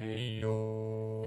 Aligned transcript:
Hey-yo. 0.00 1.26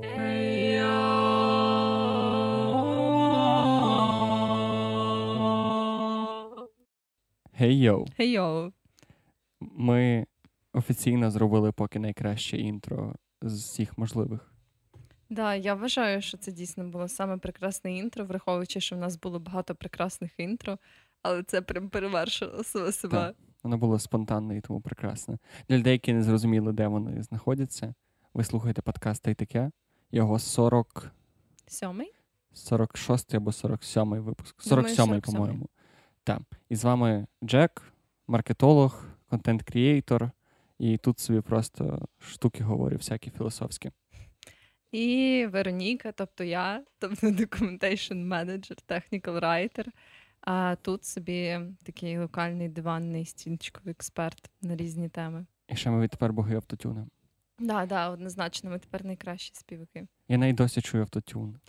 Hey-yo. 7.59 8.05
Hey-yo. 8.19 8.71
Ми 9.59 10.25
офіційно 10.73 11.31
зробили 11.31 11.71
поки 11.71 11.99
найкраще 11.99 12.57
інтро 12.57 13.15
з 13.41 13.63
всіх 13.63 13.97
можливих. 13.97 14.53
Да, 15.29 15.55
я 15.55 15.73
вважаю, 15.73 16.21
що 16.21 16.37
це 16.37 16.51
дійсно 16.51 16.83
було 16.83 17.07
саме 17.07 17.37
прекрасне 17.37 17.97
інтро, 17.97 18.25
враховуючи, 18.25 18.79
що 18.79 18.95
в 18.95 18.99
нас 18.99 19.19
було 19.19 19.39
багато 19.39 19.75
прекрасних 19.75 20.31
інтро, 20.37 20.77
але 21.21 21.43
це 21.43 21.61
прям 21.61 21.89
перевершило 21.89 22.63
себе. 22.63 23.17
Так. 23.17 23.35
Воно 23.63 23.77
було 23.77 23.99
спонтанне 23.99 24.57
і 24.57 24.61
тому 24.61 24.81
прекрасне. 24.81 25.37
Для 25.69 25.77
людей, 25.77 25.93
які 25.93 26.13
не 26.13 26.23
зрозуміли, 26.23 26.73
де 26.73 26.87
вони 26.87 27.23
знаходяться. 27.23 27.93
Ви 28.33 28.43
слухаєте 28.43 28.81
подкаст 28.81 29.23
та 29.23 29.31
й 29.31 29.35
таке. 29.35 29.71
Його 30.11 30.39
40... 30.39 31.11
Сьомий? 31.67 32.13
46 32.53 33.35
або 33.35 33.51
47 33.51 34.21
випуск. 34.21 34.67
47-й, 34.67 35.21
по-моєму. 35.21 35.69
Так. 36.23 36.41
І 36.69 36.75
з 36.75 36.83
вами 36.83 37.27
Джек, 37.43 37.93
маркетолог, 38.27 39.05
контент-крієйтор, 39.27 40.31
і 40.79 40.97
тут 40.97 41.19
собі 41.19 41.41
просто 41.41 42.07
штуки 42.19 42.63
говорю, 42.63 42.97
всякі 42.97 43.31
філософські. 43.31 43.91
І 44.91 45.47
Вероніка, 45.51 46.11
тобто 46.11 46.43
я, 46.43 46.83
тобто 46.99 47.27
documentation 47.27 48.27
technical 48.87 49.39
writer. 49.39 49.87
А 50.41 50.75
тут 50.81 51.05
собі 51.05 51.59
такий 51.83 52.19
локальний 52.19 52.69
диванний 52.69 53.25
стінчиковий 53.25 53.91
експерт 53.91 54.49
на 54.61 54.75
різні 54.75 55.09
теми. 55.09 55.45
І 55.67 55.75
ще 55.75 55.89
ми 55.89 56.01
відтепер 56.01 56.33
боги 56.33 56.55
автотюни. 56.55 57.05
Да, 57.59 57.85
да, 57.85 58.09
однозначно, 58.09 58.69
ми 58.69 58.79
тепер 58.79 59.05
найкращі 59.05 59.51
співаки. 59.53 60.07
Я 60.27 60.37
навіть 60.37 60.55
досі 60.55 60.81
чую 60.81 61.03
автотюн. 61.03 61.59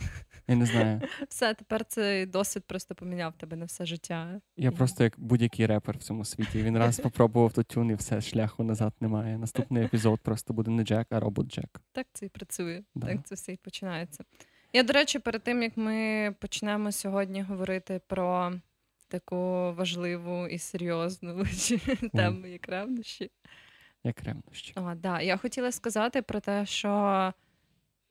Я 0.49 0.57
не 0.57 0.67
знаю. 0.67 1.01
Все, 1.29 1.55
тепер 1.55 1.85
цей 1.85 2.27
досвід 2.27 2.65
просто 2.67 2.95
поміняв 2.95 3.33
тебе 3.33 3.57
на 3.57 3.65
все 3.65 3.87
життя. 3.87 4.41
Я 4.57 4.73
просто 4.73 5.05
як 5.05 5.15
будь-який 5.17 5.67
репер 5.67 5.99
в 5.99 6.03
цьому 6.03 6.25
світі. 6.25 6.63
Він 6.63 6.79
раз 6.79 7.01
попробував 7.01 7.47
автотюн 7.47 7.91
і 7.91 7.95
все, 7.95 8.21
шляху 8.21 8.65
назад 8.65 8.93
немає. 9.01 9.39
Наступний 9.39 9.85
епізод 9.85 10.21
просто 10.21 10.53
буде 10.53 10.71
не 10.71 10.83
Джек, 10.83 11.07
а 11.11 11.21
робот 11.21 11.47
Джек. 11.47 11.81
Так 11.93 12.07
це 12.13 12.27
і 12.27 12.29
працює. 12.29 12.83
Да. 12.95 13.07
Так 13.07 13.27
це 13.27 13.35
все 13.35 13.53
і 13.53 13.57
починається. 13.57 14.25
Я, 14.73 14.83
до 14.83 14.93
речі, 14.93 15.19
перед 15.19 15.43
тим 15.43 15.63
як 15.63 15.77
ми 15.77 16.31
почнемо 16.41 16.93
сьогодні 16.93 17.43
говорити 17.43 18.01
про 18.07 18.53
таку 19.09 19.73
важливу 19.73 20.47
і 20.47 20.59
серйозну 20.59 21.45
тему, 22.15 22.47
як 22.47 22.69
ревнощі. 22.69 23.31
Як 24.05 24.23
ревнощі. 24.23 24.73
А, 24.75 24.95
да. 24.95 25.21
Я 25.21 25.37
хотіла 25.37 25.73
сказати 25.73 26.23
про 26.23 26.41
те, 26.41 26.67
що 26.67 27.33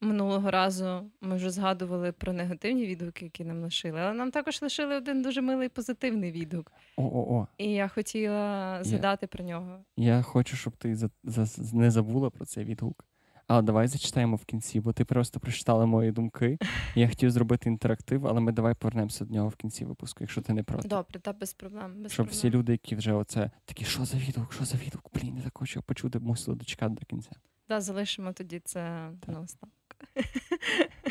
минулого 0.01 0.51
разу 0.51 1.11
ми 1.21 1.35
вже 1.35 1.49
згадували 1.49 2.11
про 2.11 2.33
негативні 2.33 2.85
відгуки, 2.85 3.25
які 3.25 3.45
нам 3.45 3.61
лишили, 3.61 3.99
але 3.99 4.13
нам 4.13 4.31
також 4.31 4.61
лишили 4.61 4.95
один 4.95 5.21
дуже 5.21 5.41
милий 5.41 5.69
позитивний 5.69 6.31
відгук. 6.31 6.71
О-о-о. 6.97 7.47
І 7.57 7.71
я 7.71 7.87
хотіла 7.87 8.79
згадати 8.83 9.27
про 9.27 9.43
нього. 9.43 9.79
Я 9.97 10.21
хочу, 10.21 10.55
щоб 10.55 10.77
ти 10.77 10.95
за, 10.95 11.09
за, 11.23 11.77
не 11.77 11.91
забула 11.91 12.29
про 12.29 12.45
цей 12.45 12.63
відгук. 12.63 13.05
Але 13.49 13.61
давай 13.61 13.87
зачитаємо 13.87 14.35
в 14.35 14.45
кінці, 14.45 14.79
бо 14.79 14.93
ти 14.93 15.05
просто 15.05 15.39
прочитала 15.39 15.85
мої 15.85 16.11
думки. 16.11 16.57
Я 16.95 17.07
хотів 17.07 17.31
зробити 17.31 17.69
інтерактив, 17.69 18.27
але 18.27 18.39
ми 18.41 18.51
давай 18.51 18.73
повернемося 18.73 19.25
до 19.25 19.33
нього 19.33 19.49
в 19.49 19.55
кінці 19.55 19.85
випуску, 19.85 20.17
якщо 20.21 20.41
ти 20.41 20.53
не 20.53 20.63
проти. 20.63 20.87
Добре, 20.87 21.19
та 21.19 21.33
без 21.33 21.53
проблем. 21.53 21.93
Без 22.03 22.11
Щоб 22.11 22.25
проблем. 22.25 22.37
всі 22.37 22.49
люди, 22.49 22.71
які 22.71 22.95
вже 22.95 23.13
оце 23.13 23.51
такі, 23.65 23.85
що 23.85 24.05
за 24.05 24.17
відгук, 24.17 24.53
що 24.53 24.65
за 24.65 24.77
відгук, 24.77 25.09
блін, 25.13 25.37
я 25.37 25.43
так 25.43 25.57
хочу 25.57 25.81
почути, 25.81 26.19
мусили 26.19 26.57
дочекати 26.57 26.93
до 26.93 27.05
кінця. 27.05 27.31
Да, 27.69 27.81
залишимо 27.81 28.33
тоді 28.33 28.59
це 28.65 28.79
на 29.27 29.39
останок. 29.39 29.75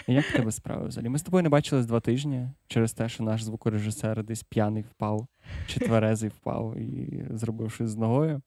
Як 0.07 0.25
в 0.25 0.33
тебе 0.33 0.53
справи 0.53 0.89
взагалі? 0.89 1.09
Ми 1.09 1.19
з 1.19 1.23
тобою 1.23 1.43
не 1.43 1.49
бачились 1.49 1.87
два 1.87 2.01
тижні 2.01 2.49
через 2.67 2.93
те, 2.93 3.09
що 3.09 3.23
наш 3.25 3.43
звукорежисер 3.43 4.25
десь 4.25 4.43
п'яний 4.43 4.83
впав, 4.83 5.27
чи 5.67 5.81
тверезий 5.81 6.29
впав 6.31 6.77
і 6.77 7.25
зробив 7.31 7.73
щось 7.73 7.91
з 7.91 7.97
ногою. 7.97 8.43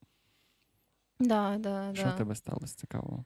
Да, 1.20 1.58
да, 1.58 1.92
Що 1.96 2.04
да. 2.06 2.12
тебе 2.12 2.36
сталося 2.36 2.76
цікавого? 2.76 3.26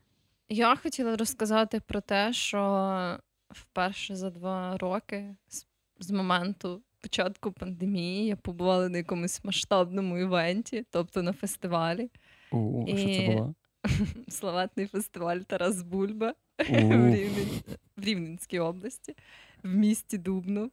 Я 0.49 0.75
хотіла 0.75 1.15
розказати 1.15 1.79
про 1.79 2.01
те, 2.01 2.33
що 2.33 3.19
вперше 3.49 4.15
за 4.15 4.29
два 4.29 4.77
роки 4.77 5.35
з, 5.47 5.65
з 5.99 6.11
моменту 6.11 6.81
початку 7.01 7.51
пандемії 7.51 8.25
я 8.25 8.35
побувала 8.35 8.89
на 8.89 8.97
якомусь 8.97 9.43
масштабному 9.43 10.17
івенті, 10.17 10.85
тобто 10.89 11.23
на 11.23 11.33
фестивалі. 11.33 12.09
У, 12.51 12.83
а 12.83 12.97
що 12.97 13.07
це 13.07 13.27
було? 13.27 13.55
Славетний 14.27 14.87
фестиваль 14.87 15.39
Тарас 15.39 15.81
Бульба 15.81 16.33
в, 16.59 16.63
Рівнен... 16.63 17.49
в 17.97 18.03
Рівненській 18.03 18.59
області, 18.59 19.15
в 19.63 19.75
місті 19.75 20.17
Дубно. 20.17 20.69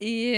І 0.00 0.34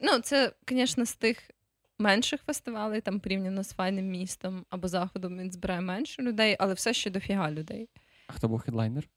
ну, 0.00 0.18
це, 0.22 0.52
звісно, 0.68 1.06
з 1.06 1.14
тих 1.14 1.50
менших 1.98 2.40
фестивалей, 2.42 3.00
там 3.00 3.20
порівняно 3.20 3.62
з 3.62 3.72
файним 3.72 4.06
містом 4.10 4.64
або 4.70 4.88
заходом, 4.88 5.38
він 5.38 5.52
збирає 5.52 5.80
менше 5.80 6.22
людей, 6.22 6.56
але 6.58 6.74
все 6.74 6.92
ще 6.94 7.10
дофіга 7.10 7.50
людей. 7.50 7.88
А 8.26 8.32
хто 8.32 8.48
був 8.48 8.58
хедлайнер? 8.60 9.08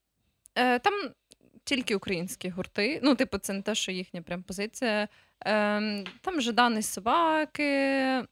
Е, 0.56 0.80
Там 0.80 0.94
тільки 1.64 1.96
українські 1.96 2.50
гурти. 2.50 3.00
Ну, 3.04 3.16
типу, 3.16 3.38
це 3.38 3.54
не 3.54 3.62
те, 3.62 3.76
що 3.76 3.92
їхня 3.92 4.22
прям 4.22 4.44
позиція. 4.44 5.08
Е, 5.46 6.04
Там 6.22 6.42
Жадани 6.42 6.82
собаки, 6.82 8.24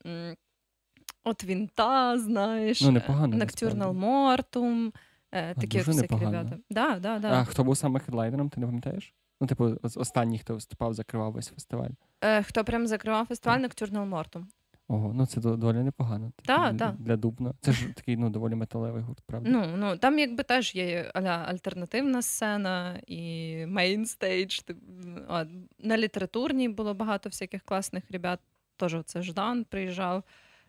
от 1.23 1.43
Вінта, 1.43 2.17
знаєш, 2.19 2.81
Ну, 2.81 2.91
непогано, 2.91 3.37
Ноктюрнал 3.37 3.77
насправді. 3.77 3.99
Мортум. 3.99 4.93
е, 5.31 5.53
Такі 5.53 5.77
всякі 5.77 5.97
непогано. 5.97 6.31
ребята. 6.31 6.57
Да, 6.69 6.99
да, 6.99 7.19
да. 7.19 7.31
А 7.41 7.45
хто 7.45 7.63
був 7.63 7.77
саме 7.77 7.99
хедлайнером, 7.99 8.49
ти 8.49 8.59
не 8.59 8.65
пам'ятаєш? 8.65 9.13
Ну, 9.41 9.47
типу, 9.47 9.77
останній, 9.95 10.39
хто 10.39 10.53
виступав, 10.53 10.93
закривав 10.93 11.31
весь 11.31 11.49
фестиваль. 11.49 11.89
Е, 12.21 12.43
Хто 12.43 12.63
прям 12.63 12.87
закривав 12.87 13.25
фестиваль 13.25 13.59
Ноктюрнал 13.59 14.05
Мортум? 14.05 14.47
Ого, 14.89 15.13
ну 15.13 15.25
це 15.25 15.41
доволі 15.41 15.77
непогано. 15.77 16.31
Да, 16.45 16.71
для, 16.71 16.91
для 16.91 17.15
Дубна. 17.15 17.53
Це 17.61 17.71
ж 17.71 17.87
такий 17.95 18.17
ну, 18.17 18.29
доволі 18.29 18.55
металевий 18.55 19.01
гурт, 19.03 19.21
правда? 19.25 19.49
Ну, 19.49 19.77
ну 19.77 19.97
там 19.97 20.19
якби 20.19 20.43
теж 20.43 20.75
є 20.75 21.11
аля 21.13 21.45
альтернативна 21.47 22.21
сцена 22.21 22.99
і 23.07 23.65
main 23.65 24.03
stage. 24.03 24.59
На 25.79 25.97
літературній 25.97 26.69
було 26.69 26.93
багато 26.93 27.29
всяких 27.29 27.63
класних 27.63 28.11
ребят. 28.11 28.39
Теж 28.77 28.95
оце 28.95 29.21
Жадан 29.21 29.63
приїжджав. 29.63 30.23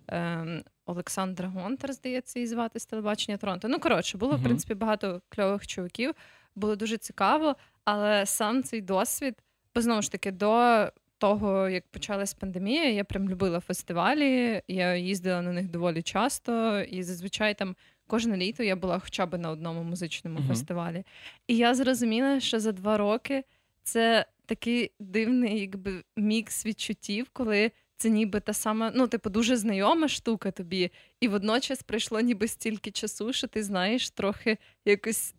Ем, 0.09 0.63
Олександра 0.87 1.47
Гонтар, 1.47 1.93
здається, 1.93 2.39
її 2.39 2.47
звати 2.47 2.79
з 2.79 2.87
телебачення 2.87 3.37
Торонто. 3.37 3.69
Ну, 3.69 3.79
коротше, 3.79 4.19
було, 4.19 4.37
в 4.37 4.43
принципі, 4.43 4.75
багато 4.75 5.21
кльових 5.29 5.67
чуваків. 5.67 6.15
Було 6.55 6.77
дуже 6.77 6.97
цікаво, 6.97 7.57
але 7.91 8.27
сам 8.27 8.63
цей 8.63 8.81
досвід, 8.81 9.35
бо 9.75 9.81
знову 9.81 10.03
ж 10.03 10.13
таки, 10.13 10.31
до 10.33 10.87
того, 11.19 11.69
як 11.69 11.87
почалась 11.91 12.35
пандемія, 12.35 12.91
я 12.91 13.05
прям 13.05 13.29
любила 13.29 13.61
фестивалі. 13.61 14.63
Я 14.69 14.97
їздила 14.97 15.43
на 15.43 15.53
них 15.53 15.71
доволі 15.71 16.03
часто, 16.03 16.81
і 16.81 17.03
зазвичай 17.03 17.55
там 17.55 17.77
кожне 18.07 18.37
літо 18.37 18.63
я 18.63 18.77
була 18.77 18.99
хоча 18.99 19.27
б 19.27 19.39
на 19.39 19.51
одному 19.51 19.83
музичному 19.83 20.39
Мгм. 20.39 20.49
фестивалі. 20.49 21.05
І 21.47 21.57
я 21.57 21.75
зрозуміла, 21.75 22.41
що 22.41 22.61
за 22.61 22.73
два 22.73 22.97
роки 22.97 23.45
це 23.83 24.27
такий 24.47 24.91
дивний, 25.01 25.61
якби 25.61 26.03
мікс 26.17 26.67
відчуттів, 26.67 27.27
коли 27.33 27.71
це 27.97 28.11
ніби 28.11 28.41
та 28.41 28.53
сама, 28.53 28.93
ну, 28.95 29.09
типу, 29.09 29.31
дуже 29.31 29.57
знайома 29.57 30.09
штука 30.09 30.51
тобі, 30.51 30.91
і 31.21 31.29
водночас 31.29 31.83
пройшло 31.83 32.21
ніби 32.21 32.49
стільки 32.49 32.91
часу, 32.91 33.33
що 33.33 33.47
ти 33.47 33.63
знаєш 33.63 34.11
трохи 34.11 34.59
якось 34.85 35.35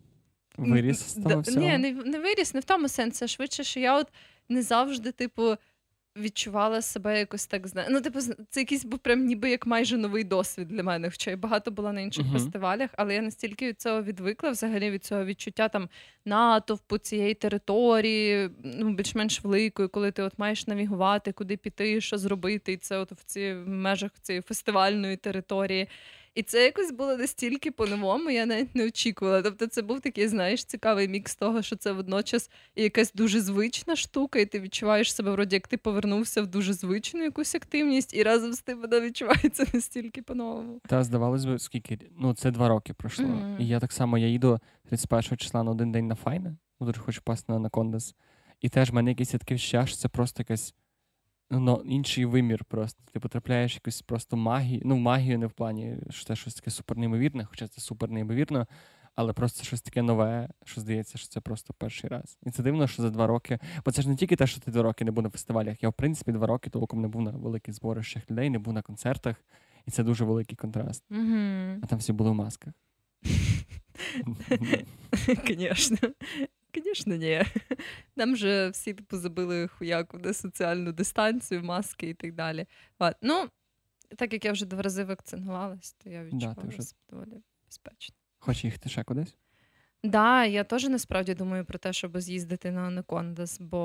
Виріс 0.68 0.98
з 0.98 1.14
того 1.14 1.40
всього? 1.40 1.60
Ні, 1.60 1.78
не, 1.78 1.92
не 1.92 2.18
виріс, 2.18 2.54
не 2.54 2.60
в 2.60 2.64
тому 2.64 2.88
сенсі, 2.88 3.24
а 3.24 3.28
швидше, 3.28 3.64
що 3.64 3.80
я 3.80 3.98
от 3.98 4.06
не 4.48 4.62
завжди, 4.62 5.12
типу, 5.12 5.56
відчувала 6.16 6.82
себе 6.82 7.18
якось 7.18 7.46
так 7.46 7.66
зна... 7.66 7.86
Ну, 7.90 8.00
типу, 8.00 8.20
це 8.50 8.60
якийсь 8.60 8.84
був 8.84 8.98
прям 8.98 9.24
ніби 9.24 9.50
як 9.50 9.66
майже 9.66 9.96
новий 9.96 10.24
досвід 10.24 10.68
для 10.68 10.82
мене. 10.82 11.10
Хоча 11.10 11.30
я 11.30 11.36
багато 11.36 11.70
була 11.70 11.92
на 11.92 12.00
інших 12.00 12.24
Мгм. 12.24 12.32
фестивалях, 12.32 12.90
але 12.96 13.14
я 13.14 13.22
настільки 13.22 13.68
від 13.68 13.80
цього 13.80 14.02
відвикла, 14.02 14.50
взагалі 14.50 14.90
від 14.90 15.04
цього 15.04 15.24
відчуття 15.24 15.68
там 15.68 15.88
натовпу 16.24 16.98
цієї 16.98 17.34
території, 17.34 18.50
ну, 18.64 18.94
більш-менш 18.94 19.44
великої, 19.44 19.88
коли 19.88 20.10
ти 20.12 20.22
от 20.22 20.38
маєш 20.38 20.66
навігувати, 20.66 21.32
куди 21.32 21.56
піти, 21.56 22.00
що 22.00 22.18
зробити, 22.18 22.72
і 22.72 22.76
це 22.76 22.98
от 22.98 23.12
в 23.12 23.24
ці 23.24 23.52
в 23.52 23.68
межах 23.68 24.10
цієї 24.22 24.42
фестивальної 24.42 25.16
території. 25.16 25.88
І 26.34 26.42
це 26.42 26.64
якось 26.64 26.92
було 26.92 27.16
настільки 27.16 27.70
по-новому, 27.70 28.30
я 28.30 28.46
навіть 28.46 28.74
не 28.74 28.86
очікувала. 28.86 29.42
Тобто, 29.42 29.66
це 29.66 29.82
був 29.82 30.00
такий, 30.00 30.28
знаєш, 30.28 30.64
цікавий 30.64 31.08
мікс 31.08 31.36
того, 31.36 31.62
що 31.62 31.76
це 31.76 31.92
водночас 31.92 32.50
і 32.74 32.82
якась 32.82 33.12
дуже 33.12 33.40
звична 33.40 33.96
штука, 33.96 34.38
і 34.38 34.46
ти 34.46 34.60
відчуваєш 34.60 35.14
себе, 35.14 35.30
вроді 35.30 35.56
як 35.56 35.68
ти 35.68 35.76
повернувся 35.76 36.42
в 36.42 36.46
дуже 36.46 36.72
звичну 36.72 37.22
якусь 37.22 37.54
активність, 37.54 38.14
і 38.14 38.22
разом 38.22 38.52
з 38.52 38.60
тим 38.60 38.80
вона 38.80 39.00
відчувається 39.00 39.66
настільки 39.74 40.22
по-новому. 40.22 40.80
Та 40.88 41.04
здавалось 41.04 41.44
би, 41.44 41.58
скільки 41.58 41.98
ну 42.18 42.34
це 42.34 42.50
два 42.50 42.68
роки 42.68 42.94
пройшло. 42.94 43.26
Мгм. 43.26 43.56
І 43.60 43.68
я 43.68 43.80
так 43.80 43.92
само 43.92 44.18
я 44.18 44.26
їду 44.26 44.58
31 44.88 45.38
числа 45.38 45.62
на 45.62 45.70
один 45.70 45.92
день 45.92 46.06
на 46.06 46.14
файне, 46.14 46.56
ну 46.80 46.86
дуже 46.86 47.00
хочу 47.00 47.22
пасти 47.22 47.52
на 47.52 47.56
Анакондас. 47.56 48.14
І 48.60 48.68
теж 48.68 48.90
в 48.90 48.94
мене 48.94 49.10
якийсь 49.10 49.30
таке 49.30 49.54
відчуття, 49.54 49.86
що 49.86 49.96
це 49.96 50.08
просто 50.08 50.40
якась 50.40 50.74
ну, 51.50 51.82
інший 51.84 52.24
вимір 52.24 52.64
просто. 52.64 53.02
Ти 53.12 53.20
потрапляєш 53.20 53.74
в 53.74 53.76
якусь 53.76 54.02
просто 54.02 54.36
магію. 54.36 54.82
Ну, 54.84 54.96
магію 54.96 55.38
не 55.38 55.46
в 55.46 55.52
плані, 55.52 55.96
що 56.10 56.24
це 56.24 56.36
щось 56.36 56.54
таке 56.54 56.70
супер 56.70 56.96
неймовірне, 56.96 57.44
хоча 57.44 57.68
це 57.68 57.80
супер 57.80 58.10
неймовірно. 58.10 58.66
але 59.14 59.32
просто 59.32 59.64
щось 59.64 59.82
таке 59.82 60.02
нове, 60.02 60.48
що 60.64 60.80
здається, 60.80 61.18
що 61.18 61.28
це 61.28 61.40
просто 61.40 61.74
перший 61.74 62.10
раз. 62.10 62.38
І 62.46 62.50
це 62.50 62.62
дивно, 62.62 62.86
що 62.86 63.02
за 63.02 63.10
два 63.10 63.26
роки. 63.26 63.58
Бо 63.84 63.90
це 63.90 64.02
ж 64.02 64.08
не 64.08 64.16
тільки 64.16 64.36
те, 64.36 64.46
що 64.46 64.60
ти 64.60 64.70
два 64.70 64.82
роки 64.82 65.04
не 65.04 65.10
був 65.10 65.24
на 65.24 65.30
фестивалях. 65.30 65.82
Я, 65.82 65.88
в 65.88 65.92
принципі, 65.92 66.32
два 66.32 66.46
роки 66.46 66.70
толком 66.70 67.00
не 67.00 67.08
був 67.08 67.22
на 67.22 67.30
великих 67.30 67.74
зборищах 67.74 68.30
людей, 68.30 68.50
не 68.50 68.58
був 68.58 68.74
на 68.74 68.82
концертах, 68.82 69.36
і 69.86 69.90
це 69.90 70.02
дуже 70.02 70.24
великий 70.24 70.56
контраст. 70.56 71.04
Mm-hmm. 71.10 71.78
А 71.82 71.86
там 71.86 71.98
всі 71.98 72.12
були 72.12 72.30
в 72.30 72.34
масках. 72.34 72.74
Звісно. 75.46 75.98
Звісно, 76.74 77.16
ні. 77.16 77.42
Нам 78.16 78.36
же 78.36 78.68
всі 78.68 78.94
типу 78.94 79.16
забили 79.16 79.68
хуяку 79.68 80.18
на 80.18 80.34
соціальну 80.34 80.92
дистанцію, 80.92 81.62
маски 81.62 82.08
і 82.08 82.14
так 82.14 82.34
далі. 82.34 82.66
Ну, 83.22 83.48
так 84.16 84.32
як 84.32 84.44
я 84.44 84.52
вже 84.52 84.66
два 84.66 84.82
рази 84.82 85.04
вакцинувалась, 85.04 85.92
то 85.92 86.10
я 86.10 86.24
відчувалася 86.24 86.62
да, 86.62 86.68
вже... 86.68 86.92
доволі 87.10 87.42
безпечно. 87.66 88.16
Хочеш 88.38 88.64
їхати 88.64 88.88
ще 88.88 89.04
кудись? 89.04 89.36
Так, 90.02 90.10
да, 90.10 90.44
я 90.44 90.64
теж 90.64 90.84
насправді 90.84 91.34
думаю 91.34 91.64
про 91.64 91.78
те, 91.78 91.92
щоб 91.92 92.20
з'їздити 92.20 92.70
на 92.70 92.80
Анакондас, 92.80 93.60
бо 93.60 93.78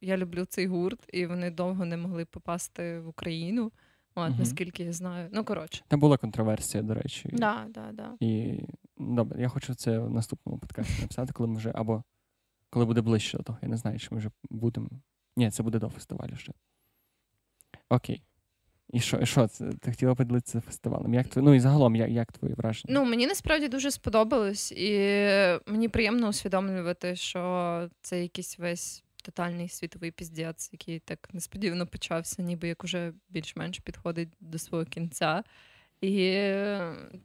я 0.00 0.16
люблю 0.16 0.44
цей 0.44 0.66
гурт, 0.66 1.08
і 1.12 1.26
вони 1.26 1.50
довго 1.50 1.84
не 1.84 1.96
могли 1.96 2.24
попасти 2.24 3.00
в 3.00 3.08
Україну. 3.08 3.72
От, 4.14 4.28
угу. 4.28 4.36
наскільки 4.38 4.84
я 4.84 4.92
знаю. 4.92 5.28
Ну, 5.32 5.44
коротше. 5.44 5.84
Там 5.88 6.00
була 6.00 6.16
контроверсія, 6.16 6.82
до 6.82 6.94
речі. 6.94 7.28
Да, 7.32 7.66
да, 7.68 7.92
да. 7.92 8.10
І 8.20 8.60
добре, 8.98 9.42
я 9.42 9.48
хочу 9.48 9.74
це 9.74 9.98
в 9.98 10.10
наступному 10.10 10.58
подкасті 10.58 11.02
написати, 11.02 11.32
коли 11.32 11.48
ми 11.48 11.56
вже 11.56 11.72
або 11.74 12.02
коли 12.70 12.86
буде 12.86 13.00
ближче 13.00 13.36
до 13.36 13.42
того. 13.42 13.58
Я 13.62 13.68
не 13.68 13.76
знаю, 13.76 13.98
чи 13.98 14.08
ми 14.10 14.18
вже 14.18 14.30
будемо. 14.50 14.88
Ні, 15.36 15.50
це 15.50 15.62
буде 15.62 15.78
до 15.78 15.88
фестивалю 15.88 16.36
ще. 16.36 16.52
Окей. 17.88 18.22
І 18.92 19.00
що, 19.00 19.16
і 19.16 19.26
що 19.26 19.48
це? 19.48 19.72
Ти 19.72 19.90
хотіла 19.90 20.14
поділитися 20.14 20.60
фестивалем? 20.60 21.14
Як 21.14 21.26
ну 21.36 21.54
і 21.54 21.60
загалом, 21.60 21.96
як 21.96 22.10
як 22.10 22.32
твої 22.32 22.54
враження? 22.54 22.94
Ну, 22.94 23.04
мені 23.04 23.26
насправді 23.26 23.68
дуже 23.68 23.90
сподобалось, 23.90 24.72
і 24.72 24.90
мені 25.66 25.88
приємно 25.88 26.28
усвідомлювати, 26.28 27.16
що 27.16 27.88
це 28.00 28.22
якийсь 28.22 28.58
весь 28.58 29.04
тотальний 29.24 29.68
світовий 29.68 30.10
піздець, 30.10 30.68
який 30.72 30.98
так 30.98 31.28
несподівано 31.34 31.86
почався, 31.86 32.42
ніби 32.42 32.68
як 32.68 32.84
уже 32.84 33.12
більш-менш 33.28 33.78
підходить 33.78 34.28
до 34.40 34.58
свого 34.58 34.84
кінця. 34.84 35.44
І 36.00 36.32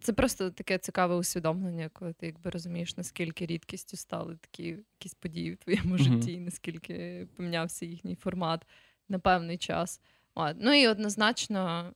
це 0.01 0.13
просто 0.15 0.49
таке 0.49 0.77
цікаве 0.77 1.15
усвідомлення, 1.15 1.89
коли 1.93 2.13
ти 2.13 2.25
якби 2.25 2.49
розумієш, 2.49 2.97
наскільки 2.97 3.45
рідкістю 3.45 3.97
стали 3.97 4.35
такі 4.35 4.63
якісь 4.67 5.13
події 5.13 5.51
в 5.51 5.57
твоєму 5.57 5.95
mm-hmm. 5.95 6.03
житті, 6.03 6.39
наскільки 6.39 7.27
помінявся 7.35 7.85
їхній 7.85 8.15
формат 8.15 8.65
на 9.09 9.19
певний 9.19 9.57
час. 9.57 10.01
От. 10.35 10.55
Ну 10.59 10.73
і 10.73 10.87
однозначно 10.87 11.93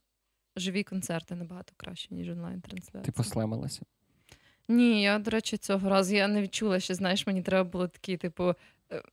живі 0.56 0.82
концерти 0.82 1.34
набагато 1.34 1.72
краще, 1.76 2.14
ніж 2.14 2.28
онлайн-трансляція. 2.28 3.02
Ти 3.02 3.12
послемилася? 3.12 3.82
Ні, 4.68 5.02
я, 5.02 5.18
до 5.18 5.30
речі, 5.30 5.56
цього 5.56 5.88
разу 5.88 6.14
я 6.14 6.28
не 6.28 6.42
відчула, 6.42 6.80
що 6.80 6.94
знаєш, 6.94 7.26
мені 7.26 7.42
треба 7.42 7.70
було 7.70 7.88
такі, 7.88 8.16
типу, 8.16 8.44
Е, 8.50 8.54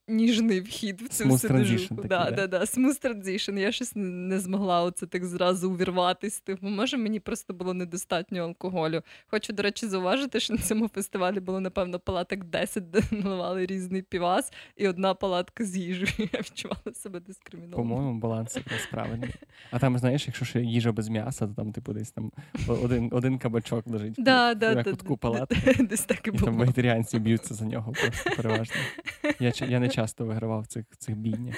ніжний 0.08 0.62
вхід 0.62 1.02
в 1.02 1.10
цю 1.10 1.30
всю 1.30 1.54
движуху. 1.54 2.04
Да, 2.04 2.32
да, 2.32 2.48
да. 2.48 2.60
Smooth 2.60 3.06
transition. 3.06 3.60
Я 3.60 3.72
щось 3.72 3.92
не 3.96 4.40
змогла 4.40 4.82
оце 4.84 5.08
так 5.08 5.26
зразу 5.26 5.72
увірватись. 5.72 6.40
Типу, 6.40 6.68
може, 6.68 6.98
мені 6.98 7.20
просто 7.20 7.54
було 7.54 7.74
недостатньо 7.74 8.42
алкоголю. 8.42 9.02
Хочу, 9.28 9.54
до 9.54 9.64
речі, 9.64 9.88
зауважити, 9.88 10.40
що 10.40 10.54
на 10.54 10.60
цьому 10.60 10.88
фестивалі 10.88 11.40
було, 11.40 11.60
напевно, 11.60 12.00
палаток 12.00 12.44
10, 12.44 12.92
де 12.92 13.02
наливали 13.12 13.66
різний 13.66 14.02
півас, 14.02 14.52
і 14.76 14.88
одна 14.88 15.14
палатка 15.14 15.66
з 15.66 15.78
їжею. 15.78 16.12
Я 16.34 16.40
відчувала 16.40 16.94
себе 16.94 17.20
дискримінованою. 17.20 17.90
По-моєму, 17.90 18.20
баланс 18.20 18.56
якраз 18.56 18.88
правильний. 18.92 19.30
А 19.72 19.80
там, 19.80 19.98
знаєш, 19.98 20.28
якщо 20.28 20.46
ще 20.46 20.62
їжа 20.62 20.92
без 20.92 21.10
м'яса, 21.10 21.48
то 21.48 21.54
там, 21.54 21.72
типу, 21.72 21.94
десь 21.94 22.12
там 22.12 22.32
один 22.68 23.10
один 23.12 23.40
кабачок 23.40 23.88
лежить 23.88 24.16
да, 24.18 24.54
да, 24.54 24.82
в 24.82 24.84
кутку 24.84 25.18
палатки. 25.18 25.84
Десь 25.90 26.06
так 26.06 26.28
і 26.28 26.32
було. 26.32 26.44
І 26.44 26.46
там 26.46 26.58
вегетаріанці 26.58 27.20
б'ються 27.20 27.54
за 27.54 27.66
нього 27.66 27.92
просто 27.92 28.30
переважно. 28.36 28.76
Я 29.40 29.52
я 29.70 29.80
не 29.80 29.90
часто 29.90 30.26
вигравав 30.26 30.68
цих 30.68 30.86
цих 30.98 31.16
бійнях. 31.16 31.56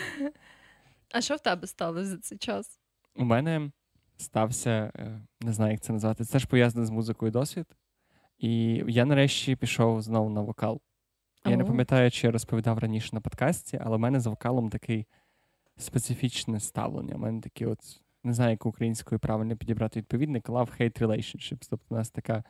А 1.14 1.22
що 1.22 1.36
в 1.36 1.40
тебе 1.40 1.68
сталося 1.68 2.06
за 2.06 2.18
цей 2.18 2.38
час? 2.38 2.80
У 3.16 3.26
мене 3.26 3.72
стався, 4.18 4.92
е, 4.96 5.22
не 5.42 5.54
знаю, 5.54 5.72
як 5.72 5.82
це 5.82 5.94
назвати. 5.94 6.26
Це 6.26 6.40
ж 6.40 6.48
пов'язане 6.48 6.86
з 6.86 6.90
музикою 6.90 7.32
досвід. 7.32 7.66
І 8.38 8.84
я 8.88 9.06
нарешті 9.06 9.56
пішов 9.56 10.02
знову 10.02 10.30
на 10.30 10.42
вокал. 10.42 10.82
Я 11.46 11.58
не 11.58 11.64
пам'ятаю, 11.64 12.12
чи 12.12 12.28
я 12.28 12.32
розповідав 12.32 12.78
раніше 12.78 13.10
на 13.14 13.22
подкасті, 13.22 13.80
але 13.84 13.98
в 13.98 14.00
мене 14.00 14.20
з 14.20 14.26
вокалом 14.26 14.70
такий 14.70 15.08
специфічне 15.78 16.60
ставлення. 16.60 17.16
У 17.16 17.18
мене 17.18 17.42
такі 17.42 17.66
от, 17.66 17.80
не 18.24 18.34
знаю, 18.34 18.52
як 18.52 18.66
українською 18.66 19.20
правильно 19.20 19.58
підібрати 19.58 20.00
відповідник, 20.00 20.50
love-hate 20.50 21.00
relationships. 21.00 21.68
Тобто 21.70 21.86
у 21.90 21.96
нас 21.96 22.10
така 22.10 22.44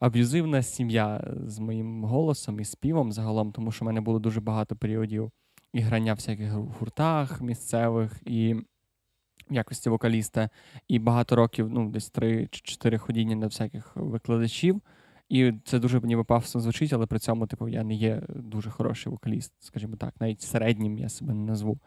аб'юзивна 0.00 0.62
сім'я 0.62 1.34
з 1.46 1.58
моїм 1.58 2.04
голосом 2.04 2.60
і 2.60 2.64
співом 2.64 3.12
загалом, 3.12 3.52
тому 3.52 3.72
що 3.72 3.84
в 3.84 3.86
мене 3.86 4.00
було 4.00 4.18
дуже 4.18 4.40
багато 4.40 4.76
періодів 4.76 5.30
і 5.72 5.80
грання 5.80 6.12
в 6.12 6.16
всяких 6.16 6.52
гуртах 6.52 7.40
місцевих 7.40 8.20
і 8.24 8.54
в 9.50 9.54
якості 9.54 9.90
вокаліста, 9.90 10.50
і 10.88 10.98
багато 10.98 11.36
років, 11.36 11.68
ну, 11.70 11.90
десь 11.90 12.10
три 12.10 12.48
чи 12.50 12.60
чотири 12.60 12.98
ходіння 12.98 13.36
на 13.36 13.46
всяких 13.46 13.96
викладачів. 13.96 14.80
І 15.28 15.52
це 15.64 15.78
дуже 15.78 16.00
ніби 16.00 16.24
пафосно 16.24 16.60
звучить, 16.60 16.92
але 16.92 17.06
при 17.06 17.18
цьому, 17.18 17.46
типу, 17.46 17.68
я 17.68 17.84
не 17.84 17.94
є 17.94 18.22
дуже 18.28 18.70
хороший 18.70 19.12
вокаліст, 19.12 19.52
скажімо 19.60 19.96
так, 19.96 20.14
навіть 20.20 20.42
середнім 20.42 20.98
я 20.98 21.08
себе 21.08 21.34
не 21.34 21.40
назву. 21.40 21.78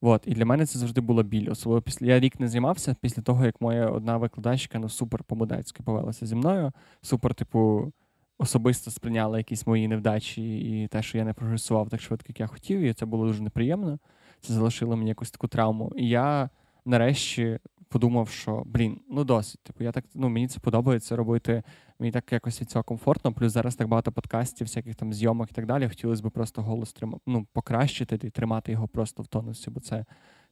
От, 0.00 0.22
і 0.26 0.34
для 0.34 0.46
мене 0.46 0.66
це 0.66 0.78
завжди 0.78 1.00
було 1.00 1.22
біль. 1.22 1.50
Особливо 1.50 1.82
після 1.82 2.06
я 2.06 2.20
рік 2.20 2.40
не 2.40 2.48
займався 2.48 2.96
після 3.00 3.22
того, 3.22 3.44
як 3.44 3.60
моя 3.60 3.86
одна 3.86 4.16
викладачка 4.16 4.78
ну 4.78 4.88
супер 4.88 5.24
по-мудацьки 5.24 5.82
повелася 5.82 6.26
зі 6.26 6.34
мною. 6.34 6.72
Супер, 7.02 7.34
типу, 7.34 7.92
особисто 8.38 8.90
сприйняла 8.90 9.38
якісь 9.38 9.66
мої 9.66 9.88
невдачі 9.88 10.58
і 10.58 10.88
те, 10.88 11.02
що 11.02 11.18
я 11.18 11.24
не 11.24 11.32
прогресував 11.32 11.88
так 11.88 12.00
швидко, 12.00 12.26
як 12.28 12.40
я 12.40 12.46
хотів, 12.46 12.80
і 12.80 12.92
це 12.92 13.06
було 13.06 13.26
дуже 13.26 13.42
неприємно. 13.42 13.98
Це 14.40 14.52
залишило 14.52 14.96
мені 14.96 15.08
якусь 15.08 15.30
таку 15.30 15.48
травму. 15.48 15.92
І 15.96 16.08
я 16.08 16.50
нарешті 16.84 17.58
подумав, 17.88 18.28
що 18.28 18.62
блін, 18.66 19.00
ну 19.10 19.24
досить. 19.24 19.60
Типу, 19.62 19.84
я 19.84 19.92
так 19.92 20.04
ну 20.14 20.28
мені 20.28 20.48
це 20.48 20.60
подобається 20.60 21.16
робити. 21.16 21.62
Мені 22.00 22.12
так 22.12 22.32
якось 22.32 22.60
від 22.60 22.70
цього 22.70 22.82
комфортно. 22.82 23.32
Плюс 23.32 23.52
зараз 23.52 23.76
так 23.76 23.88
багато 23.88 24.12
подкастів, 24.12 24.66
всяких 24.66 24.94
там 24.94 25.12
зйомок 25.12 25.50
і 25.50 25.54
так 25.54 25.66
далі. 25.66 25.88
Хотілося 25.88 26.22
б 26.22 26.30
просто 26.30 26.62
голос 26.62 26.92
трим... 26.92 27.20
ну, 27.26 27.46
покращити 27.52 28.18
і 28.22 28.30
тримати 28.30 28.72
його 28.72 28.88
просто 28.88 29.22
в 29.22 29.26
тонусі, 29.26 29.70
бо 29.70 29.80
це 29.80 30.04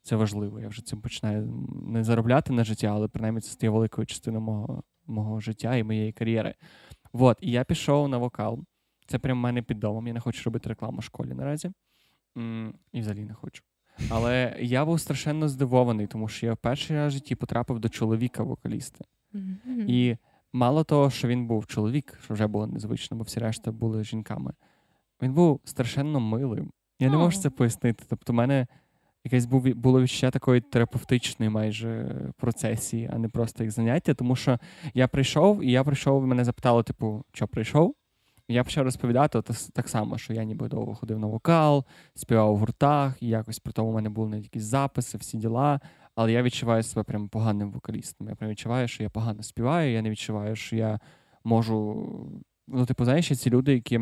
це 0.02 0.16
важливо. 0.16 0.60
Я 0.60 0.68
вже 0.68 0.84
цим 0.84 1.00
починаю 1.00 1.66
не 1.86 2.04
заробляти 2.04 2.52
на 2.52 2.64
життя, 2.64 2.86
але 2.86 3.08
принаймні 3.08 3.40
це 3.40 3.50
стає 3.50 3.70
великою 3.70 4.06
частиною 4.06 4.40
мого 4.40 4.82
мого 5.06 5.40
життя 5.40 5.76
і 5.76 5.84
моєї 5.84 6.12
кар'єри. 6.12 6.54
От, 7.12 7.38
і 7.40 7.50
я 7.50 7.64
пішов 7.64 8.08
на 8.08 8.18
вокал. 8.18 8.64
Це 9.06 9.18
прямо 9.18 9.40
в 9.40 9.42
мене 9.42 9.62
під 9.62 9.78
домом. 9.78 10.06
Я 10.06 10.12
не 10.12 10.20
хочу 10.20 10.42
робити 10.44 10.68
рекламу 10.68 10.98
в 10.98 11.02
школі 11.02 11.34
наразі. 11.34 11.72
І 12.92 13.00
взагалі 13.00 13.24
не 13.24 13.34
хочу. 13.34 13.62
Але 14.10 14.56
я 14.60 14.84
був 14.84 15.00
страшенно 15.00 15.48
здивований, 15.48 16.06
тому 16.06 16.28
що 16.28 16.46
я 16.46 16.52
в 16.52 16.56
перший 16.56 16.96
раз 16.96 17.12
в 17.12 17.16
житті 17.16 17.34
потрапив 17.34 17.78
до 17.78 17.88
чоловіка-вокаліста. 17.88 19.04
Mm-hmm. 19.34 19.86
І 19.86 20.16
мало 20.52 20.84
того, 20.84 21.10
що 21.10 21.28
він 21.28 21.46
був 21.46 21.66
чоловік, 21.66 22.18
що 22.24 22.34
вже 22.34 22.46
було 22.46 22.66
незвично, 22.66 23.16
бо 23.16 23.24
всі 23.24 23.40
решта 23.40 23.72
були 23.72 24.04
жінками. 24.04 24.52
Він 25.22 25.34
був 25.34 25.60
страшенно 25.64 26.20
милим. 26.20 26.70
Я 26.98 27.10
не 27.10 27.16
можу 27.16 27.40
це 27.40 27.50
пояснити. 27.50 28.04
Тобто, 28.08 28.32
в 28.32 28.36
мене 28.36 28.66
якесь 29.24 29.46
було 29.74 30.02
відчуття 30.02 30.30
такої 30.30 30.60
терапевтичної 30.60 31.50
майже 31.50 32.20
процесії, 32.36 33.10
а 33.12 33.18
не 33.18 33.28
просто 33.28 33.64
як 33.64 33.70
заняття. 33.70 34.14
Тому 34.14 34.36
що 34.36 34.58
я 34.94 35.08
прийшов, 35.08 35.64
і 35.64 35.70
я 35.70 35.84
прийшов, 35.84 36.24
і 36.24 36.26
мене 36.26 36.44
запитали, 36.44 36.82
типу, 36.82 37.24
що 37.32 37.48
прийшов? 37.48 37.94
І 38.48 38.54
я 38.54 38.64
почав 38.64 38.84
розповідати 38.84 39.42
так 39.72 39.88
само, 39.88 40.18
що 40.18 40.32
я 40.32 40.44
ніби 40.44 40.68
довго 40.68 40.94
ходив 40.94 41.18
на 41.18 41.26
вокал, 41.26 41.84
співав 42.14 42.52
у 42.52 42.56
гуртах, 42.56 43.22
і 43.22 43.28
якось 43.28 43.58
при 43.58 43.72
тому 43.72 43.90
в 43.90 43.94
мене 43.94 44.08
були 44.08 44.28
навіть 44.28 44.44
якісь 44.44 44.62
записи, 44.62 45.18
всі 45.18 45.38
діла. 45.38 45.80
Але 46.18 46.32
я 46.32 46.42
відчуваю 46.42 46.82
себе 46.82 47.02
прям 47.02 47.28
поганим 47.28 47.70
вокалістом. 47.70 48.28
Я 48.28 48.34
прям 48.34 48.50
відчуваю, 48.50 48.88
що 48.88 49.02
я 49.02 49.10
погано 49.10 49.42
співаю, 49.42 49.92
я 49.92 50.02
не 50.02 50.10
відчуваю, 50.10 50.56
що 50.56 50.76
я 50.76 51.00
можу. 51.44 52.06
Ну, 52.68 52.86
типу, 52.86 53.04
знаєш, 53.04 53.38
ці 53.38 53.50
люди, 53.50 53.74
які 53.74 54.00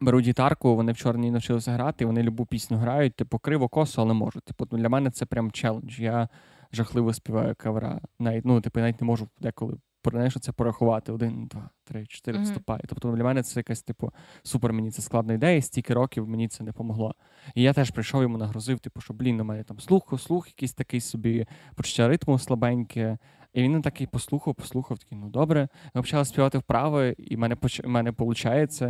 беруть 0.00 0.26
гітарку, 0.26 0.76
вони 0.76 0.92
вчора 0.92 1.18
не 1.18 1.30
навчилися 1.30 1.72
грати, 1.72 2.06
вони 2.06 2.22
любу 2.22 2.46
пісню 2.46 2.76
грають, 2.76 3.16
типу, 3.16 3.38
криво 3.38 3.68
косо, 3.68 4.02
але 4.02 4.14
можуть. 4.14 4.44
Типу, 4.44 4.66
для 4.66 4.88
мене 4.88 5.10
це 5.10 5.26
прям 5.26 5.50
челендж. 5.50 6.00
Я 6.00 6.28
жахливо 6.72 7.12
співаю 7.12 7.54
кавера. 7.58 8.00
Навіть, 8.18 8.44
ну, 8.44 8.60
типу, 8.60 8.80
навіть 8.80 9.00
не 9.00 9.06
можу 9.06 9.28
деколи 9.40 9.76
знаєш, 10.04 10.36
це 10.40 10.52
порахувати 10.52 11.12
один, 11.12 11.46
два, 11.46 11.70
три, 11.84 12.06
чотири 12.06 12.38
mm-hmm. 12.38 12.42
вступає. 12.42 12.82
Тобто 12.88 13.12
для 13.12 13.24
мене 13.24 13.42
це 13.42 13.60
якась, 13.60 13.82
типу, 13.82 14.12
супер, 14.42 14.72
мені 14.72 14.90
це 14.90 15.02
складна 15.02 15.32
ідея, 15.32 15.62
стільки 15.62 15.94
років 15.94 16.28
мені 16.28 16.48
це 16.48 16.64
не 16.64 16.72
помогло. 16.72 17.14
І 17.54 17.62
я 17.62 17.72
теж 17.72 17.90
прийшов 17.90 18.22
йому 18.22 18.38
нагрузив, 18.38 18.78
типу, 18.78 19.00
що 19.00 19.14
блін, 19.14 19.40
у 19.40 19.44
мене 19.44 19.64
там 19.64 19.80
слух, 19.80 20.20
слух, 20.20 20.48
якийсь 20.48 20.74
такий 20.74 21.00
собі 21.00 21.46
почуття 21.74 22.08
ритму 22.08 22.38
слабеньке. 22.38 23.18
І 23.52 23.62
він 23.62 23.82
такий 23.82 24.06
послухав, 24.06 24.54
послухав, 24.54 24.98
такий, 24.98 25.18
ну 25.18 25.28
добре. 25.28 25.68
Ми 25.94 26.02
почали 26.02 26.24
співати 26.24 26.58
вправо, 26.58 27.02
і 27.02 27.36
в 27.36 27.38
мене 27.38 27.56
поч... 27.56 27.80
мене 27.84 28.10
виходить. 28.10 28.82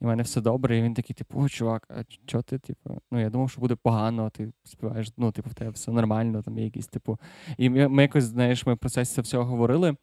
І 0.00 0.04
в 0.04 0.08
мене 0.08 0.22
все 0.22 0.40
добре, 0.40 0.78
і 0.78 0.82
він 0.82 0.94
такий, 0.94 1.14
типу, 1.14 1.40
о, 1.40 1.48
чувак, 1.48 1.86
а 1.90 2.02
що 2.26 2.42
ти, 2.42 2.58
типу, 2.58 3.00
ну 3.10 3.20
я 3.20 3.30
думав, 3.30 3.50
що 3.50 3.60
буде 3.60 3.74
погано, 3.74 4.30
ти 4.30 4.52
співаєш, 4.64 5.12
ну, 5.16 5.32
типу, 5.32 5.50
в 5.50 5.54
тебе 5.54 5.70
все 5.70 5.92
нормально, 5.92 6.42
там 6.42 6.58
є 6.58 6.64
якісь, 6.64 6.86
типу. 6.86 7.18
І 7.58 7.70
ми, 7.70 7.88
ми 7.88 8.02
якось, 8.02 8.24
знаєш, 8.24 8.66
ми 8.66 8.74
в 8.74 8.78
процесі 8.78 9.14
цього 9.14 9.22
всього 9.22 9.44
говорили. 9.44 9.96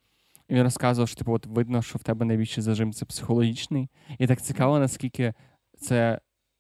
І 0.52 0.54
він 0.56 0.64
розказував, 0.64 1.08
що 1.08 1.18
типу, 1.18 1.34
от 1.34 1.46
видно, 1.46 1.82
що 1.82 2.00
в 2.00 2.04
тебе 2.04 2.26
найбільший 2.26 2.64
зажим 2.64 2.94
це 2.94 3.06
психологічний. 3.06 3.90
І 4.20 4.28
так 4.28 4.42
цікаво, 4.42 4.80
наскільки 4.80 5.34
це 5.78 6.20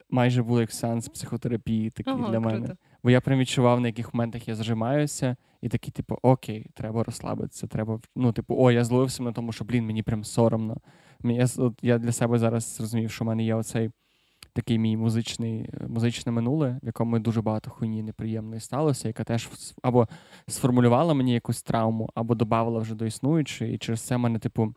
майже 0.10 0.43
було 0.43 0.62
як 0.62 0.71
сеанс 0.71 1.10
психотерапії 1.10 1.89
такий 1.89 2.13
Ага, 2.13 2.29
для 2.31 2.39
круто. 2.39 2.55
мене. 2.55 2.75
Бо 3.03 3.10
я 3.10 3.21
прям 3.21 3.39
відчував, 3.39 3.81
на 3.81 3.88
яких 3.88 4.13
моментах 4.13 4.48
я 4.48 4.55
зажимаюся, 4.55 5.36
і 5.62 5.69
такий, 5.69 5.91
типу, 5.91 6.17
окей, 6.21 6.67
треба 6.74 7.03
розслабитися. 7.03 7.67
Треба, 7.67 8.00
ну, 8.15 8.31
типу, 8.31 8.55
о, 8.57 8.71
я 8.71 8.83
зловився 8.83 9.24
на 9.24 9.31
тому, 9.31 9.51
що 9.51 9.65
блін, 9.65 9.86
мені 9.86 10.03
прям 10.03 10.24
соромно. 10.24 10.77
Я, 11.24 11.48
от, 11.57 11.79
я 11.81 11.98
для 11.98 12.12
себе 12.12 12.39
зараз 12.39 12.75
зрозумів, 12.75 13.12
що 13.12 13.25
в 13.25 13.27
мене 13.27 13.43
є 13.43 13.55
оцей 13.55 13.89
такий 14.53 14.79
мій 14.79 14.98
музичний, 14.98 15.70
музичне 15.88 16.31
минуле, 16.31 16.79
в 16.84 16.86
якому 16.86 17.20
дуже 17.20 17.41
багато 17.41 17.72
хуйні 17.72 18.03
неприємної 18.03 18.62
сталося, 18.62 19.08
яка 19.08 19.24
теж 19.24 19.50
або 19.81 20.08
сформулювала 20.48 21.13
мені 21.13 21.34
якусь 21.34 21.63
травму, 21.63 22.10
або 22.15 22.36
додавала 22.36 22.79
вже 22.79 22.96
до 22.96 23.05
існуючої. 23.05 23.75
І 23.75 23.77
через 23.77 24.01
це 24.01 24.15
в 24.15 24.20
мене, 24.20 24.39
типу, 24.39 24.74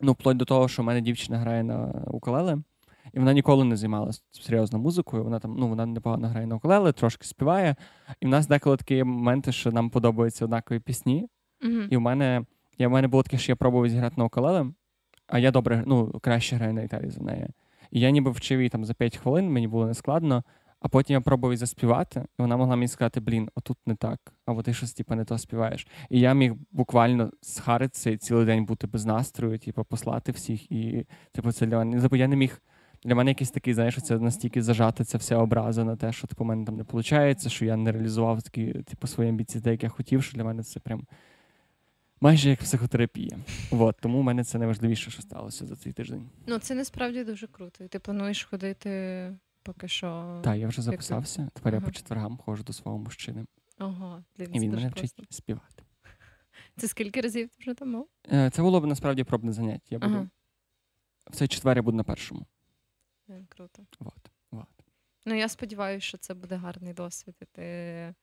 ну, 0.00 0.12
вплоть 0.12 0.36
до 0.36 0.44
того, 0.44 0.68
що 0.68 0.82
в 0.82 0.84
мене 0.84 1.00
дівчина 1.00 1.38
грає 1.38 1.62
на 1.62 2.04
укулеле, 2.06 2.58
і 3.12 3.18
вона 3.18 3.32
ніколи 3.32 3.64
не 3.64 3.76
займалася 3.76 4.22
серйозно 4.30 4.78
музикою. 4.78 5.24
Вона 5.24 5.38
там, 5.38 5.56
ну, 5.58 5.68
вона 5.68 5.86
непогано 5.86 6.28
грає 6.28 6.46
на 6.46 6.56
укулеле, 6.56 6.92
трошки 6.92 7.26
співає. 7.26 7.76
І 8.20 8.26
в 8.26 8.28
нас 8.28 8.46
деколи 8.46 8.76
такі 8.76 9.04
моменти, 9.04 9.52
що 9.52 9.72
нам 9.72 9.90
подобаються 9.90 10.44
однакові 10.44 10.80
пісні. 10.80 11.28
Мгм. 11.62 11.88
І 11.90 11.96
в 11.96 12.00
мене, 12.00 12.44
я, 12.78 12.88
в 12.88 12.90
мене 12.90 13.08
було 13.08 13.22
таке, 13.22 13.38
що 13.38 13.52
я 13.52 13.56
пробував 13.56 13.88
зіграти 13.88 14.14
на 14.18 14.24
укулеле, 14.24 14.66
а 15.26 15.38
я 15.38 15.50
добре, 15.50 15.84
ну, 15.86 16.12
краще 16.20 16.56
граю 16.56 16.72
на 16.72 16.82
гітарі 16.82 17.10
за 17.10 17.20
неї. 17.20 17.48
І 17.90 18.00
я 18.00 18.10
ніби 18.10 18.30
вчив 18.30 18.58
її 18.58 18.68
там 18.68 18.84
за 18.84 18.94
5 18.94 19.16
хвилин, 19.16 19.52
мені 19.52 19.68
було 19.68 19.86
нескладно. 19.86 20.44
А 20.80 20.88
потім 20.88 21.14
я 21.14 21.20
пробував 21.20 21.56
заспівати, 21.56 22.20
і 22.20 22.42
вона 22.42 22.56
могла 22.56 22.76
мені 22.76 22.88
сказати: 22.88 23.20
блін, 23.20 23.50
отут 23.54 23.78
не 23.86 23.94
так, 23.94 24.32
або 24.46 24.62
ти 24.62 24.74
щось 24.74 24.92
типу, 24.92 25.14
не 25.14 25.24
то 25.24 25.38
співаєш. 25.38 25.86
І 26.10 26.20
я 26.20 26.34
міг 26.34 26.54
буквально 26.72 27.30
схаритися 27.40 28.10
і 28.10 28.16
цілий 28.16 28.46
день 28.46 28.64
бути 28.64 28.86
без 28.86 29.04
настрою, 29.04 29.58
типу, 29.58 29.84
послати 29.84 30.32
всіх. 30.32 30.72
І 30.72 31.06
типу, 31.32 31.52
це 31.52 31.66
для 31.66 31.78
мене. 31.78 32.08
Я 32.12 32.28
не 32.28 32.36
міг. 32.36 32.62
Для 33.04 33.14
мене 33.14 33.30
якийсь 33.30 33.50
такий, 33.50 33.74
знаєш, 33.74 34.02
це 34.02 34.18
настільки 34.18 34.62
зажати 34.62 35.04
ця 35.04 35.18
вся 35.18 35.36
образа 35.36 35.84
на 35.84 35.96
те, 35.96 36.12
що 36.12 36.26
типу, 36.26 36.44
у 36.44 36.46
мене 36.46 36.64
там 36.64 36.76
не 36.76 36.82
виходить, 36.82 37.48
що 37.48 37.64
я 37.64 37.76
не 37.76 37.92
реалізував 37.92 38.42
такі, 38.42 38.72
типу, 38.72 39.06
свої 39.06 39.30
амбіції, 39.30 39.62
так 39.62 39.70
як 39.70 39.82
я 39.82 39.88
хотів, 39.88 40.22
що 40.22 40.36
для 40.36 40.44
мене 40.44 40.62
це 40.62 40.80
прям 40.80 41.06
майже 42.20 42.50
як 42.50 42.58
психотерапія. 42.58 43.38
От, 43.70 43.96
тому 44.00 44.20
в 44.20 44.24
мене 44.24 44.44
це 44.44 44.58
найважливіше, 44.58 45.10
що 45.10 45.22
сталося 45.22 45.66
за 45.66 45.76
цей 45.76 45.92
тиждень. 45.92 46.30
Ну, 46.46 46.58
це 46.58 46.74
насправді 46.74 47.24
дуже 47.24 47.46
круто. 47.46 47.84
І 47.84 47.88
ти 47.88 47.98
плануєш 47.98 48.44
ходити 48.44 49.32
поки 49.62 49.88
що. 49.88 50.40
Так, 50.44 50.56
я 50.56 50.68
вже 50.68 50.82
записався. 50.82 51.48
Тепер 51.54 51.74
я 51.74 51.80
по 51.80 51.90
четвергам 51.90 52.36
ходжу 52.36 52.62
до 52.62 52.72
свого 52.72 52.98
мужчини. 52.98 53.46
Ага, 53.78 54.24
блін, 54.38 54.54
І 54.54 54.60
він 54.60 54.70
мене 54.70 54.90
класно. 54.90 55.02
вчить 55.02 55.34
співати. 55.34 55.82
Це 56.76 56.88
скільки 56.88 57.20
разів 57.20 57.48
ти 57.48 57.56
вже 57.58 57.74
там 57.74 57.90
мав? 57.90 58.06
Е, 58.32 58.50
Це 58.50 58.62
було 58.62 58.80
б 58.80 58.86
насправді 58.86 59.24
пробне 59.24 59.52
заняття. 59.52 59.86
Я 59.90 59.98
буду 59.98 60.14
Ага. 60.14 60.28
в 61.30 61.36
цей 61.36 61.48
четвер 61.48 61.76
я 61.76 61.82
буду 61.82 61.96
на 61.96 62.04
першому. 62.04 62.46
Круто. 63.48 63.86
Вот. 64.00 64.30
Вот. 64.50 64.66
Ну, 65.26 65.34
я 65.34 65.48
сподіваюся, 65.48 66.06
що 66.06 66.18
це 66.18 66.34
буде 66.34 66.56
гарний 66.56 66.92
досвід, 66.92 67.34
і 67.42 67.44
ти 67.44 68.14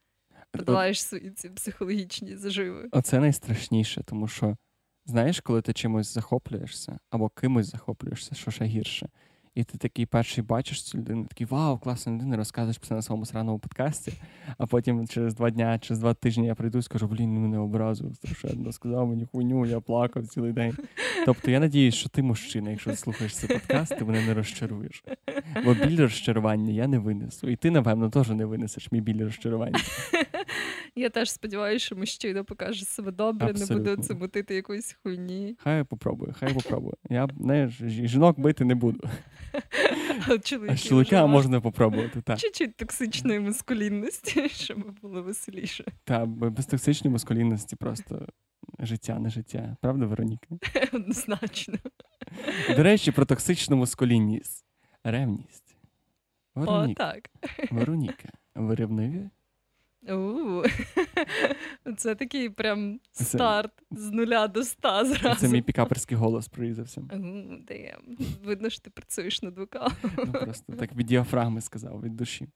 подолаєш 0.52 1.04
свої 1.04 1.32
ці 1.32 1.50
психологічні 1.50 2.36
заживи. 2.36 2.90
Оце 2.92 3.20
найстрашніше, 3.20 4.04
тому 4.04 4.28
що 4.28 4.58
знаєш, 5.06 5.40
коли 5.42 5.62
ти 5.62 5.74
чимось 5.74 6.14
захоплюєшся 6.14 7.00
або 7.10 7.30
кимось 7.30 7.72
захоплюєшся, 7.72 8.36
що 8.36 8.52
ще 8.52 8.66
гірше. 8.66 9.10
І 9.55 9.63
ти 9.63 9.77
такий 9.77 10.05
перший 10.05 10.43
бачиш 10.43 10.83
цю 10.83 10.98
людину, 10.98 11.25
такий 11.25 11.48
вау, 11.48 11.77
класна 11.77 12.13
людина, 12.13 12.38
розказуєш 12.38 12.77
про 12.77 12.88
це 12.88 12.95
на 12.95 13.01
своєму 13.01 13.25
сраному 13.25 13.60
подкасті. 13.60 14.13
А 14.57 14.65
потім 14.65 15.07
через 15.07 15.36
два 15.36 15.50
дня, 15.50 15.79
через 15.79 16.00
два 16.00 16.13
тижні 16.13 16.48
я 16.48 16.55
прийду 16.55 16.77
і 16.77 16.81
скажу, 16.81 17.07
блін, 17.07 17.36
він 17.36 17.41
мене 17.41 17.57
образив 17.57 18.15
страшенно, 18.15 18.72
сказав 18.72 19.07
мені 19.07 19.25
хуйню, 19.31 19.65
я 19.65 19.79
плакав 19.79 20.27
цілий 20.27 20.53
день. 20.53 20.77
Тобто 21.25 21.51
я 21.51 21.60
надіюсь, 21.60 21.95
що 21.95 22.10
ти 22.10 22.24
мужчина, 22.24 22.69
якщо 22.69 22.95
слухаєш 22.95 23.36
цей 23.36 23.50
подкаст, 23.50 23.98
ти 23.98 24.05
мене 24.05 24.25
не 24.25 24.33
розчаруєш. 24.33 25.03
Бо 25.65 25.74
біль 25.74 26.00
розчарування 26.00 26.72
я 26.72 26.88
не 26.88 27.00
винесу. 27.00 27.50
І 27.50 27.55
ти, 27.55 27.72
напевно, 27.72 28.10
теж 28.10 28.29
не 28.29 28.45
винесеш 28.45 28.91
мій 28.91 29.01
біль 29.01 29.24
розчарування. 29.24 29.79
Я 30.96 31.10
теж 31.10 31.32
сподіваюся, 31.32 31.86
що 31.86 31.96
мужчина 31.96 32.44
покаже 32.44 32.86
себе 32.86 33.12
добре, 33.12 33.48
не 33.48 33.54
буде 33.54 33.64
Абсолютно. 33.64 33.92
оце 33.94 34.14
мутити 34.14 34.56
якоїсь 34.56 34.96
хуйні. 35.04 35.56
Хай 35.60 35.84
попробую, 35.84 36.36
хай 36.40 36.54
попробую. 36.54 36.94
Я 37.10 37.26
жі- 37.26 38.08
жінок 38.08 38.40
бити 38.40 38.66
не 38.66 38.76
буду. 38.76 39.00
А 40.70 40.78
чоловіка 40.78 41.26
можна 41.26 41.62
попробувати. 41.62 42.22
Так. 42.22 42.40
Чуть-чуть 42.40 42.76
токсичної 42.76 43.40
маскулінності, 43.40 44.50
щоб 44.54 45.00
було 45.02 45.24
веселіше. 45.24 45.86
Та 46.04 46.26
без 46.26 46.66
токсичної 46.66 47.12
маскулінності 47.14 47.76
просто 47.76 48.28
життя, 48.80 49.20
не 49.20 49.30
життя. 49.30 49.78
Правда, 49.82 50.06
Вероніка? 50.06 50.48
Однозначно. 50.94 51.78
До 52.76 52.84
речі, 52.84 53.12
про 53.12 53.26
токсичну 53.26 53.76
маскулінність. 53.78 54.66
Ревність. 55.04 55.76
О, 56.56 56.88
так. 56.88 57.30
Вероніка. 57.72 58.30
Ви 58.56 58.76
ревниві? 58.76 59.30
У. 60.10 60.63
Це 61.98 62.15
такий 62.15 62.50
прям 62.50 63.00
старт 63.12 63.72
з 63.91 64.12
нуля 64.12 64.48
до 64.48 64.60
ста 64.60 65.05
зразу. 65.05 65.39
Це 65.39 65.48
мій 65.48 65.62
пікаперський 65.62 66.17
голос 66.17 66.48
прорізався. 66.48 67.01
Видно, 68.43 68.69
що 68.69 68.81
ти 68.81 68.89
працюєш 68.89 69.41
над 69.41 69.57
вокалом. 69.57 69.93
Ну, 70.17 70.31
просто 70.31 70.74
так 70.74 70.93
від 70.95 71.05
діафрагми 71.07 71.62
сказав, 71.62 72.01
від 72.01 72.15
душі. 72.15 72.48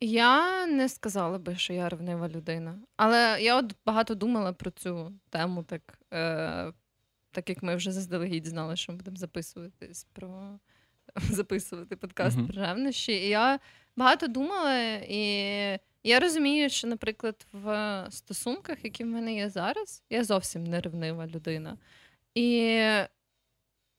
Я 0.00 0.66
не 0.66 0.88
сказала 0.88 1.38
би, 1.38 1.56
що 1.56 1.72
я 1.72 1.88
ревнива 1.88 2.28
людина. 2.28 2.78
Але 2.96 3.38
я 3.42 3.56
от 3.58 3.74
багато 3.86 4.14
думала 4.14 4.52
про 4.52 4.70
цю 4.70 5.12
тему, 5.30 5.62
так, 5.62 5.98
е, 6.12 6.72
так 7.30 7.48
як 7.48 7.62
ми 7.62 7.76
вже 7.76 7.92
заздалегідь 7.92 8.46
знали, 8.46 8.76
що 8.76 8.92
ми 8.92 8.98
будемо 8.98 9.16
записуватись 9.16 10.06
про 10.12 10.58
записувати 11.30 11.96
подкаст 11.96 12.36
Мгм. 12.36 12.46
про 12.48 12.62
ревнощі. 12.62 13.12
І 13.12 13.28
я 13.28 13.58
багато 13.96 14.26
думала, 14.26 14.82
і 15.08 15.78
я 16.04 16.20
розумію, 16.20 16.70
що, 16.70 16.88
наприклад, 16.88 17.46
в 17.52 18.06
стосунках, 18.10 18.84
які 18.84 19.04
в 19.04 19.06
мене 19.06 19.34
є 19.34 19.48
зараз, 19.50 20.02
я 20.10 20.24
зовсім 20.24 20.64
не 20.64 20.80
ревнива 20.80 21.26
людина. 21.26 21.78
І 22.34 22.48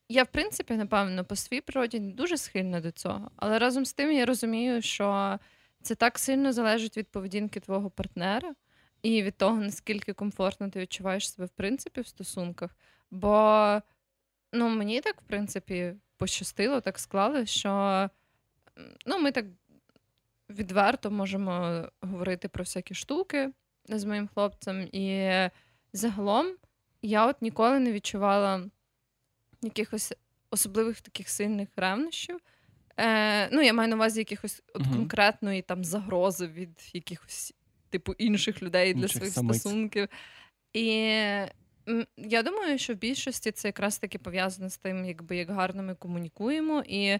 я, 0.08 0.22
в 0.22 0.26
принципі, 0.26 0.74
напевно, 0.74 1.24
по 1.24 1.36
своїй 1.36 1.60
природі 1.60 1.98
дуже 1.98 2.36
схильна 2.36 2.80
до 2.80 2.90
цього. 2.90 3.30
Але 3.36 3.58
разом 3.58 3.84
з 3.84 3.92
тим 3.92 4.12
я 4.12 4.26
розумію, 4.26 4.82
що 4.82 5.38
це 5.82 5.94
так 5.94 6.18
сильно 6.18 6.52
залежить 6.52 6.96
від 6.96 7.08
поведінки 7.08 7.60
твого 7.60 7.90
партнера 7.90 8.54
і 9.02 9.22
від 9.22 9.36
того, 9.36 9.56
наскільки 9.56 10.12
комфортно 10.12 10.70
ти 10.70 10.80
відчуваєш 10.80 11.32
себе 11.32 11.46
в 11.46 11.50
принципі 11.50 12.00
в 12.00 12.06
стосунках. 12.06 12.76
Бо 13.10 13.80
ну, 14.52 14.68
мені 14.68 15.00
так, 15.00 15.20
в 15.20 15.24
принципі, 15.24 15.94
пощастило, 16.16 16.80
так 16.80 16.98
склалося, 16.98 17.46
що 17.46 18.10
ну, 19.06 19.18
ми 19.18 19.32
так 19.32 19.46
відверто 20.50 21.10
можемо 21.10 21.84
говорити 22.00 22.48
про 22.48 22.62
всякі 22.64 22.94
штуки 22.94 23.50
з 23.88 24.04
моїм 24.04 24.28
хлопцем. 24.34 24.88
І 24.92 25.30
загалом 25.92 26.46
я 27.02 27.26
от 27.26 27.42
ніколи 27.42 27.78
не 27.78 27.92
відчувала 27.92 28.66
якихось 29.62 30.12
особливих 30.50 31.00
таких 31.00 31.28
сильних 31.28 31.68
ревнощів. 31.76 32.40
Е, 32.96 33.48
ну, 33.50 33.62
я 33.62 33.72
маю 33.72 33.88
на 33.88 33.96
увазі 33.96 34.20
якихось 34.20 34.62
от 34.74 34.82
Мгм. 34.82 34.92
конкретної 34.92 35.62
там 35.62 35.84
загрози 35.84 36.46
від 36.46 36.90
якихось 36.94 37.54
типу 37.90 38.12
інших 38.12 38.62
людей 38.62 38.94
для 38.94 39.02
Інших 39.02 39.16
своїх 39.16 39.34
самиць. 39.34 39.60
стосунків. 39.60 40.08
І 40.72 40.86
я 42.16 42.42
думаю, 42.44 42.78
що 42.78 42.92
в 42.94 42.96
більшості 42.96 43.50
це 43.50 43.68
якраз 43.68 43.98
таки 43.98 44.18
пов'язано 44.18 44.70
з 44.70 44.78
тим, 44.78 45.04
якби 45.04 45.36
як 45.36 45.50
гарно 45.50 45.82
ми 45.82 45.94
комунікуємо, 45.94 46.82
і 46.86 47.18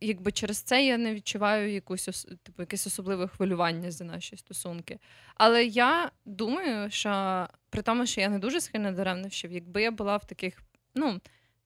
якби 0.00 0.32
через 0.32 0.58
це 0.58 0.86
я 0.86 0.98
не 0.98 1.14
відчуваю 1.14 1.72
якусь 1.72 2.26
типу, 2.42 2.62
якесь 2.62 2.86
особливе 2.86 3.28
хвилювання 3.28 3.90
за 3.90 4.04
наші 4.04 4.36
стосунки. 4.36 4.98
Але 5.34 5.64
я 5.64 6.10
думаю, 6.24 6.90
що 6.90 7.46
при 7.70 7.82
тому, 7.82 8.06
що 8.06 8.20
я 8.20 8.28
не 8.28 8.38
дуже 8.38 8.60
схильна 8.60 8.92
до 8.92 9.04
ревнощів, 9.04 9.52
якби 9.52 9.82
я 9.82 9.90
була 9.90 10.16
в 10.16 10.24
таких, 10.24 10.62
ну. 10.94 11.20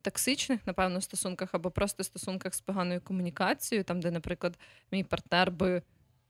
Токсичних, 0.05 0.67
напевно, 0.67 1.01
стосунках 1.01 1.49
або 1.53 1.71
просто 1.71 2.05
стосунках 2.05 2.55
з 2.55 2.61
поганою 2.61 3.01
комунікацією, 3.01 3.85
там, 3.85 4.01
де, 4.01 4.11
наприклад, 4.11 4.59
мій 4.93 5.05
партнер 5.05 5.51
би 5.51 5.83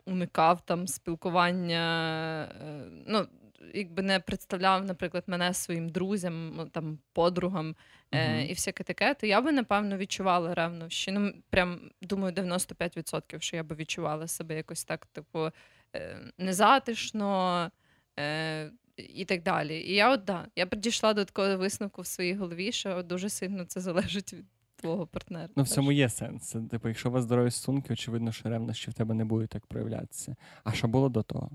уникав 0.04 0.60
там 0.66 0.88
спілкування, 0.88 2.44
е, 2.62 2.84
ну, 3.06 3.26
якби 3.74 4.02
не 4.02 4.20
представляв, 4.20 4.84
наприклад, 4.84 5.24
мене 5.26 5.54
своїм 5.54 5.88
друзям, 5.88 6.68
там, 6.72 6.98
подругам 7.12 7.76
е, 8.12 8.44
і 8.44 8.52
всяке 8.52 8.84
таке, 8.84 9.14
то 9.14 9.26
я 9.26 9.40
би, 9.40 9.52
напевно, 9.52 9.96
відчувала 9.96 10.54
ревнощі. 10.54 11.12
Ну, 11.12 11.32
прям 11.50 11.90
думаю, 12.02 12.34
95%, 12.34 13.40
що 13.40 13.56
я 13.56 13.62
би 13.62 13.76
відчувала 13.76 14.26
себе 14.26 14.56
якось 14.56 14.84
так, 14.84 15.06
типу, 15.06 15.50
е, 15.96 16.18
незатишно. 16.38 17.70
Е, 18.18 18.70
і 18.96 19.24
так 19.24 19.42
далі. 19.42 19.76
І 19.80 19.94
я 19.94 20.10
от 20.10 20.24
да, 20.24 20.46
я 20.56 20.66
підійшла 20.66 21.14
до 21.14 21.24
такого 21.24 21.56
висновку 21.56 22.02
в 22.02 22.06
своїй 22.06 22.34
голові, 22.34 22.72
що 22.72 23.02
дуже 23.02 23.28
сильно 23.28 23.64
це 23.64 23.80
залежить 23.80 24.32
від 24.32 24.44
твого 24.76 25.06
партнера. 25.06 25.48
Ну, 25.56 25.62
в 25.62 25.68
цьому 25.68 25.92
є 25.92 26.08
сенс. 26.08 26.56
Типу, 26.70 26.88
якщо 26.88 27.08
у 27.08 27.12
вас 27.12 27.24
здорові 27.24 27.50
стосунки, 27.50 27.92
очевидно, 27.92 28.32
що 28.32 28.48
ревнощі 28.48 28.90
в 28.90 28.94
тебе 28.94 29.14
не 29.14 29.24
будуть 29.24 29.50
так 29.50 29.66
проявлятися. 29.66 30.36
А 30.64 30.72
що 30.72 30.88
було 30.88 31.08
до 31.08 31.22
того? 31.22 31.50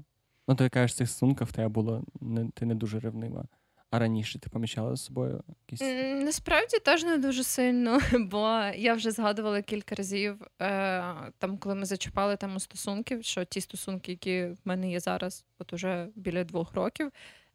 Ну, 0.48 0.56
ти 0.56 0.70
кажеш, 0.70 0.92
в 0.92 0.98
цих 0.98 1.10
стосунках 1.10 1.48
в 1.48 1.52
тебе 1.52 1.68
було 1.68 2.04
не, 2.22 2.50
ти 2.54 2.66
не 2.66 2.76
дуже 2.76 3.00
ревнива. 3.00 3.46
А 3.92 4.00
раніше 4.00 4.40
ти 4.40 4.50
помічала 4.50 4.90
за 4.90 4.98
собою 4.98 5.44
якісь? 5.50 5.82
Насправді 6.26 6.80
теж 6.80 7.04
не 7.04 7.18
дуже 7.18 7.44
сильно, 7.44 8.00
бо 8.20 8.62
я 8.76 8.94
вже 8.94 9.12
згадувала 9.12 9.62
кілька 9.62 9.96
разів, 9.96 10.42
е, 10.62 11.04
там, 11.38 11.58
коли 11.58 11.76
ми 11.76 11.86
зачіпали 11.86 12.36
тему 12.36 12.60
стосунків, 12.60 13.24
що 13.24 13.46
ті 13.46 13.62
стосунки, 13.62 14.12
які 14.12 14.46
в 14.46 14.58
мене 14.66 14.92
є 14.92 15.00
зараз, 15.00 15.46
от 15.60 15.74
уже 15.74 16.08
біля 16.16 16.44
двох 16.44 16.74
років, 16.74 17.12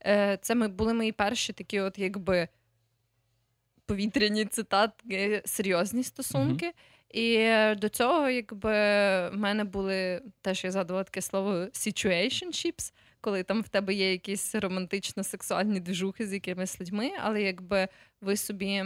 е, 0.07 0.39
це 0.43 0.55
ми 0.55 0.69
були 0.69 0.95
мої 0.95 1.13
перші 1.13 1.53
такі, 1.53 1.81
от 1.81 1.99
якби 1.99 2.49
повітряні 3.87 4.45
цитатки, 4.45 5.43
серйозні 5.45 6.03
стосунки. 6.03 6.67
Mm-hmm. 6.67 6.75
І 7.13 7.49
до 7.77 7.89
цього, 7.89 8.31
якби 8.31 8.71
в 9.29 9.33
мене 9.35 9.65
були 9.65 10.23
теж 10.41 10.65
я 10.65 10.71
згадувала 10.71 11.05
таке 11.05 11.23
слово 11.23 11.53
situationships, 11.53 12.93
коли 13.21 13.43
там 13.43 13.63
в 13.63 13.69
тебе 13.69 13.95
є 13.95 14.13
якісь 14.13 14.55
романтично-сексуальні 14.55 15.81
движухи 15.81 16.27
з 16.27 16.33
якимись 16.33 16.81
людьми, 16.81 17.11
але 17.21 17.43
якби 17.43 17.89
ви 18.21 18.37
собі. 18.37 18.85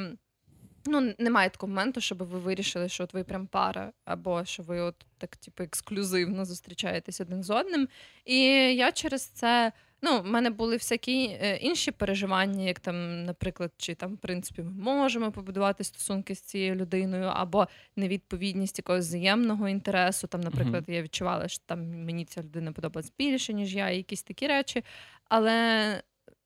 Ну, 0.89 1.15
немає 1.19 1.51
такого 1.51 1.71
моменту, 1.71 2.01
щоб 2.01 2.19
ви 2.19 2.39
вирішили, 2.39 2.89
що 2.89 3.05
от 3.05 3.15
ви 3.15 3.25
прям 3.25 3.47
пара, 3.47 3.93
або 4.05 4.45
що 4.45 4.63
ви 4.63 4.81
от 4.81 5.07
так, 5.19 5.37
типу, 5.37 5.63
ексклюзивно 5.63 6.45
зустрічаєтесь 6.45 7.21
один 7.21 7.43
з 7.43 7.51
одним. 7.51 7.89
І 8.25 8.39
я 8.75 8.93
через 8.93 9.23
це 9.23 9.73
Ну, 10.03 10.21
в 10.21 10.27
мене 10.27 10.51
були 10.51 10.77
всякі 10.77 11.27
е, 11.27 11.57
інші 11.57 11.91
переживання, 11.91 12.65
як 12.65 12.81
там, 12.81 13.25
наприклад, 13.25 13.73
чи 13.77 13.95
там, 13.95 14.15
в 14.15 14.19
принципі, 14.19 14.63
ми 14.63 14.95
можемо 14.95 15.33
побудувати 15.33 15.85
стосунки 15.85 16.35
з 16.35 16.41
цією 16.41 16.75
людиною, 16.75 17.25
або 17.25 17.69
невідповідність 17.97 18.79
якогось 18.79 19.07
взаємного 19.07 19.69
інтересу. 19.69 20.27
Там, 20.27 20.41
наприклад, 20.41 20.85
uh-huh. 20.89 20.95
я 20.95 21.03
відчувала, 21.03 21.49
що 21.49 21.63
там 21.67 22.05
мені 22.05 22.25
ця 22.25 22.43
людина 22.43 22.73
подобається 22.73 23.13
більше, 23.19 23.53
ніж 23.53 23.75
я, 23.75 23.91
і 23.91 23.97
якісь 23.97 24.23
такі 24.23 24.47
речі. 24.47 24.85
Але, 25.29 26.03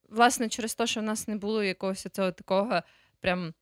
власне, 0.09 0.49
через 0.49 0.75
те, 0.75 0.87
що 0.87 1.01
в 1.01 1.05
нас 1.05 1.29
не 1.29 1.37
було 1.37 1.63
якогось 1.63 2.07
цього 2.13 2.33
такого 2.33 2.81
прям. 3.21 3.55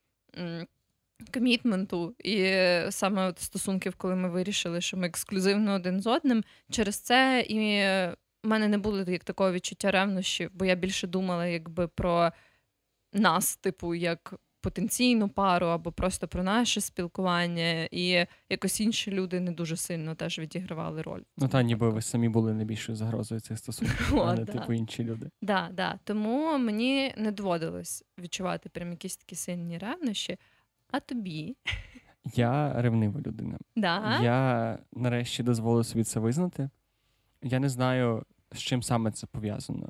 Комітменту 1.35 2.14
і 2.25 2.54
саме 2.90 3.26
от 3.28 3.38
стосунків, 3.40 3.95
коли 3.95 4.16
ми 4.16 4.30
вирішили, 4.30 4.80
що 4.80 4.97
ми 4.97 5.07
ексклюзивно 5.07 5.75
один 5.75 6.00
з 6.00 6.07
одним, 6.07 6.45
через 6.71 6.97
це 6.97 7.45
і 7.49 7.83
у 8.45 8.49
мене 8.49 8.68
не 8.68 8.78
було 8.78 8.99
як 8.99 9.25
такого 9.25 9.52
відчуття 9.52 9.90
ревнощів, 9.90 10.50
бо 10.54 10.64
я 10.64 10.75
більше 10.75 11.07
думала 11.07 11.47
якби 11.47 11.88
про 11.88 12.33
нас, 13.12 13.57
типу, 13.57 13.95
як 13.95 14.35
потенційну 14.61 15.28
пару, 15.28 15.66
або 15.66 15.92
просто 15.92 16.28
про 16.28 16.42
наше 16.42 16.80
спілкування, 16.80 17.88
і 17.90 18.26
якось 18.49 18.80
інші 18.80 19.11
люди 19.11 19.40
не 19.40 19.52
дуже 19.52 19.76
сильно 19.76 20.14
теж 20.14 20.38
відігравали 20.38 21.02
роль. 21.02 21.23
Ну 21.37 21.49
та 21.49 21.62
ніби 21.62 21.90
ви 21.90 22.02
самі 22.02 22.28
були 22.28 22.54
найбільшою 22.54 22.97
загрозою 22.97 23.40
цих 23.40 23.59
стосунків, 23.59 24.21
а 24.21 24.35
не 24.35 24.45
типу 24.45 24.73
інші 24.73 25.04
люди. 25.04 25.25
Так, 25.26 25.30
да, 25.42 25.68
да. 25.73 25.99
тому 26.04 26.59
мені 26.59 27.14
не 27.18 27.33
доводилось 27.33 28.04
відчувати 28.18 28.68
прям 28.68 28.90
якісь 28.90 29.16
такі 29.16 29.35
сильні 29.35 29.78
ревнощі, 29.78 30.38
а 30.90 31.00
тобі. 31.00 31.57
Я 32.35 32.83
ревнива 32.83 33.21
людина. 33.21 33.59
Да? 33.76 34.21
Я 34.23 34.78
нарешті 34.92 35.42
дозволив 35.42 35.87
собі 35.87 36.04
це 36.04 36.21
визнати. 36.21 36.71
Я 37.42 37.59
не 37.59 37.68
знаю, 37.68 38.25
з 38.52 38.59
чим 38.59 38.83
саме 38.83 39.11
це 39.11 39.26
пов'язано. 39.26 39.88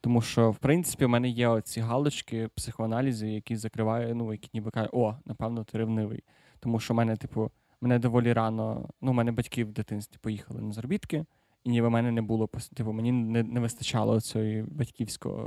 Тому 0.00 0.22
що, 0.22 0.50
в 0.50 0.56
принципі, 0.56 1.04
в 1.04 1.08
мене 1.08 1.28
є 1.28 1.48
оці 1.48 1.80
галочки 1.80 2.48
психоаналізу, 2.54 3.26
які 3.26 3.56
закриваю, 3.56 4.14
ну, 4.14 4.32
які 4.32 4.50
ніби 4.54 4.70
кажуть, 4.70 4.90
о, 4.92 5.16
напевно, 5.24 5.64
ти 5.64 5.78
ревнивий. 5.78 6.22
Тому 6.60 6.80
що 6.80 6.94
в 6.94 6.96
мене, 6.96 7.16
типу, 7.16 7.50
мене 7.80 7.98
доволі 7.98 8.32
рано, 8.32 8.88
ну, 9.00 9.10
у 9.10 9.14
мене 9.14 9.32
батьки 9.32 9.64
в 9.64 9.72
дитинстві 9.72 10.18
поїхали 10.20 10.60
на 10.60 10.72
заробітки, 10.72 11.24
і 11.64 11.70
ніби 11.70 11.88
в 11.88 11.90
мене 11.90 12.10
не 12.10 12.22
було 12.22 12.48
типу, 12.74 12.92
мені 12.92 13.12
не 13.12 13.42
не 13.42 13.60
вистачало 13.60 14.20
цієї 14.20 14.62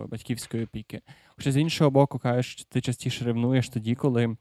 батьківської 0.10 0.64
опіки. 0.64 1.02
Хоча 1.36 1.52
з 1.52 1.58
іншого 1.58 1.92
боку, 1.92 2.20
кажеш, 2.20 2.66
ти 2.70 2.82
частіше 2.82 3.26
ревнуєш 3.26 3.70
тоді, 3.70 3.96
коли 3.96 4.38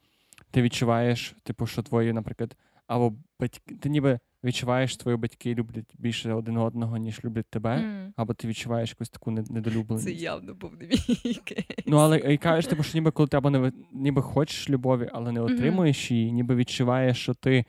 ти 0.51 0.63
відчуваєш, 0.63 1.37
типу, 1.43 1.67
що 1.67 1.83
твої, 1.83 2.13
наприклад, 2.13 2.57
або 2.87 3.15
батьки, 3.41 3.75
ти 3.75 3.89
ніби 3.89 4.19
відчуваєш, 4.45 4.97
твої 4.97 5.17
батьки 5.17 5.55
люблять 5.55 5.95
більше 5.99 6.33
один 6.33 6.57
одного, 6.57 6.97
ніж 6.97 7.25
люблять 7.25 7.47
тебе, 7.51 7.77
mm. 7.77 8.13
або 8.17 8.35
ти 8.35 8.49
відчуваєш 8.49 8.91
якусь 8.91 9.11
таку 9.11 9.31
недолюбленість. 9.31 10.07
Це 10.07 10.13
явно 10.13 10.55
був 10.55 10.73
не 10.81 10.87
мій 10.87 11.35
кейс. 11.35 11.87
Ну, 11.87 11.97
але 11.97 12.19
і 12.19 12.39
кажеш, 12.39 12.67
типу, 12.67 12.83
що 12.83 12.99
ніби 12.99 13.11
коли 13.11 13.29
ти 13.29 13.37
або 13.37 13.51
не 13.51 13.73
ніби 13.93 14.23
хочеш 14.23 14.71
любові, 14.71 15.11
але 15.13 15.33
не 15.33 15.41
отримуєш 15.41 16.11
mm-hmm. 16.11 16.15
її, 16.15 16.33
ніби 16.33 16.55
відчуваєш, 16.55 17.19
що 17.19 17.35
ти 17.35 17.65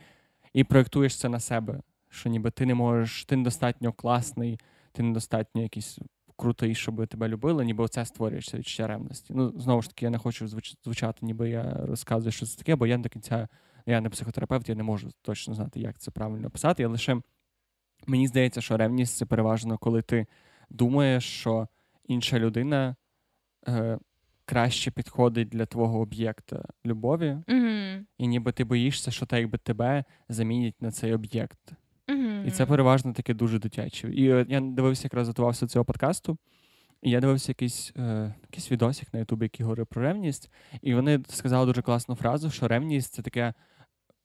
і 0.53 0.63
проєктуєш 0.63 1.19
це 1.19 1.29
на 1.29 1.39
себе. 1.39 1.81
Що 2.09 2.29
ніби 2.29 2.51
ти 2.51 2.65
не 2.65 2.75
можеш, 2.75 3.25
ти 3.25 3.35
недостатньо 3.35 3.93
класний, 3.93 4.59
ти 4.91 5.03
недостатньо 5.03 5.61
якийсь 5.61 5.99
крутий, 6.35 6.75
щоб 6.75 7.07
тебе 7.07 7.27
любили, 7.27 7.65
ніби 7.65 7.83
оце 7.83 8.05
створюєш 8.05 8.49
це 8.49 8.57
відчуття 8.57 8.87
ревності. 8.87 9.33
Ну, 9.35 9.53
знову 9.57 9.81
ж 9.81 9.89
таки, 9.89 10.05
я 10.05 10.09
не 10.09 10.17
хочу 10.17 10.47
звучати, 10.83 11.25
ніби 11.25 11.49
я 11.49 11.73
розказую, 11.73 12.31
що 12.31 12.45
це 12.45 12.57
таке, 12.57 12.75
бо 12.75 12.87
я 12.87 12.97
до 12.97 13.09
кінця 13.09 13.47
я 13.85 14.01
не 14.01 14.09
психотерапевт, 14.09 14.69
я 14.69 14.75
не 14.75 14.83
можу 14.83 15.09
точно 15.21 15.53
знати, 15.53 15.79
як 15.79 15.99
це 15.99 16.11
правильно 16.11 16.49
писати. 16.49 16.83
Я 16.83 16.89
лише 16.89 17.21
мені 18.07 18.27
здається, 18.27 18.61
що 18.61 18.77
ревність 18.77 19.17
це 19.17 19.25
переважно, 19.25 19.77
коли 19.77 20.01
ти 20.01 20.25
думаєш, 20.69 21.23
що 21.23 21.67
інша 22.05 22.39
людина 22.39 22.95
е, 23.67 23.99
краще 24.45 24.91
підходить 24.91 25.49
для 25.49 25.65
твого 25.65 25.99
об'єкта 25.99 26.65
любові, 26.85 27.37
mm-hmm. 27.47 28.03
і 28.17 28.27
ніби 28.27 28.51
ти 28.51 28.63
боїшся, 28.63 29.11
що 29.11 29.25
так 29.25 29.39
якби 29.39 29.57
тебе 29.57 30.03
замінять 30.29 30.81
на 30.81 30.91
цей 30.91 31.13
об'єкт. 31.13 31.73
Mm-hmm. 32.07 32.45
І 32.45 32.51
це 32.51 32.65
переважно 32.65 33.13
таке 33.13 33.33
дуже 33.33 33.59
дитяче. 33.59 34.09
І 34.09 34.29
е, 34.29 34.45
я 34.49 34.61
дивився, 34.61 35.05
якраз 35.05 35.27
готувався 35.27 35.65
до 35.65 35.69
цього 35.69 35.85
подкасту. 35.85 36.37
І 37.03 37.09
я 37.09 37.19
дивився 37.19 37.51
якийсь 37.51 37.93
е, 37.97 38.33
якийсь 38.43 38.71
відосик 38.71 39.13
на 39.13 39.19
Ютубі, 39.19 39.45
який 39.45 39.63
говорив 39.63 39.87
про 39.87 40.01
ревність, 40.01 40.51
і 40.81 40.95
вони 40.95 41.23
сказали 41.27 41.65
дуже 41.65 41.81
класну 41.81 42.15
фразу, 42.15 42.51
що 42.51 42.67
ревність 42.67 43.13
це 43.13 43.21
таке 43.21 43.53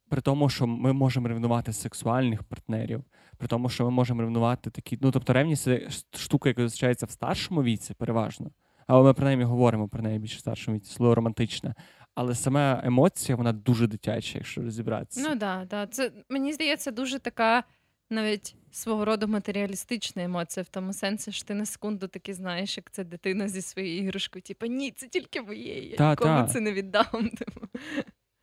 при 0.09 0.21
тому, 0.21 0.49
що 0.49 0.67
ми 0.67 0.93
можемо 0.93 1.29
ревнувати 1.29 1.73
сексуальних 1.73 2.43
партнерів, 2.43 3.05
при 3.37 3.49
тому, 3.49 3.69
що 3.69 3.85
ми 3.85 3.91
можемо 3.91 4.23
ревнувати 4.23 4.71
такі. 4.71 4.99
Ну, 5.01 5.11
тобто, 5.11 5.33
ревність 5.33 5.63
це 5.63 5.89
штука, 6.17 6.49
яка 6.49 6.63
зустрічається 6.63 7.07
в 7.07 7.11
старшому 7.11 7.63
віці, 7.63 7.95
переважно. 7.95 8.51
Але 8.87 9.03
ми 9.03 9.15
принаймні 9.15 9.45
говоримо 9.45 9.89
про 9.89 10.03
неї 10.03 10.19
більше 10.19 10.37
в 10.37 10.41
старшому 10.41 10.77
віці, 10.77 10.93
слово 10.93 11.15
романтичне. 11.15 11.75
Але 12.15 12.35
сама 12.35 12.81
емоція, 12.85 13.37
вона 13.37 13.53
дуже 13.53 13.87
дитяча, 13.87 14.39
якщо 14.39 14.63
розібратися. 14.63 15.21
Ну 15.21 15.29
так, 15.29 15.39
да, 15.39 15.65
да. 15.71 15.87
це 15.87 16.13
мені 16.29 16.53
здається, 16.53 16.91
дуже 16.91 17.19
така 17.19 17.65
навіть 18.11 18.55
свого 18.71 19.05
роду 19.05 19.29
матеріалістична 19.29 20.23
емоція, 20.23 20.65
в 20.65 20.69
тому 20.69 20.93
сенсі, 20.93 21.33
що 21.33 21.45
ти 21.45 21.55
на 21.55 21.67
секунду 21.67 22.09
таки 22.09 22.35
знаєш, 22.35 22.77
як 22.77 22.91
це 22.91 23.05
дитина 23.05 23.49
зі 23.49 23.63
своєю 23.63 24.05
іграшкою. 24.05 24.43
Типу, 24.43 24.67
ні, 24.67 24.91
це 24.91 25.09
тільки 25.09 25.43
моє, 25.43 25.89
я 25.89 25.97
та, 25.97 26.11
нікому 26.11 26.35
та. 26.35 26.45
це 26.45 26.61
не 26.61 26.73
віддам. 26.73 27.07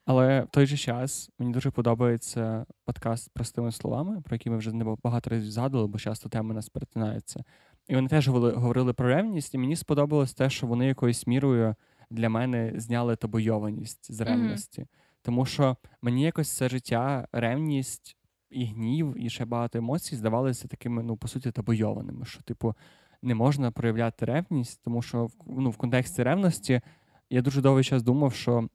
Але 0.05 0.41
в 0.41 0.47
той 0.47 0.65
же 0.65 0.77
час 0.77 1.31
мені 1.39 1.53
дуже 1.53 1.71
подобається 1.71 2.65
подкаст 2.85 3.33
простими 3.33 3.71
словами, 3.71 4.21
про 4.21 4.35
який 4.35 4.51
ми 4.51 4.57
вже 4.57 4.73
не 4.73 4.95
багато 5.03 5.29
разів 5.29 5.51
згадували, 5.51 5.87
бо 5.87 5.97
часто 5.97 6.29
теми 6.29 6.53
нас 6.53 6.69
перетинаються. 6.69 7.43
І 7.87 7.95
вони 7.95 8.07
теж 8.07 8.27
говорили 8.27 8.93
про 8.93 9.07
ревність, 9.07 9.53
і 9.53 9.57
мені 9.57 9.75
сподобалось 9.75 10.33
те, 10.33 10.49
що 10.49 10.67
вони 10.67 10.87
якоюсь 10.87 11.27
мірою 11.27 11.75
для 12.09 12.29
мене 12.29 12.73
зняли 12.75 13.15
табойованість 13.15 14.13
з 14.13 14.21
ревності. 14.21 14.81
Mm-hmm. 14.81 15.21
Тому 15.21 15.45
що 15.45 15.77
мені 16.01 16.23
якось 16.23 16.57
це 16.57 16.69
життя, 16.69 17.27
ревність 17.31 18.17
і 18.49 18.65
гнів, 18.65 19.25
і 19.25 19.29
ще 19.29 19.45
багато 19.45 19.77
емоцій 19.77 20.15
здавалися 20.15 20.67
такими, 20.67 21.03
ну, 21.03 21.17
по 21.17 21.27
суті, 21.27 21.51
табойованими. 21.51 22.25
Що, 22.25 22.41
типу, 22.41 22.75
не 23.21 23.35
можна 23.35 23.71
проявляти 23.71 24.25
ревність, 24.25 24.81
тому 24.83 25.01
що 25.01 25.27
ну, 25.47 25.69
в 25.69 25.77
контексті 25.77 26.23
ревності 26.23 26.81
я 27.29 27.41
дуже 27.41 27.61
довгий 27.61 27.83
час 27.83 28.03
думав, 28.03 28.33
що. 28.33 28.69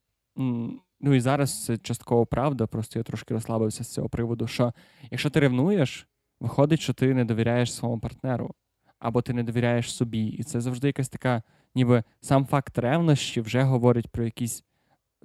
Ну 1.01 1.15
і 1.15 1.21
зараз 1.21 1.65
це 1.65 1.79
частково 1.79 2.27
правда, 2.27 2.67
просто 2.67 2.99
я 2.99 3.03
трошки 3.03 3.35
розслабився 3.35 3.85
з 3.85 3.93
цього 3.93 4.09
приводу. 4.09 4.47
Що 4.47 4.73
якщо 5.11 5.31
ти 5.31 5.41
ревнуєш, 5.41 6.07
виходить, 6.41 6.81
що 6.81 6.93
ти 6.93 7.15
не 7.15 7.25
довіряєш 7.25 7.75
своєму 7.75 8.01
партнеру, 8.01 8.55
або 8.99 9.23
ти 9.23 9.33
не 9.33 9.43
довіряєш 9.43 9.95
собі. 9.95 10.27
І 10.27 10.43
це 10.43 10.61
завжди 10.61 10.87
якась 10.87 11.09
така, 11.09 11.43
ніби 11.75 12.03
сам 12.21 12.47
факт 12.47 12.79
ревнощі 12.79 13.41
вже 13.41 13.63
говорить 13.63 14.09
про 14.09 14.25
якісь 14.25 14.65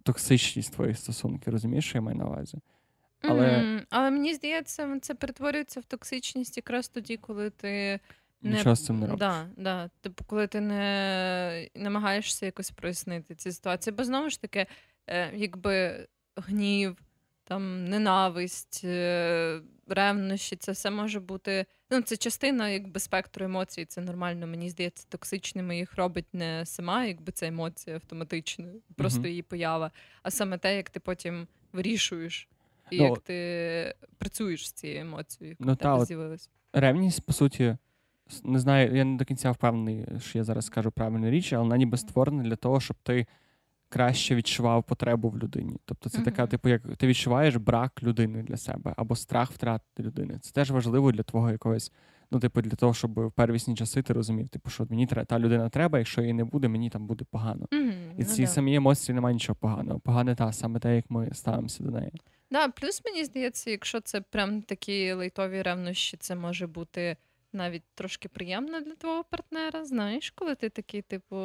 токсичність 0.03 0.73
твоїх 0.73 0.97
стосунків. 0.97 1.53
Розумієш, 1.53 1.89
що 1.89 1.97
я 1.97 2.01
маю 2.01 2.17
на 2.17 2.25
увазі? 2.25 2.57
Але 3.21 3.47
mm, 3.47 3.85
але 3.89 4.11
мені 4.11 4.33
здається, 4.33 4.99
це 5.01 5.13
перетворюється 5.15 5.79
в 5.79 5.83
токсичність 5.83 6.57
якраз 6.57 6.87
тоді, 6.87 7.17
коли 7.17 7.49
ти. 7.49 7.99
Не... 8.41 8.57
Нічого 8.57 8.75
з 8.75 8.85
цим 8.85 8.99
не 8.99 9.05
робиш. 9.05 9.19
Да, 9.19 9.47
да. 9.57 9.89
Типу, 10.01 10.23
коли 10.27 10.47
ти 10.47 10.61
не 10.61 11.69
намагаєшся 11.75 12.45
якось 12.45 12.71
прояснити 12.71 13.35
ці 13.35 13.51
ситуації. 13.51 13.95
Бо 13.97 14.03
знову 14.03 14.29
ж 14.29 14.41
таки, 14.41 14.65
якби 15.33 16.07
гнів, 16.35 16.97
там 17.43 17.85
ненависть, 17.89 18.81
е, 18.83 19.61
ревнощі, 19.87 20.55
це 20.55 20.71
все 20.71 20.91
може 20.91 21.19
бути. 21.19 21.65
Ну, 21.91 22.01
це 22.01 22.17
частина 22.17 22.69
якби 22.69 22.99
спектру 22.99 23.45
емоцій, 23.45 23.85
це 23.85 24.01
нормально. 24.01 24.47
Мені 24.47 24.69
здається, 24.69 25.05
токсичними 25.09 25.77
їх 25.77 25.95
робить 25.95 26.33
не 26.33 26.65
сама, 26.65 27.05
якби 27.05 27.31
ця 27.31 27.47
емоція 27.47 27.95
автоматично, 27.95 28.65
просто 28.95 29.27
її 29.27 29.41
поява, 29.41 29.91
а 30.23 30.31
саме 30.31 30.57
те, 30.57 30.75
як 30.75 30.89
ти 30.89 30.99
потім 30.99 31.47
вирішуєш, 31.73 32.47
і 32.91 32.97
ну, 32.97 33.03
як 33.05 33.19
ти 33.19 33.95
працюєш 34.17 34.67
з 34.67 34.71
цією 34.71 35.01
емоцією, 35.01 35.57
яка 35.59 35.71
ну, 35.71 35.75
та, 35.75 36.05
з'явилась. 36.05 36.49
Ревність, 36.73 37.25
по 37.25 37.33
суті. 37.33 37.77
не 38.43 38.59
знаю, 38.59 38.95
я 38.95 39.05
не 39.05 39.17
до 39.17 39.25
кінця 39.25 39.51
впевнений, 39.51 40.05
що 40.21 40.37
я 40.37 40.43
зараз 40.43 40.65
скажу 40.65 40.91
правильну 40.91 41.29
річ, 41.29 41.53
але 41.53 41.63
вона 41.63 41.77
ніби 41.77 41.97
створена 41.97 42.43
для 42.43 42.55
того, 42.55 42.79
щоб 42.79 42.97
ти 43.03 43.25
краще 43.89 44.35
відчував 44.35 44.83
потребу 44.83 45.29
в 45.29 45.37
людині. 45.37 45.77
Тобто, 45.85 46.09
це 46.09 46.17
mm-hmm. 46.17 46.23
така, 46.23 46.47
типу, 46.47 46.69
як 46.69 46.81
ти 46.97 47.07
відчуваєш 47.07 47.55
брак 47.55 48.03
людини 48.03 48.43
для 48.43 48.57
себе 48.57 48.93
або 48.97 49.15
страх 49.15 49.51
втратити 49.51 50.03
людини. 50.03 50.39
Це 50.41 50.51
теж 50.51 50.71
важливо 50.71 51.11
для 51.11 51.23
твого 51.23 51.51
якогось. 51.51 51.91
Ну, 52.31 52.39
типу, 52.39 52.61
для 52.61 52.75
того, 52.75 52.93
щоб 52.93 53.27
в 53.27 53.31
первісні 53.31 53.75
часи 53.75 54.01
ти 54.01 54.13
розумів, 54.13 54.49
типу, 54.49 54.69
що 54.69 54.87
мені 54.89 55.07
та 55.07 55.39
людина 55.39 55.69
треба, 55.69 55.97
якщо 55.97 56.21
її 56.21 56.33
не 56.33 56.43
буде, 56.43 56.67
мені 56.67 56.89
там 56.89 57.07
буде 57.07 57.25
погано. 57.31 57.65
Mm-hmm, 57.71 58.13
І 58.17 58.23
ці 58.23 58.41
ну, 58.41 58.47
самі 58.47 58.75
емоції 58.75 59.15
немає 59.15 59.33
нічого 59.33 59.55
поганого. 59.61 59.99
Погане 59.99 60.35
та 60.35 60.53
саме 60.53 60.79
те, 60.79 60.95
як 60.95 61.05
ми 61.09 61.29
ставимося 61.33 61.83
до 61.83 61.91
неї. 61.91 62.11
Да, 62.51 62.67
плюс 62.67 63.01
мені 63.05 63.25
здається, 63.25 63.71
якщо 63.71 64.01
це 64.01 64.21
прям 64.21 64.61
такі 64.61 65.13
лейтові 65.13 65.61
ревнощі, 65.61 66.17
це 66.17 66.35
може 66.35 66.67
бути 66.67 67.17
навіть 67.53 67.83
трошки 67.95 68.29
приємно 68.29 68.81
для 68.81 68.95
твого 68.95 69.23
партнера. 69.23 69.85
Знаєш, 69.85 70.29
коли 70.29 70.55
ти 70.55 70.69
такий, 70.69 71.01
типу, 71.01 71.35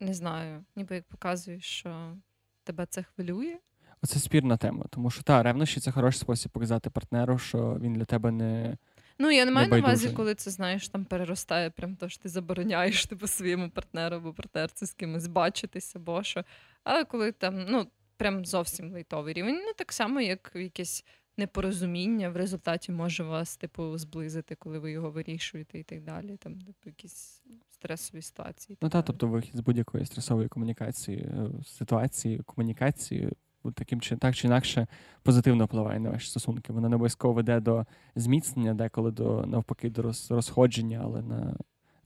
не 0.00 0.14
знаю, 0.14 0.64
ніби 0.76 0.94
як 0.94 1.04
показуєш, 1.04 1.64
що 1.64 2.16
тебе 2.64 2.86
це 2.86 3.02
хвилює. 3.02 3.58
Оце 4.02 4.18
спірна 4.18 4.56
тема, 4.56 4.84
тому 4.90 5.10
що 5.10 5.22
та 5.22 5.42
ревнощі 5.42 5.80
це 5.80 5.90
хороший 5.90 6.20
спосіб 6.20 6.52
показати 6.52 6.90
партнеру, 6.90 7.38
що 7.38 7.78
він 7.80 7.92
для 7.92 8.04
тебе 8.04 8.30
не. 8.30 8.76
Ну, 9.18 9.30
я 9.30 9.44
не 9.44 9.50
маю 9.50 9.68
на 9.68 9.78
увазі, 9.78 10.10
коли 10.10 10.34
це 10.34 10.50
знаєш, 10.50 10.88
там 10.88 11.04
переростає, 11.04 11.70
прям 11.70 11.96
то 11.96 12.08
що 12.08 12.22
ти 12.22 12.28
забороняєш 12.28 13.06
типу, 13.06 13.26
своєму 13.26 13.70
партнеру 13.70 14.16
або 14.16 14.32
партнерці 14.32 14.86
з 14.86 14.92
кимось 14.92 15.26
бачитися, 15.26 15.98
бо 15.98 16.22
що. 16.22 16.44
Але 16.84 17.04
коли 17.04 17.32
там, 17.32 17.66
ну, 17.68 17.86
прям 18.16 18.44
зовсім 18.44 18.92
лейтовий 18.92 19.34
рівень. 19.34 19.62
Ну 19.66 19.72
так 19.76 19.92
само, 19.92 20.20
як 20.20 20.52
якесь 20.54 21.04
непорозуміння 21.36 22.30
в 22.30 22.36
результаті 22.36 22.92
може 22.92 23.24
вас, 23.24 23.56
типу, 23.56 23.98
зблизити, 23.98 24.54
коли 24.54 24.78
ви 24.78 24.92
його 24.92 25.10
вирішуєте, 25.10 25.78
і 25.78 25.82
так 25.82 26.02
далі. 26.02 26.36
Там 26.36 26.60
типу, 26.60 26.86
якісь 26.86 27.42
стресові 27.78 28.22
ситуації. 28.22 28.78
Ну 28.82 28.88
так, 28.88 29.04
тобто 29.04 29.26
вихід 29.26 29.56
з 29.56 29.60
будь-якої 29.60 30.06
стресової 30.06 30.48
комунікації, 30.48 31.18
е, 31.18 31.64
ситуації, 31.64 32.38
комунікації. 32.38 33.32
Таким 33.74 34.00
чи 34.00 34.16
так 34.16 34.34
чи 34.34 34.46
інакше 34.46 34.86
позитивно 35.22 35.64
впливає 35.64 36.00
на 36.00 36.10
ваші 36.10 36.28
стосунки. 36.30 36.72
Вона 36.72 36.88
не 36.88 36.96
обов'язково 36.96 37.34
веде 37.34 37.60
до 37.60 37.86
зміцнення, 38.16 38.74
деколи 38.74 39.10
до 39.10 39.46
навпаки 39.46 39.90
до 39.90 40.02
розходження, 40.30 41.00
але 41.04 41.22
на 41.22 41.56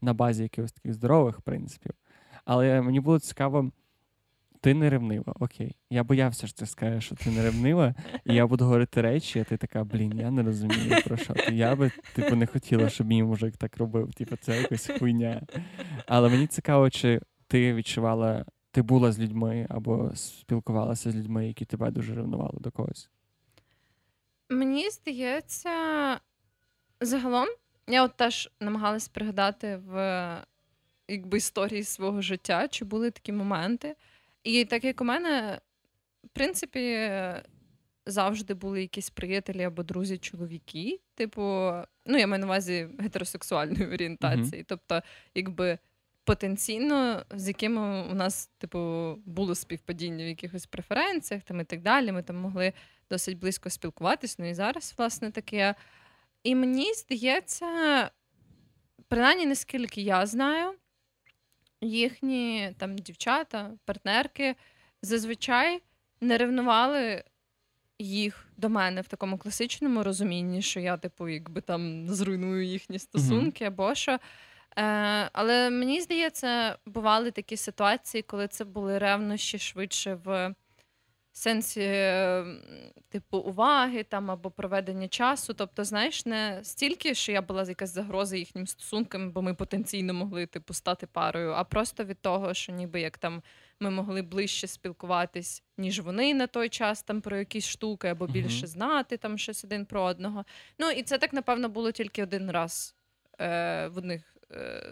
на 0.01 0.13
базі 0.13 0.43
якихось 0.43 0.71
таких 0.71 0.93
здорових 0.93 1.41
принципів. 1.41 1.91
Але 2.45 2.81
мені 2.81 2.99
було 2.99 3.19
цікаво 3.19 3.71
ти 4.63 4.73
не 4.73 4.89
ревнива, 4.89 5.33
окей. 5.39 5.75
Я 5.89 6.03
боявся, 6.03 6.47
що 6.47 6.57
ти 6.57 6.65
скажеш, 6.65 7.05
що 7.05 7.15
ти 7.15 7.29
не 7.31 7.43
ревнива, 7.43 7.95
і 8.25 8.33
я 8.33 8.47
буду 8.47 8.65
говорити 8.65 9.01
речі, 9.01 9.39
а 9.39 9.43
ти 9.43 9.57
така, 9.57 9.83
блін, 9.83 10.19
я 10.19 10.31
не 10.31 10.43
розумію 10.43 10.95
про 11.05 11.17
що. 11.17 11.33
ти. 11.33 11.55
Я 11.55 11.75
би, 11.75 11.91
типу, 12.15 12.35
не 12.35 12.45
хотіла, 12.47 12.89
щоб 12.89 13.07
мій 13.07 13.23
мужик 13.23 13.57
так 13.57 13.77
робив. 13.77 14.13
Типу, 14.13 14.35
це 14.35 14.61
якась 14.61 14.91
хуйня. 14.99 15.41
Але 16.07 16.29
мені 16.29 16.47
цікаво, 16.47 16.89
чи 16.89 17.21
ти 17.47 17.73
відчувала, 17.73 18.45
ти 18.71 18.81
була 18.81 19.11
з 19.11 19.19
людьми 19.19 19.67
або 19.69 20.11
спілкувалася 20.15 21.11
з 21.11 21.15
людьми, 21.15 21.47
які 21.47 21.65
тебе 21.65 21.91
дуже 21.91 22.15
ревнували 22.15 22.59
до 22.59 22.71
когось. 22.71 23.09
Мені 24.49 24.89
здається, 24.89 25.69
загалом, 27.01 27.47
я 27.87 28.03
от 28.03 28.15
теж 28.17 28.49
намагалась 28.59 29.07
пригадати 29.07 29.77
в 29.77 29.95
якби 31.07 31.37
історії 31.37 31.83
свого 31.83 32.21
життя, 32.21 32.67
чи 32.67 32.85
були 32.85 33.11
такі 33.11 33.31
моменти. 33.31 33.95
І 34.43 34.65
так 34.65 34.83
як 34.83 35.01
у 35.01 35.03
мене, 35.03 35.59
в 36.23 36.27
принципі, 36.27 37.09
завжди 38.05 38.53
були 38.53 38.81
якісь 38.81 39.09
приятелі 39.09 39.63
або 39.63 39.83
друзі-чоловіки. 39.83 40.99
Типу, 41.15 41.41
ну, 42.05 42.17
я 42.17 42.27
маю 42.27 42.39
на 42.39 42.45
увазі 42.45 42.87
гетеросексуальної 42.99 43.87
орієнтації. 43.87 44.61
Mm-hmm. 44.61 44.65
Тобто, 44.67 45.01
якби 45.35 45.77
потенційно, 46.23 47.25
з 47.31 47.47
якими 47.47 48.03
у 48.11 48.13
нас, 48.13 48.47
типу, 48.57 48.79
було 49.25 49.55
співпадіння 49.55 50.25
в 50.25 50.27
якихось 50.27 50.65
преференціях 50.65 51.43
там 51.43 51.59
і 51.59 51.63
так 51.63 51.81
далі. 51.81 52.11
Ми 52.11 52.23
там 52.23 52.35
могли 52.37 52.73
досить 53.09 53.39
близько 53.39 53.69
спілкуватись, 53.69 54.39
ну 54.39 54.49
і 54.49 54.53
зараз, 54.53 54.93
власне, 54.97 55.31
таке. 55.31 55.75
І 56.43 56.55
мені 56.55 56.93
здається, 56.93 58.09
принаймні, 59.07 59.45
наскільки 59.45 60.01
я 60.01 60.25
знаю, 60.25 60.73
їхні 61.83 62.71
там 62.77 62.97
дівчата, 62.97 63.71
партнерки 63.85 64.55
зазвичай 65.01 65.81
не 66.21 66.37
ревнували 66.37 67.23
їх 67.99 68.47
до 68.57 68.69
мене 68.69 69.01
в 69.01 69.07
такому 69.07 69.37
класичному 69.37 70.03
розумінні, 70.03 70.61
що 70.61 70.79
я, 70.79 70.97
типу, 70.97 71.27
якби 71.27 71.61
там 71.61 72.09
зруйную 72.09 72.65
їхні 72.65 72.99
стосунки, 72.99 73.65
або 73.65 73.95
що. 73.95 74.11
Е, 74.11 74.19
Але 75.33 75.69
мені 75.69 76.01
здається, 76.01 76.77
бували 76.85 77.31
такі 77.31 77.57
ситуації, 77.57 78.21
коли 78.21 78.47
це 78.47 78.65
були 78.65 78.97
ревнощі 78.97 79.59
швидше 79.59 80.19
в 80.23 80.55
сенсі, 81.33 81.81
ем, 81.83 82.61
типу, 83.09 83.37
уваги 83.37 84.03
там 84.03 84.31
або 84.31 84.51
проведення 84.51 85.07
часу. 85.07 85.53
Тобто, 85.53 85.83
знаєш, 85.83 86.25
не 86.25 86.59
стільки, 86.63 87.13
що 87.13 87.31
я 87.31 87.41
була 87.41 87.63
якась 87.63 87.93
загроза 87.93 88.37
їхнім 88.37 88.67
стосункам, 88.67 89.31
бо 89.31 89.41
ми 89.41 89.53
потенційно 89.53 90.13
могли 90.13 90.45
типу 90.45 90.73
стати 90.73 91.07
парою, 91.07 91.51
а 91.51 91.63
просто 91.63 92.03
від 92.03 92.21
того, 92.21 92.53
що 92.53 92.71
ніби 92.71 93.01
як 93.01 93.17
там 93.17 93.43
ми 93.79 93.89
могли 93.89 94.21
ближче 94.21 94.67
спілкуватись, 94.67 95.63
ніж 95.77 95.99
вони 95.99 96.33
на 96.33 96.47
той 96.47 96.69
час 96.69 97.03
там 97.03 97.21
про 97.21 97.37
якісь 97.37 97.67
штуки, 97.67 98.07
або 98.07 98.27
більше 98.27 98.67
знати 98.67 99.17
там 99.17 99.37
щось 99.37 99.63
один 99.63 99.85
про 99.85 100.03
одного. 100.03 100.45
Ну 100.79 100.89
і 100.89 101.03
це 101.03 101.17
так 101.17 101.33
напевно 101.33 101.69
було 101.69 101.91
тільки 101.91 102.23
один 102.23 102.51
раз 102.51 102.95
е, 103.39 103.87
в 103.87 103.97
одних 103.97 104.37
е, 104.51 104.83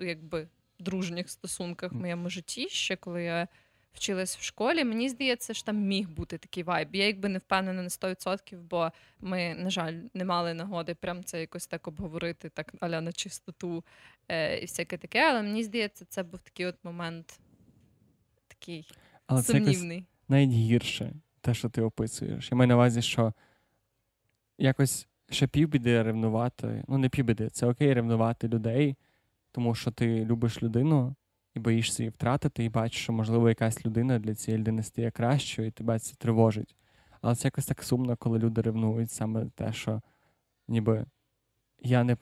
якби 0.00 0.48
дружніх 0.78 1.30
стосунках 1.30 1.92
в 1.92 1.96
моєму 1.96 2.30
житті, 2.30 2.68
ще 2.68 2.96
коли 2.96 3.22
я 3.22 3.48
вчилась 3.94 4.36
в 4.36 4.42
школі. 4.42 4.84
Мені 4.84 5.08
здається, 5.08 5.54
що 5.54 5.64
там 5.64 5.76
міг 5.76 6.08
бути 6.08 6.38
такий 6.38 6.62
вайб. 6.62 6.88
Я 6.92 7.06
якби 7.06 7.28
не 7.28 7.38
впевнена 7.38 7.82
на 7.82 7.88
100%, 7.88 8.56
бо 8.56 8.92
ми, 9.20 9.54
на 9.54 9.70
жаль, 9.70 9.94
не 10.14 10.24
мали 10.24 10.54
нагоди 10.54 10.94
прям 10.94 11.24
це 11.24 11.40
якось 11.40 11.66
так 11.66 11.88
обговорити, 11.88 12.48
так 12.48 12.74
аля 12.80 13.00
на 13.00 13.12
чистоту 13.12 13.84
е, 14.28 14.58
і 14.58 14.62
всяке 14.62 14.96
таке. 14.96 15.30
Але 15.30 15.42
мені 15.42 15.64
здається, 15.64 16.04
це 16.04 16.22
був 16.22 16.40
такий 16.40 16.66
от 16.66 16.84
момент 16.84 17.40
такий 18.48 18.86
Але 19.26 19.42
сумнівний. 19.42 20.00
Це 20.00 20.06
навіть 20.28 20.50
гірше, 20.50 21.12
те, 21.40 21.54
що 21.54 21.68
ти 21.68 21.82
описуєш. 21.82 22.48
Я 22.50 22.56
маю 22.56 22.68
на 22.68 22.74
увазі, 22.74 23.02
що 23.02 23.32
якось 24.58 25.08
ще 25.30 25.46
півбіди 25.46 26.02
ревнувати. 26.02 26.84
Ну, 26.88 26.98
не 26.98 27.08
півбіди, 27.08 27.48
це 27.48 27.66
окей 27.66 27.94
ревнувати 27.94 28.48
людей, 28.48 28.96
тому 29.52 29.74
що 29.74 29.90
ти 29.90 30.24
любиш 30.24 30.62
людину 30.62 31.14
і 31.54 31.60
боїшся 31.60 32.02
її 32.02 32.10
втратити, 32.10 32.64
і 32.64 32.68
бачиш, 32.68 33.02
що, 33.02 33.12
можливо, 33.12 33.48
якась 33.48 33.86
людина 33.86 34.18
для 34.18 34.34
цієї 34.34 34.60
людини 34.60 34.82
стає 34.82 35.10
кращою, 35.10 35.68
і 35.68 35.70
тебе 35.70 35.98
це 35.98 36.14
тривожить. 36.14 36.76
Але 37.20 37.34
це 37.34 37.46
якось 37.46 37.66
так 37.66 37.82
сумно, 37.82 38.16
коли 38.16 38.38
люди 38.38 38.60
ревнують 38.60 39.10
саме 39.10 39.46
те, 39.54 39.72
що 39.72 40.00
ніби 40.68 41.06
я 41.82 42.04
не 42.04 42.16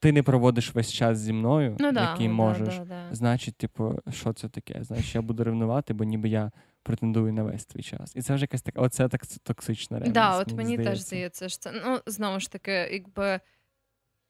ти, 0.00 0.12
не 0.12 0.22
проводиш 0.22 0.74
весь 0.74 0.92
час 0.92 1.18
зі 1.18 1.32
мною, 1.32 1.76
ну, 1.80 1.86
який 1.86 2.26
да, 2.26 2.32
можеш. 2.32 2.78
Да, 2.78 2.84
да, 2.84 3.14
значить, 3.14 3.56
типу, 3.56 3.98
що 4.10 4.32
це 4.32 4.48
таке? 4.48 4.84
Значить, 4.84 5.14
я 5.14 5.22
буду 5.22 5.44
ревнувати, 5.44 5.94
бо 5.94 6.04
ніби 6.04 6.28
я 6.28 6.50
претендую 6.82 7.32
на 7.32 7.42
весь 7.42 7.66
твій 7.66 7.82
час. 7.82 8.16
І 8.16 8.22
це 8.22 8.34
вже 8.34 8.42
якась 8.42 8.62
така, 8.62 8.80
оце 8.80 9.08
так 9.08 9.26
токсична 9.42 9.98
ревність. 9.98 10.14
Да, 10.14 10.38
от 10.38 10.52
мені, 10.52 10.76
мені 10.76 10.88
теж 10.88 11.00
здається, 11.00 11.48
що 11.48 11.58
це 11.58 11.72
ну 11.84 12.00
знову 12.06 12.40
ж 12.40 12.52
таки, 12.52 12.72
якби 12.72 13.40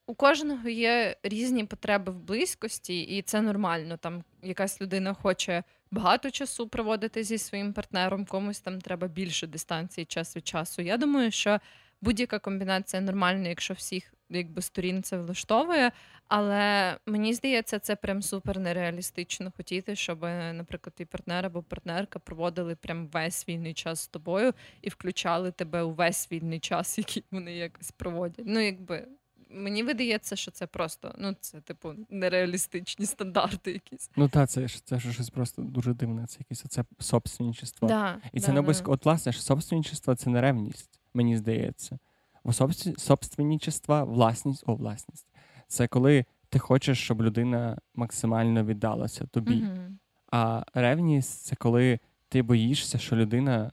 у 0.06 0.14
кожного 0.14 0.68
є 0.68 1.16
різні 1.22 1.64
потреби 1.64 2.12
в 2.12 2.18
близькості, 2.18 3.00
і 3.00 3.22
це 3.22 3.40
нормально. 3.40 3.96
Там 3.96 4.24
якась 4.42 4.80
людина 4.80 5.14
хоче 5.14 5.62
багато 5.90 6.30
часу 6.30 6.68
проводити 6.68 7.24
зі 7.24 7.38
своїм 7.38 7.72
партнером, 7.72 8.24
комусь 8.24 8.60
там 8.60 8.80
треба 8.80 9.08
більше 9.08 9.46
дистанції 9.46 10.04
час 10.04 10.36
від 10.36 10.46
часу. 10.46 10.82
Я 10.82 10.96
думаю, 10.96 11.30
що 11.30 11.60
будь-яка 12.00 12.38
комбінація 12.38 13.02
нормальна, 13.02 13.48
якщо 13.48 13.74
всіх 13.74 14.14
якби 14.30 14.62
сторін 14.62 15.02
це 15.02 15.18
влаштовує. 15.18 15.92
Але 16.28 16.96
мені 17.06 17.34
здається, 17.34 17.78
це 17.78 17.96
прям 17.96 18.22
супер 18.22 18.58
нереалістично 18.58 19.52
хотіти, 19.56 19.96
щоб, 19.96 20.22
наприклад, 20.52 20.94
твій 20.94 21.04
партнер 21.04 21.46
або 21.46 21.62
партнерка 21.62 22.18
проводили 22.18 22.76
прям 22.76 23.08
весь 23.08 23.48
вільний 23.48 23.74
час 23.74 24.00
з 24.00 24.08
тобою 24.08 24.52
і 24.82 24.88
включали 24.88 25.50
тебе 25.50 25.82
у 25.82 25.90
весь 25.90 26.32
вільний 26.32 26.60
час, 26.60 26.98
який 26.98 27.24
вони 27.30 27.56
якось 27.56 27.90
проводять. 27.90 28.46
Ну, 28.48 28.60
якби 28.60 29.06
мені 29.54 29.82
видається, 29.82 30.36
що 30.36 30.50
це 30.50 30.66
просто 30.66 31.14
ну 31.18 31.36
це 31.40 31.60
типу 31.60 31.94
нереалістичні 32.10 33.06
стандарти. 33.06 33.72
якісь. 33.72 34.10
Ну 34.16 34.28
так, 34.28 34.50
це 34.50 34.68
це 34.68 35.00
щось 35.00 35.30
просто 35.30 35.62
дуже 35.62 35.94
дивне. 35.94 36.26
Це 36.26 36.38
якесь 36.38 36.64
це 36.68 36.84
собственничество. 36.98 37.88
Да, 37.88 38.18
І 38.32 38.40
це 38.40 38.46
да, 38.46 38.52
не 38.52 38.60
обов'язково. 38.60 38.96
Да. 38.96 39.00
От 39.00 39.04
власне 39.04 39.32
ж 39.32 39.42
собственничество 39.42 40.14
це 40.14 40.30
не 40.30 40.40
ревність, 40.40 41.00
мені 41.14 41.36
здається. 41.36 41.98
Бо 42.44 42.52
собственничество, 42.96 44.04
власність, 44.04 44.64
о, 44.66 44.74
власність. 44.74 45.26
Це 45.68 45.86
коли 45.86 46.24
ти 46.48 46.58
хочеш, 46.58 46.98
щоб 46.98 47.22
людина 47.22 47.78
максимально 47.94 48.64
віддалася 48.64 49.26
тобі. 49.26 49.54
Mm-hmm. 49.54 49.90
А 50.30 50.64
ревність 50.74 51.44
це 51.44 51.56
коли 51.56 51.98
ти 52.28 52.42
боїшся, 52.42 52.98
що 52.98 53.16
людина 53.16 53.72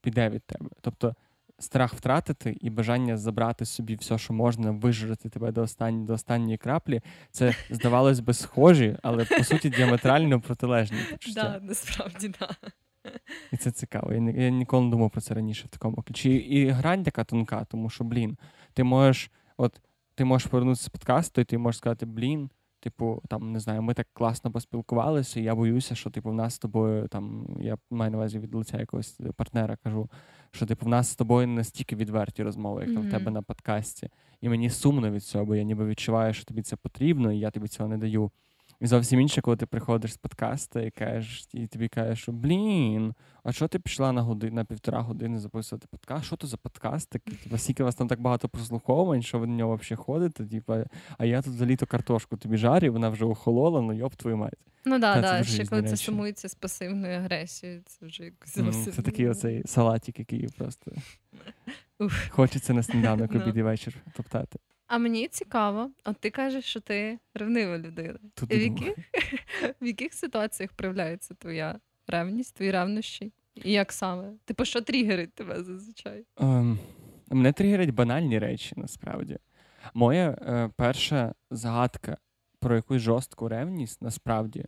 піде 0.00 0.28
від 0.28 0.42
тебе. 0.42 0.70
Тобто 0.80 1.14
страх 1.58 1.94
втратити 1.94 2.56
і 2.60 2.70
бажання 2.70 3.16
забрати 3.16 3.64
собі 3.64 3.94
все, 3.94 4.18
що 4.18 4.32
можна, 4.32 4.70
вижрати 4.70 5.28
тебе 5.28 5.52
до 5.52 5.62
останньої 5.62 6.06
до 6.06 6.12
останньої 6.12 6.56
краплі, 6.56 7.00
це 7.30 7.54
здавалось 7.70 8.20
би 8.20 8.34
схожі, 8.34 8.96
але 9.02 9.24
по 9.24 9.44
суті 9.44 9.70
діаметрально 9.70 10.40
протилежні 10.40 10.98
почуття. 11.10 11.42
Да, 11.42 11.66
насправді, 11.66 12.32
да. 12.40 12.48
І 13.52 13.56
це 13.56 13.70
цікаво. 13.70 14.12
Я, 14.12 14.30
я 14.30 14.50
ніколи 14.50 14.84
не 14.84 14.90
думав 14.90 15.10
про 15.10 15.20
це 15.20 15.34
раніше 15.34 15.64
в 15.66 15.68
такому 15.68 15.96
ключі. 15.96 16.30
І 16.30 16.68
грань 16.68 17.02
така 17.02 17.24
тонка, 17.24 17.64
тому 17.64 17.90
що, 17.90 18.04
блін, 18.04 18.38
ти 18.72 18.84
можеш, 18.84 19.30
от 19.56 19.80
ти 20.14 20.24
можеш 20.24 20.48
повернутися 20.48 20.84
з 20.84 20.88
подкасту, 20.88 21.40
і 21.40 21.44
ти 21.44 21.58
можеш 21.58 21.78
сказати, 21.78 22.06
блін. 22.06 22.50
Типу, 22.88 23.22
там 23.28 23.52
не 23.52 23.60
знаю, 23.60 23.82
ми 23.82 23.94
так 23.94 24.06
класно 24.12 24.50
поспілкувалися, 24.50 25.40
і 25.40 25.42
я 25.42 25.54
боюся, 25.54 25.94
що 25.94 26.10
типу 26.10 26.30
в 26.30 26.34
нас 26.34 26.54
з 26.54 26.58
тобою 26.58 27.08
там 27.08 27.46
я 27.60 27.78
маю 27.90 28.10
на 28.10 28.18
увазі 28.18 28.38
від 28.38 28.54
лиця 28.54 28.78
якогось 28.78 29.20
партнера 29.36 29.76
кажу, 29.76 30.10
що 30.50 30.66
типу 30.66 30.86
в 30.86 30.88
нас 30.88 31.08
з 31.08 31.16
тобою 31.16 31.46
не 31.46 31.54
настільки 31.54 31.96
відверті 31.96 32.42
розмови, 32.42 32.84
як 32.86 32.90
mm-hmm. 32.90 33.08
в 33.08 33.10
тебе 33.10 33.30
на 33.30 33.42
подкасті. 33.42 34.10
І 34.40 34.48
мені 34.48 34.70
сумно 34.70 35.10
від 35.10 35.24
цього, 35.24 35.44
бо 35.44 35.54
я 35.54 35.62
ніби 35.62 35.86
відчуваю, 35.86 36.34
що 36.34 36.44
тобі 36.44 36.62
це 36.62 36.76
потрібно, 36.76 37.32
і 37.32 37.38
я 37.38 37.50
тобі 37.50 37.68
цього 37.68 37.88
не 37.88 37.98
даю. 37.98 38.30
І 38.80 38.86
зовсім 38.86 39.20
інше, 39.20 39.40
коли 39.40 39.56
ти 39.56 39.66
приходиш 39.66 40.12
з 40.12 40.16
подкасту 40.16 40.80
і 40.80 40.90
кажеш, 40.90 41.48
і 41.52 41.66
тобі 41.66 41.88
кажеш, 41.88 42.22
що 42.22 42.32
блін, 42.32 43.14
а 43.42 43.52
що 43.52 43.68
ти 43.68 43.78
пішла 43.78 44.12
на 44.12 44.22
годину, 44.22 44.54
на 44.54 44.64
півтора 44.64 45.00
години 45.00 45.38
записувати 45.38 45.86
подкаст? 45.90 46.24
Що 46.24 46.36
то 46.36 46.46
за 46.46 46.56
подкаст? 46.56 47.10
такий? 47.10 47.34
Типу, 47.34 47.58
скільки 47.58 47.82
у 47.82 47.86
вас 47.86 47.94
там 47.94 48.08
так 48.08 48.20
багато 48.20 48.48
прослуховувань, 48.48 49.22
що 49.22 49.38
ви 49.38 49.46
на 49.46 49.56
нього 49.56 49.76
взагалі 49.76 50.04
ходите? 50.04 50.46
Типу, 50.46 50.74
а 51.18 51.24
я 51.24 51.42
тут 51.42 51.54
за 51.54 51.66
літо 51.66 51.86
картошку 51.86 52.36
тобі 52.36 52.56
жарю, 52.56 52.92
вона 52.92 53.08
вже 53.08 53.24
охолола, 53.24 53.80
ну 53.80 53.92
йоп 53.92 54.14
твою 54.14 54.36
мать. 54.36 54.58
Ну 54.84 54.98
да, 54.98 55.20
да, 55.20 55.44
ще 55.44 55.66
коли 55.66 55.82
це 55.82 55.96
сумується 55.96 56.48
з 56.48 56.54
пасивною 56.54 57.18
агресією, 57.18 57.82
це 57.86 58.06
вже 58.06 58.24
якось 58.24 58.54
зовсім. 58.54 58.92
Це 58.92 59.02
такий 59.02 59.28
оцей 59.28 59.62
салатик, 59.66 60.18
який 60.18 60.48
просто 60.58 60.92
хочеться 62.30 62.74
на 62.74 62.82
сніданок 62.82 63.34
обід 63.34 63.56
і 63.56 63.62
вечір 63.62 63.94
топтати. 64.16 64.58
А 64.88 64.98
мені 64.98 65.28
цікаво, 65.28 65.90
от 66.04 66.16
ти 66.20 66.30
кажеш, 66.30 66.64
що 66.64 66.80
ти 66.80 67.18
ревнива 67.34 67.78
людина. 67.78 68.18
Тут 68.34 68.50
в 68.50 68.60
яких 68.60 68.96
в 69.80 69.86
яких 69.86 70.14
ситуаціях 70.14 70.72
проявляється 70.72 71.34
твоя 71.34 71.80
ревність, 72.06 72.54
твої 72.54 72.70
ревнощі? 72.70 73.32
І 73.54 73.72
як 73.72 73.92
саме? 73.92 74.32
Типу, 74.44 74.64
що 74.64 74.80
тригерить 74.80 75.34
тебе 75.34 75.62
зазвичай? 75.62 76.24
Um, 76.36 76.78
мене 77.30 77.52
тригерять 77.52 77.90
банальні 77.90 78.38
речі, 78.38 78.74
насправді. 78.76 79.38
Моя 79.94 80.30
е, 80.30 80.70
перша 80.76 81.34
згадка 81.50 82.16
про 82.58 82.76
якусь 82.76 83.02
жорстку 83.02 83.48
ревність, 83.48 84.02
насправді, 84.02 84.64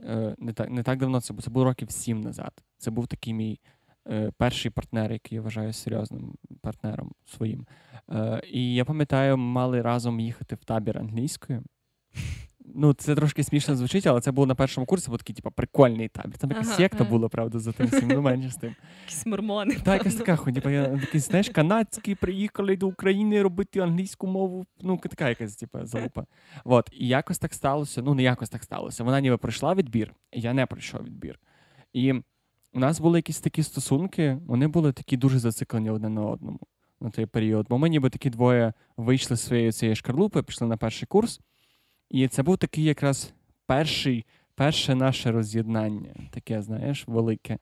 е, 0.00 0.34
не 0.38 0.52
так 0.52 0.70
не 0.70 0.82
так 0.82 0.98
давно 0.98 1.20
це 1.20 1.32
було, 1.32 1.42
це 1.42 1.50
було 1.50 1.64
років 1.64 1.90
сім 1.90 2.20
назад. 2.20 2.52
Це 2.78 2.90
був 2.90 3.06
такий 3.06 3.34
мій 3.34 3.60
перший 4.36 4.70
партнер, 4.70 5.12
який 5.12 5.36
я 5.36 5.42
вважаю 5.42 5.72
серйозним 5.72 6.34
партнером 6.60 7.12
своїм. 7.24 7.66
Е, 8.10 8.42
І 8.52 8.74
я 8.74 8.84
пам'ятаю, 8.84 9.36
ми 9.36 9.44
мали 9.44 9.82
разом 9.82 10.20
їхати 10.20 10.54
в 10.54 10.64
табір 10.64 10.98
англійською. 10.98 11.62
Ну, 12.76 12.92
це 12.92 13.14
трошки 13.14 13.44
смішно 13.44 13.76
звучить, 13.76 14.06
але 14.06 14.20
це 14.20 14.32
було 14.32 14.46
на 14.46 14.54
першому 14.54 14.86
курсі, 14.86 15.10
був 15.10 15.18
такий, 15.18 15.34
типу, 15.34 15.50
прикольний 15.50 16.08
табір. 16.08 16.38
Там 16.38 16.50
якась 16.50 16.66
ага, 16.66 16.76
секта 16.76 16.98
ага. 17.00 17.10
була, 17.10 17.28
правда, 17.28 17.58
за 17.58 17.72
тим 17.72 17.86
всім, 17.86 18.08
ну 18.08 18.22
менше 18.22 18.50
з 18.50 18.56
тим. 18.56 18.74
Якісь 19.04 19.26
мормони. 19.26 19.74
Так, 19.74 19.98
якась 19.98 20.14
така 20.14 20.36
хуйня, 20.36 20.54
типу, 20.54 20.70
я 20.70 20.98
такий, 20.98 21.20
знаєш, 21.20 21.48
канадські 21.48 22.14
приїхали 22.14 22.76
до 22.76 22.88
України 22.88 23.42
робити 23.42 23.80
англійську 23.80 24.26
мову. 24.26 24.66
Ну, 24.80 25.00
така 25.02 25.28
якась, 25.28 25.56
типу, 25.56 25.78
залупа. 25.82 26.26
От, 26.64 26.90
і 26.92 27.08
якось 27.08 27.38
так 27.38 27.54
сталося, 27.54 28.02
ну, 28.02 28.14
не 28.14 28.22
якось 28.22 28.50
так 28.50 28.64
сталося. 28.64 29.04
Вона 29.04 29.20
ніби 29.20 29.36
пройшла 29.36 29.74
відбір, 29.74 30.14
я 30.32 30.52
не 30.52 30.66
пройшов 30.66 31.04
відбір. 31.04 31.38
І 31.92 32.14
у 32.74 32.78
нас 32.78 33.00
були 33.00 33.18
якісь 33.18 33.40
такі 33.40 33.62
стосунки, 33.62 34.38
вони 34.46 34.66
були 34.66 34.92
такі 34.92 35.16
дуже 35.16 35.38
зациклені 35.38 35.90
одне 35.90 36.08
на 36.08 36.22
одному 36.22 36.60
на 37.00 37.10
той 37.10 37.26
період. 37.26 37.66
Бо 37.68 37.78
ми 37.78 37.88
ніби 37.88 38.10
такі 38.10 38.30
двоє 38.30 38.72
вийшли 38.96 39.36
з 39.36 39.40
своєї 39.40 39.72
цієї 39.72 39.96
шкарлупи, 39.96 40.42
пішли 40.42 40.66
на 40.66 40.76
перший 40.76 41.06
курс. 41.06 41.40
І 42.10 42.28
це 42.28 42.42
був 42.42 42.58
такий 42.58 42.84
якраз 42.84 43.32
перший, 43.66 44.26
перше 44.54 44.94
наше 44.94 45.32
роз'єднання, 45.32 46.14
таке, 46.30 46.62
знаєш, 46.62 47.08
велике. 47.08 47.58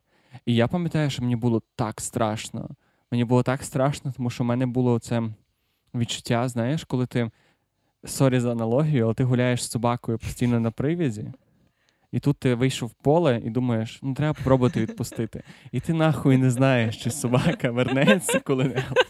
І 0.46 0.54
я 0.54 0.68
пам'ятаю, 0.68 1.10
що 1.10 1.22
мені 1.22 1.36
було 1.36 1.62
так 1.76 2.00
страшно. 2.00 2.70
Мені 3.10 3.24
було 3.24 3.42
так 3.42 3.62
страшно, 3.62 4.12
тому 4.16 4.30
що 4.30 4.44
в 4.44 4.46
мене 4.46 4.66
було 4.66 4.98
це 4.98 5.22
відчуття, 5.94 6.48
знаєш, 6.48 6.84
коли 6.84 7.06
ти 7.06 7.30
sorry 8.04 8.40
за 8.40 8.52
аналогію, 8.52 9.04
але 9.04 9.14
ти 9.14 9.24
гуляєш 9.24 9.64
з 9.64 9.70
собакою 9.70 10.18
постійно 10.18 10.60
на 10.60 10.70
привязі. 10.70 11.32
І 12.12 12.20
тут 12.20 12.36
ти 12.36 12.54
вийшов 12.54 12.88
в 12.88 12.94
поле 12.94 13.42
і 13.44 13.50
думаєш, 13.50 13.98
ну 14.02 14.14
треба 14.14 14.38
спробувати 14.40 14.80
відпустити. 14.80 15.42
І 15.72 15.80
ти 15.80 15.92
нахуй 15.92 16.36
не 16.36 16.50
знаєш, 16.50 16.96
чи 17.02 17.10
собака 17.10 17.70
вернеться 17.70 18.40
коли-небудь. 18.40 19.06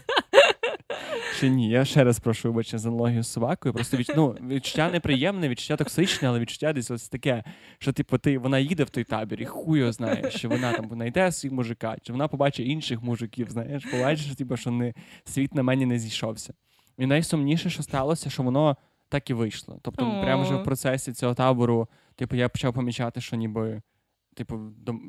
Чи 1.39 1.49
ні, 1.49 1.69
я 1.69 1.85
ще 1.85 2.03
раз 2.03 2.19
прошу 2.19 2.47
вибачення 2.47 2.79
за 2.79 2.89
аналогію 2.89 3.23
з 3.23 3.27
собакою. 3.27 3.73
Просто 3.73 3.97
від, 3.97 4.13
ну, 4.15 4.35
відчуття 4.47 4.89
неприємне, 4.91 5.49
відчуття 5.49 5.75
токсичне, 5.75 6.27
але 6.27 6.39
відчуття 6.39 6.73
десь 6.73 6.91
ось 6.91 7.09
таке, 7.09 7.43
що 7.79 7.93
типу 7.93 8.17
ти 8.17 8.37
вона 8.37 8.59
їде 8.59 8.83
в 8.83 8.89
той 8.89 9.03
табір 9.03 9.41
і 9.41 9.45
хуй 9.45 9.68
його 9.68 9.91
знає, 9.91 10.31
що 10.31 10.49
вона 10.49 10.73
там 10.73 10.89
знайде 10.89 11.31
собі 11.31 11.49
мужика, 11.49 11.97
чи 12.01 12.13
вона 12.13 12.27
побачить 12.27 12.67
інших 12.67 13.03
мужиків, 13.03 13.49
знаєш, 13.49 13.85
побачиш, 13.85 14.35
типу, 14.35 14.57
що 14.57 14.71
не, 14.71 14.93
світ 15.25 15.55
на 15.55 15.63
мені 15.63 15.85
не 15.85 15.99
зійшовся. 15.99 16.53
І 16.97 17.05
найсумніше, 17.05 17.69
що 17.69 17.83
сталося, 17.83 18.29
що 18.29 18.43
воно 18.43 18.77
так 19.09 19.29
і 19.29 19.33
вийшло. 19.33 19.79
Тобто, 19.81 20.21
прямо 20.23 20.43
вже 20.43 20.55
в 20.55 20.63
процесі 20.63 21.13
цього 21.13 21.33
табору, 21.33 21.87
типу, 22.15 22.35
я 22.35 22.49
почав 22.49 22.73
помічати, 22.73 23.21
що 23.21 23.35
ніби. 23.35 23.81
Типу, 24.35 24.59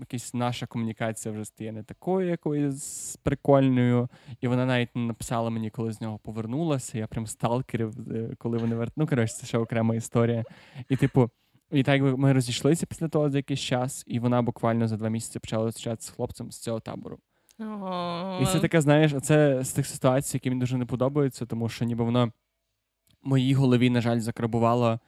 якась 0.00 0.34
наша 0.34 0.66
комунікація 0.66 1.34
вже 1.34 1.44
стає 1.44 1.72
не 1.72 1.82
такою 1.82 2.28
якоюсь 2.28 3.16
прикольною. 3.22 4.08
І 4.40 4.48
вона 4.48 4.66
навіть 4.66 4.96
написала 4.96 5.50
мені, 5.50 5.70
коли 5.70 5.92
з 5.92 6.00
нього 6.00 6.18
повернулася. 6.18 6.98
Я 6.98 7.06
прям 7.06 7.26
сталкерів, 7.26 8.12
е, 8.12 8.34
коли 8.38 8.58
вони 8.58 8.76
вер... 8.76 8.88
Ну, 8.96 9.06
коротше, 9.06 9.34
це 9.34 9.46
ще 9.46 9.58
окрема 9.58 9.94
історія. 9.94 10.44
І, 10.88 10.96
типу, 10.96 11.30
і 11.70 11.82
так 11.82 12.02
ми 12.02 12.32
розійшлися 12.32 12.86
після 12.86 13.08
того 13.08 13.30
за 13.30 13.38
якийсь 13.38 13.60
час, 13.60 14.04
і 14.06 14.18
вона 14.18 14.42
буквально 14.42 14.88
за 14.88 14.96
два 14.96 15.08
місяці 15.08 15.38
почала 15.38 15.66
зустрічатися 15.66 16.12
з 16.12 16.14
хлопцем 16.14 16.52
з 16.52 16.58
цього 16.58 16.80
табору. 16.80 17.18
Oh. 17.58 18.42
І 18.42 18.46
це 18.46 18.60
таке, 18.60 18.80
знаєш, 18.80 19.12
це 19.22 19.64
з 19.64 19.72
тих 19.72 19.86
ситуацій, 19.86 20.36
які 20.36 20.50
мені 20.50 20.60
дуже 20.60 20.76
не 20.76 20.86
подобаються, 20.86 21.46
тому 21.46 21.68
що 21.68 21.84
ніби 21.84 22.04
воно 22.04 22.26
в 22.26 23.28
моїй 23.28 23.54
голові, 23.54 23.90
на 23.90 24.00
жаль, 24.00 24.18
закрабувало 24.18 25.00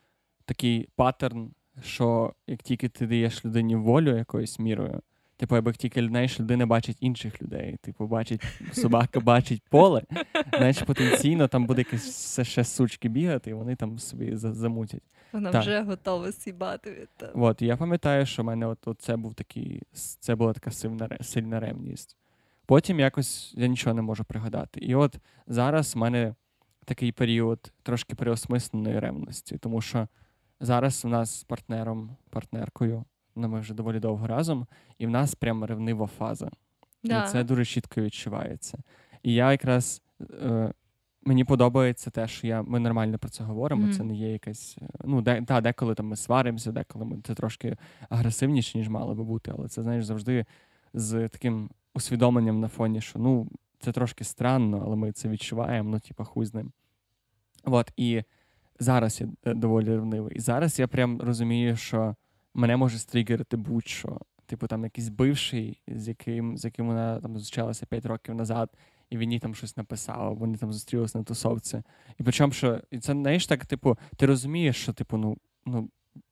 такий 0.45 0.89
паттерн 0.97 1.51
що 1.83 2.33
як 2.47 2.63
тільки 2.63 2.89
ти 2.89 3.07
даєш 3.07 3.45
людині 3.45 3.77
волю 3.77 4.17
якоюсь 4.17 4.59
мірою, 4.59 5.03
типу, 5.37 5.57
як 5.57 5.77
тільки 5.77 6.09
знаєш, 6.09 6.41
людина 6.41 6.67
бачить 6.67 6.97
інших 7.01 7.43
людей, 7.43 7.77
типу, 7.81 8.07
бачить, 8.07 8.43
собака 8.73 9.21
бачить 9.21 9.63
поле, 9.71 10.03
значить 10.59 10.87
потенційно 10.87 11.49
там 11.49 11.67
буде 11.67 11.81
якесь 11.81 12.41
ще 12.43 12.65
сучки 12.65 13.09
бігати, 13.09 13.51
і 13.51 13.55
вони 13.55 13.77
там 13.77 13.99
собі 13.99 14.37
замутять. 14.37 15.03
Вона 15.33 15.51
так. 15.51 15.63
вже 15.63 15.83
готова 15.83 16.33
сібати 16.33 16.91
від 16.91 17.09
тебе. 17.17 17.33
От, 17.35 17.63
я 17.63 17.77
пам'ятаю, 17.77 18.27
що 18.27 18.43
в 18.43 18.45
мене 18.45 18.67
от, 18.67 18.89
от 18.89 19.01
це 19.01 19.17
був 19.17 19.35
такий, 19.35 19.83
це 19.93 20.35
була 20.35 20.53
така 20.53 20.71
сильна 20.71 21.09
сильна 21.21 21.61
ревність. 21.61 22.17
Потім 22.67 23.01
якось 23.01 23.55
я 23.57 23.67
нічого 23.67 23.95
не 23.95 24.03
можу 24.03 24.25
пригадати. 24.25 24.81
І 24.81 24.95
от 24.95 25.19
зараз 25.47 25.95
в 25.95 25.99
мене 25.99 26.35
такий 26.85 27.13
період 27.13 27.73
трошки 27.83 28.15
переосмисленої 28.15 28.99
ревності, 28.99 29.59
тому 29.59 29.81
що. 29.81 30.09
Зараз 30.61 31.05
у 31.05 31.09
нас 31.09 31.41
з 31.41 31.45
партнером, 31.45 32.17
партнеркою, 32.31 33.05
ну 33.37 33.49
ми 33.49 33.61
вже 33.61 33.75
доволі 33.75 34.01
довго 34.01 34.27
разом, 34.27 34.67
і 34.99 35.07
в 35.07 35.11
нас 35.11 35.35
прям 35.35 35.65
ревнива 35.65 36.07
фаза. 36.07 36.51
Да. 37.05 37.25
І 37.25 37.29
це 37.29 37.45
дуже 37.45 37.65
чітко 37.65 38.01
відчувається. 38.01 38.79
І 39.23 39.35
я 39.35 39.53
якраз 39.53 40.03
е, 40.43 40.73
мені 41.23 41.45
подобається 41.45 42.11
те, 42.11 42.29
що 42.29 42.47
я, 42.47 42.63
ми 42.63 42.81
нормально 42.81 43.19
про 43.19 43.29
це 43.29 43.45
говоримо. 43.45 43.87
Mm-hmm. 43.87 43.97
Це 43.97 44.05
не 44.05 44.15
є 44.15 44.33
якась. 44.33 44.77
Е, 44.83 44.89
ну, 45.05 45.23
де, 45.23 45.43
та, 45.43 45.61
деколи 45.61 45.95
там 45.95 46.07
ми 46.07 46.17
сваримося, 46.17 46.73
деколи 46.73 47.05
ми 47.05 47.21
це 47.25 47.35
трошки 47.35 47.77
агресивніше, 48.09 48.79
ніж 48.79 48.89
мало 48.89 49.15
би 49.15 49.25
бути, 49.25 49.53
але 49.59 49.69
це, 49.69 49.83
знаєш, 49.83 50.05
завжди 50.05 50.47
з 50.95 51.29
таким 51.29 51.71
усвідомленням 51.95 52.61
на 52.61 52.69
фоні, 52.69 53.01
що 53.01 53.19
ну, 53.19 53.49
це 53.79 53.93
трошки 53.93 54.25
странно, 54.25 54.83
але 54.87 54.97
ми 54.97 55.13
це 55.13 55.29
відчуваємо, 55.29 55.91
ну, 55.91 56.01
типа, 56.01 56.25
хуй 56.25 56.47
з 56.47 56.55
ним. 56.55 56.73
От, 57.65 57.93
і 57.97 58.23
зараз 58.79 59.21
я 59.21 59.29
е, 59.45 59.55
доволі 59.55 59.89
ревнивий. 59.89 60.37
І 60.37 60.41
зараз 60.41 60.79
я 60.79 60.89
прям 60.89 61.21
розумію, 61.21 61.77
що 61.77 62.15
мене 62.55 62.77
може 62.77 62.99
стригерити 62.99 63.57
будь-що. 63.57 64.21
Типу, 64.47 64.67
там 64.67 64.85
якийсь 64.85 65.09
бивший, 65.09 65.83
з 65.89 66.09
яким 66.09 66.59
з 66.59 66.65
яким 66.65 66.87
вона 66.87 67.21
там 67.21 67.39
зустрічалася 67.39 67.87
5 67.87 68.07
років 68.07 68.35
назад, 68.35 68.71
і 69.11 69.19
він 69.19 69.33
їй 69.33 69.39
там 69.39 69.55
щось 69.55 69.77
написав, 69.77 70.37
вони 70.37 70.59
там 70.59 70.73
зустрілися 70.73 71.19
на 71.19 71.25
тусовці. 71.25 71.83
І 72.19 72.23
причому, 72.23 72.53
що 72.53 72.81
і 72.91 72.99
це 72.99 73.13
знаєш, 73.13 73.47
так, 73.47 73.67
типу, 73.67 73.99
ти 74.17 74.27
розумієш, 74.27 74.77
що 74.77 74.93
типу, 74.93 75.17
ну, 75.17 75.37
ну 75.67 75.91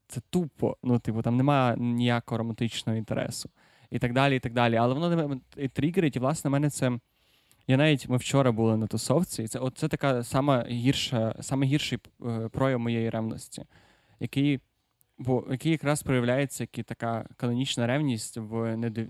це 0.09 0.21
тупо, 0.31 0.77
ну, 0.83 0.99
типу, 0.99 1.23
там 1.23 1.37
немає 1.37 1.77
ніякого 1.77 2.39
романтичного 2.39 2.99
інтересу. 2.99 3.51
І 3.91 3.99
так 3.99 4.13
далі, 4.13 4.37
і 4.37 4.41
так 4.41 4.53
далі. 4.53 4.77
Але 4.77 4.95
воно 4.95 5.41
і 5.57 5.69
тригерить, 5.69 6.17
і 6.17 6.19
власне 6.19 6.51
мене 6.51 6.71
це. 6.71 6.99
Я 7.67 7.77
навіть 7.77 8.09
ми 8.09 8.17
вчора 8.17 8.53
були 8.53 8.77
на 8.77 8.87
тусовці, 8.87 9.43
і 9.43 9.49
це 9.49 9.59
от 9.59 9.79
це 9.79 9.89
така 9.89 10.23
сама 10.23 10.65
гірша, 10.69 11.35
саме 11.41 11.67
гірший 11.67 11.99
е, 12.27 12.49
прояв 12.49 12.81
моєї 12.81 13.11
ревності, 13.11 13.65
який 14.21 14.61
бо 15.19 15.47
який 15.51 15.73
якраз 15.73 16.03
проявляється 16.03 16.63
як 16.63 16.79
і 16.79 16.83
така 16.83 17.27
канонічна 17.37 17.87
ревність 17.87 18.37
в 18.37 18.77
недов... 18.77 19.07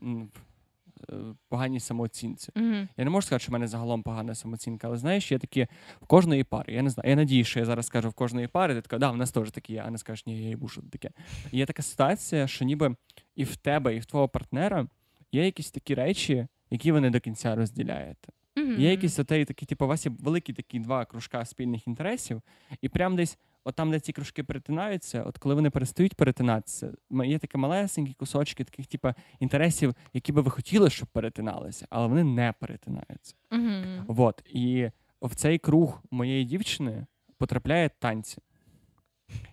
поганій 1.49 1.81
самооцінці. 1.81 2.53
Mm-hmm. 2.53 2.89
Я 2.97 3.05
не 3.05 3.11
можу 3.11 3.27
сказати, 3.27 3.43
що 3.43 3.51
в 3.51 3.53
мене 3.53 3.67
загалом 3.67 4.03
погана 4.03 4.35
самооцінка, 4.35 4.87
але 4.87 4.97
знаєш, 4.97 5.33
є 5.33 5.39
такі 5.39 5.67
в 6.03 6.07
кожної 6.07 6.45
пари. 6.45 6.73
Я 6.73 6.83
не 6.83 6.91
знаю. 6.91 7.11
Я 7.11 7.17
надію, 7.17 7.45
що 7.45 7.59
я 7.59 7.65
зараз 7.65 7.87
скажу 7.87 8.09
в 8.09 8.13
кожної 8.13 8.49
пари, 8.49 8.75
ти 8.75 8.81
така, 8.81 8.99
да, 8.99 9.11
в 9.11 9.17
нас 9.17 9.33
теж 9.33 9.51
такі 9.51 9.73
є, 9.73 9.83
а 9.87 9.91
не 9.91 9.99
скажеш, 9.99 10.27
ні, 10.27 10.43
я 10.43 10.49
їбу, 10.49 10.69
що 10.69 10.83
таке. 10.83 11.11
І 11.53 11.59
Є 11.59 11.67
така 11.67 11.83
ситуація, 11.83 12.47
що 12.47 12.65
ніби 12.65 12.97
і 13.37 13.45
в 13.45 13.57
тебе, 13.57 13.97
і 13.97 13.99
в 13.99 14.05
твого 14.05 14.29
партнера 14.29 14.87
є 15.33 15.45
якісь 15.45 15.71
такі 15.71 15.95
речі, 15.95 16.47
які 16.71 16.93
ви 16.93 17.01
не 17.01 17.11
до 17.11 17.21
кінця 17.21 17.55
розділяєте. 17.55 18.33
Mm-hmm. 18.57 18.79
Є 18.79 18.91
якісь 18.91 19.19
отей, 19.19 19.45
такі, 19.45 19.67
типу, 19.67 19.85
у 19.85 19.89
вас 19.89 20.07
є 20.07 20.13
великі 20.19 20.53
такі 20.53 20.79
два 20.79 21.05
кружка 21.05 21.45
спільних 21.45 21.87
інтересів, 21.87 22.43
і 22.81 22.89
прям 22.89 23.17
десь, 23.17 23.39
от 23.65 23.75
там, 23.75 23.91
де 23.91 24.01
ці 24.01 24.13
кружки 24.13 24.45
перетинаються, 24.45 25.23
от 25.23 25.39
коли 25.39 25.55
вони 25.55 25.71
перестають 25.71 26.15
перетинатися, 26.15 26.93
є 27.25 27.39
такі 27.39 27.59
малесенькі 27.59 28.15
кусочки 28.15 28.65
таких, 28.65 28.87
типу, 28.87 29.09
інтересів, 29.41 29.95
які 30.13 30.33
би 30.33 30.43
ви 30.43 30.51
хотіли, 30.51 30.91
щоб 30.91 31.09
перетиналися, 31.09 31.87
але 31.91 32.07
вони 32.07 32.25
не 32.25 32.55
перетинаються. 32.61 33.35
Mm-hmm. 33.51 34.05
От. 34.21 34.43
І 34.47 34.91
в 35.23 35.35
цей 35.35 35.59
круг 35.59 36.03
моєї 36.11 36.45
дівчини 36.45 37.07
потрапляє 37.39 37.91
танці. 37.99 38.39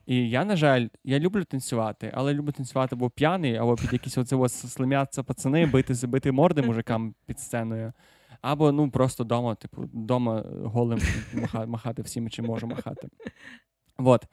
І 0.05 0.29
я, 0.29 0.45
на 0.45 0.55
жаль, 0.55 0.87
я 1.03 1.19
люблю 1.19 1.43
танцювати, 1.43 2.11
але 2.13 2.33
люблю 2.33 2.51
танцювати 2.51 2.95
або 2.95 3.09
п'яний, 3.09 3.55
або 3.55 3.75
під 3.75 3.93
якісь 3.93 4.17
оце 4.17 4.35
ось 4.35 4.73
слимяться 4.73 5.23
пацани, 5.23 5.65
бити 5.65 5.93
забити 5.93 6.31
морди 6.31 6.61
мужикам 6.61 7.15
під 7.25 7.39
сценою. 7.39 7.93
Або 8.41 8.71
ну 8.71 8.91
просто 8.91 9.23
вдома, 9.23 9.55
типу, 9.55 9.81
вдома 9.81 10.43
голим 10.63 10.99
махати 11.67 12.01
всім, 12.01 12.29
чим 12.29 12.45
можу 12.45 12.67
махати. 12.67 13.07
Вот. 13.97 14.25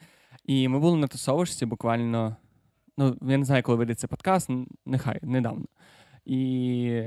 І 0.44 0.68
ми 0.68 0.78
були 0.78 0.96
на 0.96 1.06
тусовочці 1.06 1.66
буквально. 1.66 2.36
Ну, 2.96 3.18
я 3.22 3.38
не 3.38 3.44
знаю, 3.44 3.62
коли 3.62 3.78
вийде 3.78 4.06
подкаст, 4.06 4.50
нехай 4.86 5.18
недавно. 5.22 5.66
І 6.24 7.02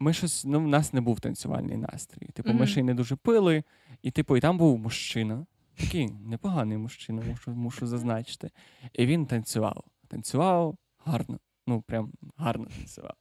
ми 0.00 0.12
щось, 0.12 0.44
ну, 0.44 0.60
в 0.60 0.68
нас 0.68 0.92
не 0.92 1.00
був 1.00 1.20
танцювальний 1.20 1.76
настрій. 1.76 2.26
Типу, 2.26 2.50
mm-hmm. 2.50 2.60
ми 2.60 2.66
ще 2.66 2.80
й 2.80 2.82
не 2.82 2.94
дуже 2.94 3.16
пили, 3.16 3.64
і 4.02 4.10
типу, 4.10 4.36
і 4.36 4.40
там 4.40 4.58
був 4.58 4.78
мужчина, 4.78 5.46
такий 5.76 6.08
непоганий 6.08 6.78
мужчина, 6.78 7.22
мушу 7.28 7.50
мушу 7.50 7.86
зазначити. 7.86 8.50
І 8.92 9.06
він 9.06 9.26
танцював. 9.26 9.84
Танцював 10.08 10.76
гарно. 11.04 11.38
Ну, 11.66 11.82
прям 11.82 12.12
гарно 12.36 12.66
танцював. 12.78 13.14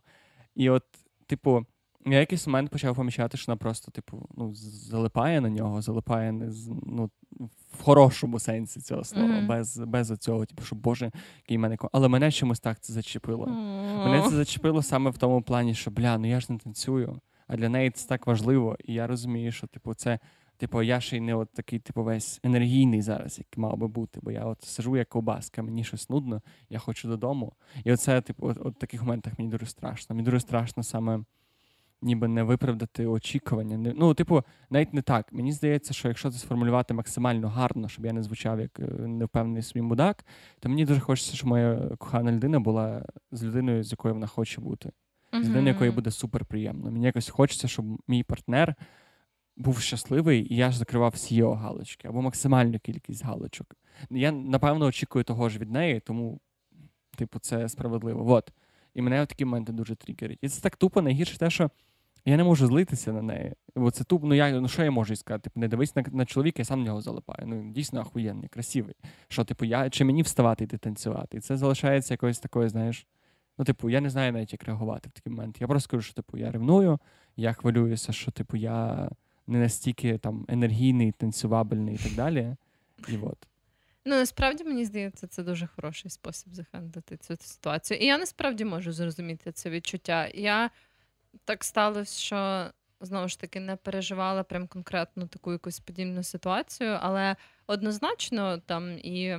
І 0.55 0.69
от, 0.69 0.83
типу, 1.27 1.65
я 2.05 2.19
якийсь 2.19 2.47
момент 2.47 2.69
почав 2.69 2.95
помічати, 2.95 3.37
що 3.37 3.51
вона 3.51 3.57
просто, 3.57 3.91
типу, 3.91 4.29
ну, 4.37 4.55
залипає 4.55 5.41
на 5.41 5.49
нього, 5.49 5.81
залипає 5.81 6.31
не 6.31 6.51
з, 6.51 6.71
ну, 6.85 7.09
в 7.79 7.83
хорошому 7.83 8.39
сенсі 8.39 8.81
цього 8.81 9.03
слова, 9.03 9.27
mm-hmm. 9.27 9.47
без 9.47 9.77
без 9.77 10.11
оцього, 10.11 10.45
типу, 10.45 10.63
що 10.63 10.75
Боже, 10.75 11.11
який 11.37 11.57
мене 11.57 11.77
Але 11.91 12.07
мене 12.07 12.31
чомусь 12.31 12.59
так 12.59 12.79
це 12.79 12.93
зачепило. 12.93 13.45
Mm-hmm. 13.45 14.09
Мене 14.09 14.21
це 14.29 14.35
зачепило 14.35 14.81
саме 14.81 15.09
в 15.09 15.17
тому 15.17 15.41
плані, 15.41 15.75
що 15.75 15.91
бля, 15.91 16.17
ну 16.17 16.27
я 16.27 16.39
ж 16.39 16.47
не 16.49 16.57
танцюю, 16.57 17.19
а 17.47 17.55
для 17.55 17.69
неї 17.69 17.89
це 17.89 18.09
так 18.09 18.27
важливо. 18.27 18.77
І 18.85 18.93
я 18.93 19.07
розумію, 19.07 19.51
що 19.51 19.67
типу, 19.67 19.93
це. 19.93 20.19
Типу, 20.57 20.81
я 20.81 20.99
ще 20.99 21.17
й 21.17 21.19
не 21.19 21.35
от 21.35 21.53
такий, 21.53 21.79
типу, 21.79 22.03
весь 22.03 22.39
енергійний 22.43 23.01
зараз, 23.01 23.37
як 23.37 23.57
мав 23.57 23.77
би 23.77 23.87
бути, 23.87 24.19
бо 24.23 24.31
я 24.31 24.45
от 24.45 24.63
сижу 24.63 24.97
як 24.97 25.09
ковбаска, 25.09 25.61
мені 25.61 25.83
щось 25.83 26.09
нудно, 26.09 26.41
я 26.69 26.79
хочу 26.79 27.07
додому. 27.07 27.53
І 27.83 27.91
оце, 27.91 28.21
типу, 28.21 28.47
от, 28.47 28.57
от 28.61 28.79
таких 28.79 29.01
моментах 29.01 29.39
мені 29.39 29.51
дуже 29.51 29.65
страшно. 29.65 30.15
Мені 30.15 30.25
дуже 30.25 30.39
страшно 30.39 30.83
саме 30.83 31.23
ніби 32.01 32.27
не 32.27 32.43
виправдати 32.43 33.05
очікування. 33.05 33.93
Ну, 33.97 34.13
типу, 34.13 34.43
навіть 34.69 34.93
не 34.93 35.01
так. 35.01 35.33
Мені 35.33 35.51
здається, 35.51 35.93
що 35.93 36.07
якщо 36.07 36.31
це 36.31 36.37
сформулювати 36.37 36.93
максимально 36.93 37.49
гарно, 37.49 37.89
щоб 37.89 38.05
я 38.05 38.13
не 38.13 38.23
звучав 38.23 38.59
як 38.59 38.79
е, 38.79 38.83
невпевнений 39.07 39.61
свій 39.61 39.81
мудак, 39.81 40.25
то 40.59 40.69
мені 40.69 40.85
дуже 40.85 40.99
хочеться, 40.99 41.35
щоб 41.35 41.49
моя 41.49 41.75
кохана 41.97 42.31
людина 42.31 42.59
була 42.59 43.05
з 43.31 43.43
людиною, 43.43 43.83
з 43.83 43.91
якою 43.91 44.13
вона 44.13 44.27
хоче 44.27 44.61
бути, 44.61 44.91
з 45.33 45.49
людиною, 45.49 45.67
якої 45.67 45.91
буде 45.91 46.11
супер 46.11 46.45
приємно. 46.45 46.91
Мені 46.91 47.05
якось 47.05 47.29
хочеться, 47.29 47.67
щоб 47.67 47.85
мій 48.07 48.23
партнер. 48.23 48.75
Був 49.57 49.79
щасливий, 49.79 50.53
і 50.53 50.55
я 50.55 50.71
ж 50.71 50.77
закривав 50.77 51.11
всі 51.15 51.35
його 51.35 51.55
галочки 51.55 52.07
або 52.07 52.21
максимальну 52.21 52.79
кількість 52.79 53.25
галочок. 53.25 53.75
Я 54.09 54.31
напевно 54.31 54.85
очікую 54.85 55.23
того 55.23 55.49
ж 55.49 55.59
від 55.59 55.71
неї, 55.71 55.99
тому, 55.99 56.39
типу, 57.17 57.39
це 57.39 57.69
справедливо. 57.69 58.31
От. 58.31 58.51
І 58.93 59.01
мене 59.01 59.23
в 59.23 59.27
такі 59.27 59.45
моменти 59.45 59.71
дуже 59.71 59.95
тригерить. 59.95 60.39
І 60.41 60.49
це 60.49 60.61
так 60.61 60.75
тупо 60.75 61.01
найгірше 61.01 61.37
те, 61.37 61.49
що 61.49 61.69
я 62.25 62.37
не 62.37 62.43
можу 62.43 62.67
злитися 62.67 63.13
на 63.13 63.21
неї. 63.21 63.53
Бо 63.75 63.91
це 63.91 64.03
туп, 64.03 64.23
ну 64.23 64.33
я 64.33 64.61
ну 64.61 64.67
що 64.67 64.83
я 64.83 64.91
можу 64.91 65.15
сказати? 65.15 65.43
Типу, 65.43 65.59
не 65.59 65.67
дивись 65.67 65.95
на 65.95 66.03
на 66.11 66.25
чоловіка, 66.25 66.55
я 66.61 66.65
сам 66.65 66.79
на 66.79 66.85
нього 66.85 67.01
залипаю. 67.01 67.47
Ну 67.47 67.71
дійсно 67.71 68.01
ахуєнний, 68.01 68.49
красивий. 68.49 68.95
Що, 69.27 69.43
типу, 69.43 69.65
я 69.65 69.89
чи 69.89 70.05
мені 70.05 70.21
вставати 70.21 70.63
йти 70.63 70.77
танцювати? 70.77 71.37
І 71.37 71.39
це 71.39 71.57
залишається 71.57 72.13
якоюсь 72.13 72.39
такою, 72.39 72.69
знаєш. 72.69 73.07
Ну, 73.57 73.65
типу, 73.65 73.89
я 73.89 74.01
не 74.01 74.09
знаю 74.09 74.31
навіть, 74.31 74.53
як 74.53 74.63
реагувати 74.63 75.09
в 75.09 75.11
такий 75.11 75.33
момент. 75.33 75.61
Я 75.61 75.67
просто 75.67 75.89
кажу, 75.89 76.01
що 76.01 76.13
типу, 76.13 76.37
я 76.37 76.51
ревную, 76.51 76.99
я 77.35 77.53
хвилююся, 77.53 78.13
що 78.13 78.31
типу 78.31 78.57
я 78.57 79.09
не 79.47 79.59
настільки 79.59 80.17
там 80.17 80.45
енергійний, 80.49 81.11
танцювабельний 81.11 81.95
і 81.95 81.97
так 81.97 82.13
далі. 82.13 82.55
І 83.07 83.17
от. 83.17 83.47
Ну, 84.05 84.15
насправді 84.15 84.63
мені 84.63 84.85
здається, 84.85 85.27
це 85.27 85.43
дуже 85.43 85.67
хороший 85.67 86.11
спосіб 86.11 86.53
захендити 86.53 87.17
цю 87.17 87.37
ситуацію. 87.39 87.99
І 87.99 88.05
я 88.05 88.17
насправді 88.17 88.65
можу 88.65 88.91
зрозуміти 88.91 89.51
це 89.51 89.69
відчуття. 89.69 90.29
Я 90.33 90.69
так 91.45 91.63
сталося, 91.63 92.19
що 92.19 92.71
знову 93.01 93.27
ж 93.27 93.39
таки 93.39 93.59
не 93.59 93.75
переживала 93.75 94.43
прям 94.43 94.67
конкретно 94.67 95.27
таку 95.27 95.51
якусь 95.51 95.79
подібну 95.79 96.23
ситуацію, 96.23 96.97
але 97.01 97.35
однозначно 97.67 98.57
там 98.57 98.97
і 98.97 99.37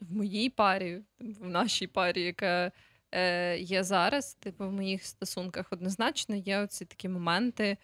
в 0.00 0.16
моїй 0.16 0.50
парі, 0.50 1.00
в 1.20 1.48
нашій 1.48 1.86
парі, 1.86 2.22
яка 2.22 2.72
е, 3.12 3.58
є 3.58 3.84
зараз, 3.84 4.34
типу 4.34 4.68
в 4.68 4.72
моїх 4.72 5.04
стосунках, 5.04 5.66
однозначно 5.70 6.36
є 6.36 6.58
оці 6.58 6.84
такі 6.84 7.08
моменти. 7.08 7.76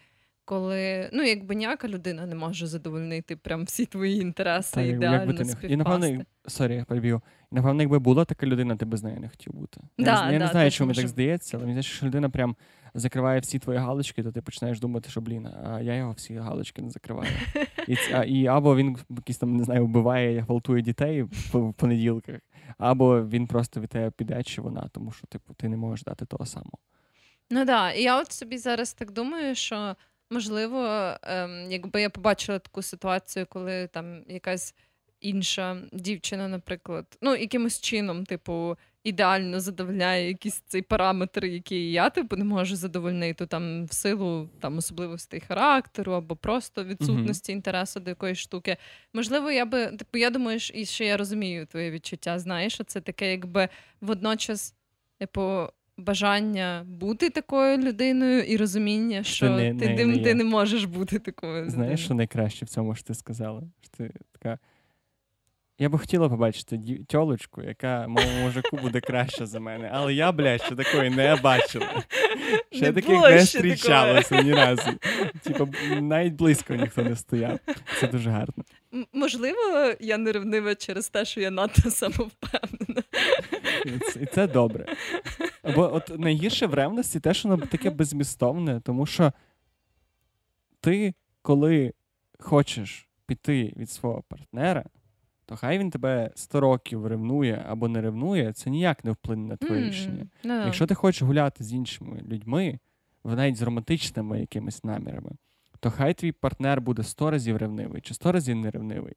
Коли 0.45 1.09
ну 1.13 1.23
якби 1.23 1.55
ніяка 1.55 1.87
людина 1.87 2.25
не 2.25 2.35
може 2.35 2.67
задовольнити 2.67 3.35
прям 3.35 3.63
всі 3.63 3.85
твої 3.85 4.21
інтереси 4.21 4.75
Та, 4.75 4.81
ідеально 4.81 5.33
ти 5.33 5.43
не... 5.43 5.73
І 5.73 5.75
напевно, 5.75 6.25
sorry, 6.47 6.75
я 6.75 6.85
переб'ю. 6.85 7.21
І 7.51 7.55
напевно, 7.55 7.81
якби 7.81 7.99
була 7.99 8.25
така 8.25 8.45
людина, 8.45 8.75
ти 8.75 8.85
би 8.85 8.97
з 8.97 9.03
нею 9.03 9.19
не 9.19 9.29
хотів 9.29 9.53
бути. 9.53 9.81
Да, 9.97 10.25
я, 10.25 10.31
я 10.31 10.39
да, 10.39 10.45
не 10.45 10.51
знаю, 10.51 10.71
чому 10.71 10.87
мені 10.87 10.99
так 10.99 11.07
здається, 11.07 11.57
але 11.57 11.65
мені 11.65 11.73
здається, 11.73 11.97
що 11.97 12.05
людина 12.05 12.29
прям 12.29 12.55
закриває 12.93 13.39
всі 13.39 13.59
твої 13.59 13.79
галочки, 13.79 14.23
то 14.23 14.31
ти 14.31 14.41
починаєш 14.41 14.79
думати, 14.79 15.09
що 15.09 15.21
блін, 15.21 15.47
а 15.47 15.81
я 15.81 15.95
його 15.95 16.11
всі 16.11 16.35
галочки 16.35 16.81
не 16.81 16.89
закриваю. 16.89 17.31
І 17.87 17.97
а, 18.13 18.23
і 18.23 18.47
або 18.47 18.75
він 18.75 18.97
якийсь 19.09 19.37
там 19.37 19.55
не 19.55 19.63
знаю, 19.63 19.85
вбиває, 19.85 20.41
гвалтує 20.41 20.81
дітей 20.81 21.23
в 21.23 21.73
понеділках, 21.73 22.39
або 22.77 23.25
він 23.25 23.47
просто 23.47 23.81
від 23.81 23.89
тебе 23.89 24.11
піде, 24.11 24.43
чи 24.43 24.61
вона, 24.61 24.89
тому 24.91 25.11
що 25.11 25.27
типу 25.27 25.53
ти 25.53 25.69
не 25.69 25.77
можеш 25.77 26.03
дати 26.03 26.25
того 26.25 26.45
самого. 26.45 26.77
Ну 27.49 27.59
так, 27.59 27.67
да. 27.67 27.93
я 27.93 28.21
от 28.21 28.31
собі 28.31 28.57
зараз 28.57 28.93
так 28.93 29.11
думаю, 29.11 29.55
що 29.55 29.95
можливо, 30.29 30.87
ем, 31.23 31.71
якби 31.71 32.01
я 32.01 32.09
побачила 32.09 32.59
таку 32.59 32.81
ситуацію, 32.81 33.45
коли 33.49 33.87
там 33.87 34.23
якась 34.27 34.75
інша 35.21 35.77
дівчина, 35.93 36.47
наприклад, 36.47 37.17
ну 37.21 37.35
якимось 37.35 37.81
чином, 37.81 38.25
типу, 38.25 38.77
ідеально 39.07 39.59
задовольняє 39.59 40.27
якісь 40.27 40.63
цей 40.67 40.81
параметр, 40.81 41.45
який 41.45 41.91
я 41.91 42.09
типу 42.09 42.35
не 42.35 42.43
можу 42.43 42.75
задовольнити 42.75 43.45
там 43.45 43.85
в 43.85 43.93
силу 43.93 44.49
там 44.59 44.77
особливостей 44.77 45.39
характеру 45.39 46.13
або 46.13 46.35
просто 46.35 46.83
відсутності 46.83 47.51
mm-hmm. 47.51 47.55
інтересу 47.55 47.99
до 47.99 48.09
якоїсь 48.09 48.37
штуки. 48.37 48.77
Можливо, 49.13 49.51
я 49.51 49.65
би 49.65 49.85
типу, 49.87 50.17
я 50.17 50.29
думаю, 50.29 50.59
і 50.73 50.85
що 50.85 51.03
я 51.03 51.17
розумію 51.17 51.65
твоє 51.65 51.91
відчуття. 51.91 52.39
Знаєш, 52.39 52.73
що 52.73 52.83
це 52.83 53.01
таке, 53.01 53.31
якби 53.31 53.69
водночас, 54.01 54.75
типу. 55.19 55.67
Бажання 55.99 56.85
бути 56.87 57.29
такою 57.29 57.77
людиною 57.77 58.43
і 58.43 58.57
розуміння, 58.57 59.23
що, 59.23 59.35
що 59.35 59.49
не, 59.49 59.75
ти 59.75 59.89
не, 59.89 60.05
не, 60.05 60.23
ти 60.23 60.33
не 60.33 60.43
можеш 60.43 60.85
бути 60.85 61.19
такою. 61.19 61.69
Знаєш, 61.69 62.05
що 62.05 62.13
найкраще 62.13 62.65
в 62.65 62.69
цьому 62.69 62.95
що 62.95 63.03
ти 63.03 63.13
сказала? 63.13 63.63
Що 63.81 63.89
ти 63.97 64.11
така 64.31 64.59
я 65.79 65.89
би 65.89 65.97
хотіла 65.97 66.29
побачити 66.29 66.79
тьолочку, 67.07 67.61
яка 67.61 68.07
моєму 68.07 68.41
мужику 68.41 68.77
буде 68.77 69.01
краще 69.01 69.45
за 69.45 69.59
мене. 69.59 69.89
Але 69.93 70.13
я, 70.13 70.31
блядь, 70.31 70.61
ще 70.61 70.75
такої 70.75 71.09
не 71.09 71.35
бачила. 71.35 72.03
Ще 72.71 72.81
не 72.81 72.93
таких 72.93 73.21
не 73.21 73.39
зустрічалося 73.39 74.41
ні 74.41 74.53
разу. 74.53 74.91
Типу, 75.43 75.69
навіть 76.01 76.33
близько 76.33 76.75
ніхто 76.75 77.03
не 77.03 77.15
стояв. 77.15 77.59
Це 77.99 78.07
дуже 78.07 78.29
гарно. 78.29 78.63
Можливо, 79.13 79.93
я 79.99 80.17
не 80.17 80.31
ревнива 80.31 80.75
через 80.75 81.09
те, 81.09 81.25
що 81.25 81.41
я 81.41 81.51
надто 81.51 81.91
самовпевнена. 81.91 83.03
І 83.85 83.99
це, 83.99 84.19
і 84.21 84.25
це 84.25 84.47
добре. 84.47 84.85
Бо 85.75 85.95
от 85.95 86.19
найгірше 86.19 86.67
в 86.67 86.73
ревності 86.73 87.19
те, 87.19 87.33
що 87.33 87.49
воно 87.49 87.65
таке 87.65 87.89
безмістовне, 87.89 88.81
тому 88.81 89.05
що 89.05 89.33
ти, 90.79 91.13
коли 91.41 91.93
хочеш 92.39 93.07
піти 93.25 93.73
від 93.77 93.91
свого 93.91 94.23
партнера 94.29 94.83
то 95.47 95.55
хай 95.55 95.79
він 95.79 95.89
тебе 95.89 96.31
100 96.35 96.59
років 96.59 97.07
ревнує 97.07 97.65
або 97.67 97.87
не 97.87 98.01
ревнує, 98.01 98.53
це 98.53 98.69
ніяк 98.69 99.05
не 99.05 99.11
вплине 99.11 99.47
на 99.47 99.55
твоє 99.55 99.81
mm, 99.81 99.89
рішення. 99.89 100.27
No. 100.43 100.65
Якщо 100.65 100.87
ти 100.87 100.95
хочеш 100.95 101.21
гуляти 101.21 101.63
з 101.63 101.73
іншими 101.73 102.21
людьми, 102.27 102.79
навіть 103.23 103.55
з 103.55 103.61
романтичними 103.61 104.39
якимись 104.39 104.83
намірами, 104.83 105.31
то 105.79 105.91
хай 105.91 106.13
твій 106.13 106.31
партнер 106.31 106.81
буде 106.81 107.03
100 107.03 107.31
разів 107.31 107.57
ревнивий 107.57 108.01
чи 108.01 108.13
100 108.13 108.31
разів 108.31 108.55
не 108.55 108.71
ревнивий. 108.71 109.13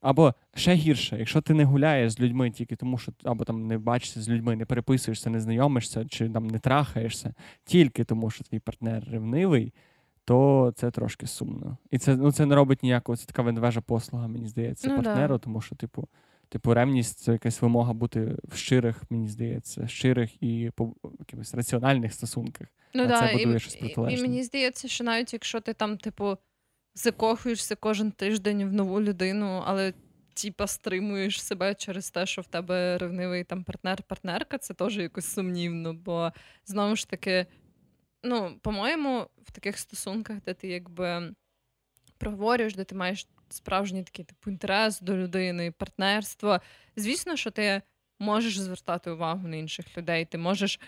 Або 0.00 0.34
ще 0.54 0.74
гірше, 0.74 1.18
якщо 1.18 1.40
ти 1.40 1.54
не 1.54 1.64
гуляєш 1.64 2.12
з 2.12 2.20
людьми 2.20 2.50
тільки 2.50 2.76
тому, 2.76 2.98
що 2.98 3.12
або 3.24 3.44
там 3.44 3.66
не 3.66 3.78
бачишся 3.78 4.22
з 4.22 4.28
людьми, 4.28 4.56
не 4.56 4.64
переписуєшся, 4.64 5.30
не 5.30 5.40
знайомишся 5.40 6.04
чи 6.04 6.28
там 6.28 6.46
не 6.46 6.58
трахаєшся, 6.58 7.34
тільки 7.64 8.04
тому, 8.04 8.30
що 8.30 8.44
твій 8.44 8.58
партнер 8.58 9.04
ревнивий, 9.10 9.74
то 10.30 10.72
це 10.76 10.90
трошки 10.90 11.26
сумно. 11.26 11.76
І 11.90 11.98
це 11.98 12.16
ну, 12.16 12.32
це 12.32 12.46
не 12.46 12.54
робить 12.54 12.82
ніякого, 12.82 13.16
це 13.16 13.26
така 13.26 13.42
ведвежа 13.42 13.80
послуга, 13.80 14.28
мені 14.28 14.48
здається, 14.48 14.88
ну, 14.88 15.02
партнеру, 15.02 15.34
да. 15.34 15.38
тому 15.38 15.60
що, 15.60 15.74
типу, 15.74 16.08
типу, 16.48 16.74
ревність 16.74 17.18
це 17.18 17.32
якась 17.32 17.62
вимога 17.62 17.92
бути 17.92 18.36
в 18.44 18.56
щирих, 18.56 19.02
мені 19.10 19.28
здається, 19.28 19.88
щирих 19.88 20.42
і 20.42 20.70
по 20.74 20.94
якихось 21.18 21.54
раціональних 21.54 22.12
стосунках. 22.12 22.68
Ну, 22.94 23.02
а 23.02 23.06
да, 23.06 23.20
це 23.20 23.32
будує 23.32 23.56
і, 23.56 23.60
щось 23.60 23.76
протилежне. 23.76 24.18
І 24.18 24.22
мені 24.22 24.42
здається, 24.42 24.88
що 24.88 25.04
навіть 25.04 25.32
якщо 25.32 25.60
ти 25.60 25.72
там, 25.72 25.98
типу, 25.98 26.36
закохуєшся 26.94 27.76
кожен 27.76 28.10
тиждень 28.10 28.64
в 28.64 28.72
нову 28.72 29.00
людину, 29.00 29.62
але 29.66 29.92
типа 30.34 30.66
стримуєш 30.66 31.42
себе 31.42 31.74
через 31.74 32.10
те, 32.10 32.26
що 32.26 32.42
в 32.42 32.46
тебе 32.46 32.98
ревнивий 32.98 33.44
там 33.44 33.64
партнер-партнерка, 33.64 34.58
це 34.58 34.74
теж 34.74 34.98
якось 34.98 35.32
сумнівно. 35.32 35.94
Бо 35.94 36.32
знову 36.66 36.96
ж 36.96 37.08
таки, 37.08 37.46
ну, 38.22 38.58
по-моєму, 38.62 39.26
в 39.42 39.52
таких 39.52 39.78
стосунках, 39.78 40.36
де 40.46 40.54
ти 40.54 40.68
якби 40.68 41.34
проговорюєш, 42.18 42.74
де 42.74 42.84
ти 42.84 42.94
маєш 42.94 43.26
справжній 43.48 44.02
такий 44.02 44.24
типу 44.24 44.50
інтерес 44.50 45.00
до 45.00 45.16
людини, 45.16 45.70
партнерство. 45.70 46.60
Звісно, 46.96 47.36
що 47.36 47.50
ти 47.50 47.82
можеш 48.18 48.58
звертати 48.58 49.10
увагу 49.10 49.48
на 49.48 49.56
інших 49.56 49.98
людей, 49.98 50.24
ти 50.24 50.38
можеш 50.38 50.80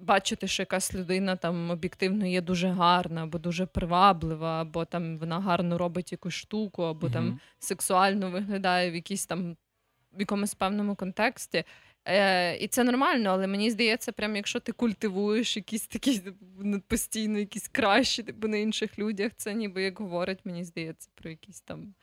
бачити, 0.00 0.48
що 0.48 0.62
якась 0.62 0.94
людина 0.94 1.36
там 1.36 1.70
об'єктивно 1.70 2.26
є 2.26 2.40
дуже 2.40 2.68
гарна, 2.68 3.22
або 3.22 3.38
дуже 3.38 3.66
приваблива, 3.66 4.60
або 4.60 4.84
там 4.84 5.18
вона 5.18 5.40
гарно 5.40 5.78
робить 5.78 6.12
якусь 6.12 6.34
штуку, 6.34 6.82
або 6.82 7.06
mm 7.06 7.12
там 7.12 7.40
сексуально 7.58 8.30
виглядає 8.30 8.90
в 8.90 8.94
якійсь 8.94 9.26
там 9.26 9.56
в 10.12 10.20
якомусь 10.20 10.54
певному 10.54 10.94
контексті. 10.94 11.64
Е, 12.04 12.56
І 12.56 12.68
це 12.68 12.84
нормально, 12.84 13.30
але 13.30 13.46
мені 13.46 13.70
здається, 13.70 14.12
прям 14.12 14.36
якщо 14.36 14.60
ти 14.60 14.72
культивуєш 14.72 15.56
якісь 15.56 15.86
такі 15.86 16.18
типу, 16.18 16.80
постійно, 16.88 17.38
якісь 17.38 17.68
кращі 17.68 18.22
типу, 18.22 18.48
на 18.48 18.56
інших 18.56 18.98
людях, 18.98 19.32
це 19.36 19.54
ніби 19.54 19.82
як 19.82 20.00
говорить, 20.00 20.38
мені 20.44 20.64
здається, 20.64 21.10
про 21.14 21.30
якісь 21.30 21.60
там 21.60 21.94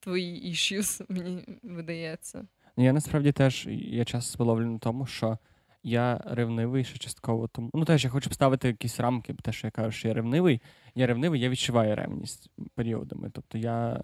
твої 0.00 0.52
issues, 0.52 1.04
мені 1.08 1.44
видається. 1.62 2.46
Я 2.76 2.92
насправді 2.92 3.32
теж 3.32 3.66
я 3.70 4.04
часто 4.04 4.32
спиловлю 4.32 4.66
на 4.66 4.78
тому, 4.78 5.06
що 5.06 5.38
я 5.82 6.20
ревнивий 6.24 6.84
ще 6.84 6.98
частково 6.98 7.48
тому. 7.48 7.70
Ну, 7.74 7.84
теж 7.84 8.04
я 8.04 8.10
хочу 8.10 8.28
поставити 8.28 8.68
якісь 8.68 9.00
рамки, 9.00 9.34
те, 9.34 9.52
що 9.52 9.66
я 9.66 9.70
кажу, 9.70 9.90
що 9.90 10.08
я 10.08 10.14
ревнивий. 10.14 10.62
Я 10.94 11.06
ревнивий, 11.06 11.40
я 11.40 11.48
відчуваю 11.48 11.96
ревність 11.96 12.50
періодами. 12.74 13.30
Тобто 13.30 13.58
я 13.58 14.00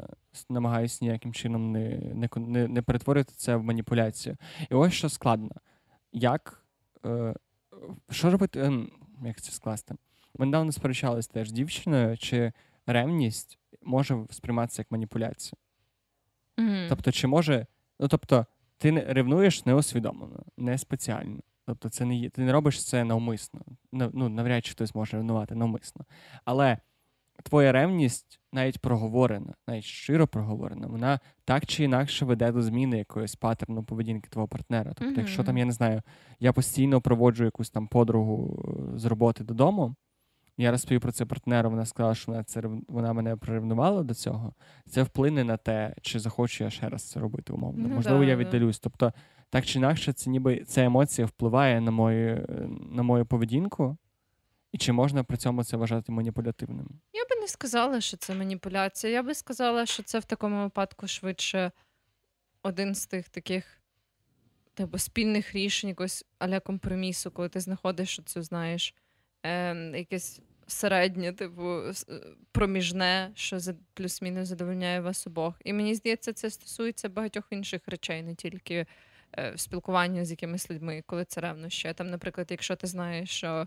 намагаюся 0.51 1.05
ніяким 1.05 1.33
чином 1.33 1.73
не 1.73 1.89
не, 2.15 2.29
не, 2.37 2.69
не 2.69 2.83
перетворити 2.83 3.33
це 3.37 3.57
в 3.57 3.65
маніпуляцію. 3.65 4.37
І 4.71 4.75
ось 4.75 4.93
що 4.93 5.09
складно. 5.09 5.51
Як 6.13 6.65
е, 7.07 7.35
що 8.11 8.31
робити, 8.31 8.61
е, 8.61 8.73
як 9.27 9.41
це 9.41 9.53
скласти? 9.53 9.95
Ми 10.39 10.47
недавно 10.47 10.73
сперечалися 10.73 11.31
теж 11.33 11.49
з 11.49 11.53
дівчиною, 11.53 12.19
чи 12.19 12.53
ревність 12.87 13.59
може 13.83 14.19
сприйматися 14.31 14.83
як 14.83 14.91
маніпуляція. 14.91 15.59
Mm-hmm. 16.57 16.89
Тобто, 16.89 17.13
чи 17.13 17.27
може. 17.27 17.67
Ну, 18.01 18.09
тобто, 18.09 18.47
ти 18.79 18.91
ревнуєш 18.91 19.67
неосвідомлено, 19.67 20.43
не 20.57 20.79
спеціально. 20.79 21.41
Тобто, 21.67 21.89
це 21.89 22.05
не 22.05 22.17
є, 22.17 22.31
ти 22.31 22.43
не 22.43 22.53
робиш 22.53 22.85
це 22.85 23.05
навмисно. 23.05 23.61
Ну, 23.93 24.29
навряд 24.29 24.67
чи 24.67 24.73
хтось 24.73 24.95
може 24.95 25.17
ревнувати 25.17 25.55
навмисно. 25.55 26.05
Але 26.45 26.79
твоя 27.43 27.73
ревність 27.73 28.41
навіть 28.53 28.79
проговорена, 28.79 29.55
навіть 29.69 29.85
щиро 29.85 30.27
проговорена, 30.27 30.87
вона 30.87 31.21
так 31.45 31.67
чи 31.67 31.85
інакше 31.85 32.25
веде 32.25 32.53
до 32.53 32.63
зміни 32.63 32.99
якоїсь 32.99 33.37
паттерну 33.37 33.83
поведінки 33.83 34.29
твого 34.31 34.49
партнера. 34.49 34.93
Тобто, 34.95 35.15
mm-hmm. 35.15 35.19
якщо 35.19 35.45
там, 35.45 35.59
я 35.59 35.65
не 35.65 35.73
знаю, 35.73 36.03
я 36.41 36.53
постійно 36.53 37.01
проводжу 37.01 37.45
якусь 37.45 37.71
там 37.71 37.87
подругу 37.87 38.65
е, 38.95 38.99
з 38.99 39.05
роботи 39.05 39.45
додому. 39.45 39.95
Я 40.59 40.71
розповів 40.71 41.01
про 41.01 41.13
це 41.13 41.25
партнеру, 41.25 41.71
вона 41.71 41.87
сказала, 41.87 42.15
що 42.15 42.33
вона 42.33 42.45
це 42.45 42.63
вона 42.89 43.13
мене 43.13 43.37
приревнувала 43.37 44.03
до 44.03 44.15
цього. 44.15 44.55
Це 44.87 45.03
вплине 45.03 45.45
на 45.45 45.57
те, 45.57 45.95
чи 46.03 46.19
захочу 46.19 46.65
я 46.65 46.71
ще 46.71 46.89
раз 46.89 47.03
це 47.03 47.21
робити 47.21 47.53
умовно. 47.53 47.89
Ну, 47.89 47.95
Можливо, 47.95 48.19
да, 48.19 48.25
я 48.25 48.37
віддалюсь. 48.37 48.79
Тобто 48.79 49.13
так 49.51 49.67
чи 49.67 49.79
інакше, 49.79 50.13
це 50.13 50.31
ніби 50.31 50.65
ця 50.65 50.85
емоція 50.85 51.27
впливає 51.27 51.81
на 51.81 51.91
мою 51.91 52.47
на 52.91 53.03
мою 53.03 53.27
поведінку, 53.27 53.97
і 54.73 54.79
чи 54.79 54.93
можна 54.93 55.25
при 55.25 55.37
цьому 55.37 55.65
це 55.65 55.77
вважати 55.77 56.13
маніпулятивним? 56.13 56.89
Я 57.13 57.23
би 57.31 57.41
не 57.41 57.49
сказала, 57.49 58.01
що 58.01 58.17
це 58.17 58.35
маніпуляція. 58.35 59.13
Я 59.13 59.23
би 59.23 59.35
сказала, 59.35 59.87
що 59.87 60.03
це 60.03 60.19
в 60.19 60.25
такому 60.25 60.63
випадку 60.63 61.07
швидше 61.07 61.73
один 62.63 62.95
з 62.95 63.07
тих 63.07 63.29
таких 63.29 63.81
типу, 64.75 64.99
спільних 64.99 65.55
рішень, 65.55 65.89
якогось 65.89 66.25
аля 66.39 66.61
компромісу, 66.61 67.31
коли 67.31 67.49
ти 67.49 67.61
знаходиш 67.61 68.21
це, 68.25 68.43
знаєш, 68.43 68.95
е, 69.43 69.75
якесь 69.99 70.41
середнє, 70.67 71.33
типу, 71.33 71.81
проміжне, 72.53 73.31
що 73.35 73.59
плюс-мінус 73.95 74.49
задовольняє 74.49 75.01
вас 75.01 75.27
обох. 75.27 75.55
І 75.65 75.73
мені 75.73 75.95
здається, 75.95 76.33
це 76.33 76.51
стосується 76.51 77.09
багатьох 77.09 77.45
інших 77.51 77.83
речей, 77.87 78.23
не 78.23 78.35
тільки. 78.35 78.87
Е, 79.33 79.51
в 79.51 79.61
спілкуванні 79.61 80.25
з 80.25 80.31
якимись 80.31 80.71
людьми, 80.71 81.03
коли 81.07 81.25
це 81.25 81.41
ревнощі. 81.41 81.93
Там, 81.95 82.11
наприклад, 82.11 82.47
якщо 82.51 82.77
ти 82.77 82.87
знаєш, 82.87 83.31
що 83.31 83.67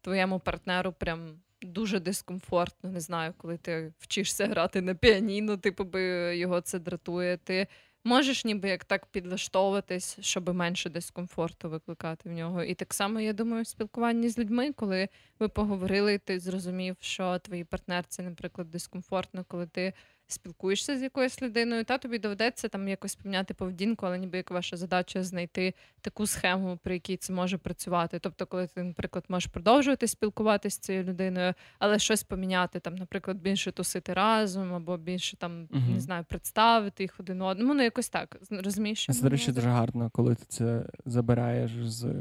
твоєму 0.00 0.40
партнеру 0.40 0.92
прям 0.92 1.40
дуже 1.62 2.00
дискомфортно, 2.00 2.90
не 2.90 3.00
знаю, 3.00 3.34
коли 3.36 3.56
ти 3.56 3.92
вчишся 3.98 4.46
грати 4.46 4.80
на 4.80 4.94
піаніно, 4.94 5.56
типу 5.56 5.84
би 5.84 6.02
його 6.36 6.60
це 6.60 6.78
дратує. 6.78 7.36
Ти 7.36 7.66
можеш 8.04 8.44
ніби 8.44 8.68
як 8.68 8.84
так 8.84 9.06
підлаштовуватись, 9.06 10.18
щоб 10.20 10.54
менше 10.54 10.90
дискомфорту 10.90 11.70
викликати 11.70 12.28
в 12.28 12.32
нього. 12.32 12.62
І 12.62 12.74
так 12.74 12.94
само, 12.94 13.20
я 13.20 13.32
думаю, 13.32 13.62
в 13.62 13.66
спілкуванні 13.66 14.28
з 14.28 14.38
людьми, 14.38 14.72
коли 14.72 15.08
ви 15.38 15.48
поговорили, 15.48 16.18
ти 16.18 16.40
зрозумів, 16.40 16.96
що 17.00 17.38
твоїй 17.38 17.64
партнерці, 17.64 18.22
наприклад, 18.22 18.70
дискомфортно, 18.70 19.44
коли 19.48 19.66
ти 19.66 19.92
спілкуєшся 20.28 20.98
з 20.98 21.02
якоюсь 21.02 21.42
людиною, 21.42 21.84
та 21.84 21.98
тобі 21.98 22.18
доведеться 22.18 22.68
там 22.68 22.88
якось 22.88 23.14
поміняти 23.14 23.54
поведінку, 23.54 24.06
але 24.06 24.18
ніби 24.18 24.36
як 24.36 24.50
ваша 24.50 24.76
задача 24.76 25.22
знайти 25.22 25.74
таку 26.00 26.26
схему, 26.26 26.78
при 26.82 26.94
якій 26.94 27.16
це 27.16 27.32
може 27.32 27.58
працювати. 27.58 28.18
Тобто, 28.18 28.46
коли 28.46 28.66
ти, 28.66 28.82
наприклад, 28.82 29.24
можеш 29.28 29.50
продовжувати 29.50 30.06
спілкуватися 30.06 30.76
з 30.76 30.78
цією 30.78 31.04
людиною, 31.04 31.54
але 31.78 31.98
щось 31.98 32.22
поміняти, 32.22 32.80
там, 32.80 32.94
наприклад, 32.94 33.36
більше 33.36 33.72
тусити 33.72 34.12
разом, 34.12 34.74
або 34.74 34.96
більше 34.96 35.36
там 35.36 35.68
угу. 35.70 35.82
не 35.94 36.00
знаю, 36.00 36.24
представити 36.28 37.04
їх 37.04 37.20
один 37.20 37.42
одному. 37.42 37.74
Ну 37.74 37.82
якось 37.82 38.08
так 38.08 38.36
розумієш. 38.50 39.06
Це, 39.06 39.22
до 39.22 39.28
речі, 39.28 39.52
дуже 39.52 39.68
гарно, 39.68 40.10
коли 40.12 40.34
ти 40.34 40.44
це 40.48 40.86
забираєш 41.04 41.70
з 41.84 42.14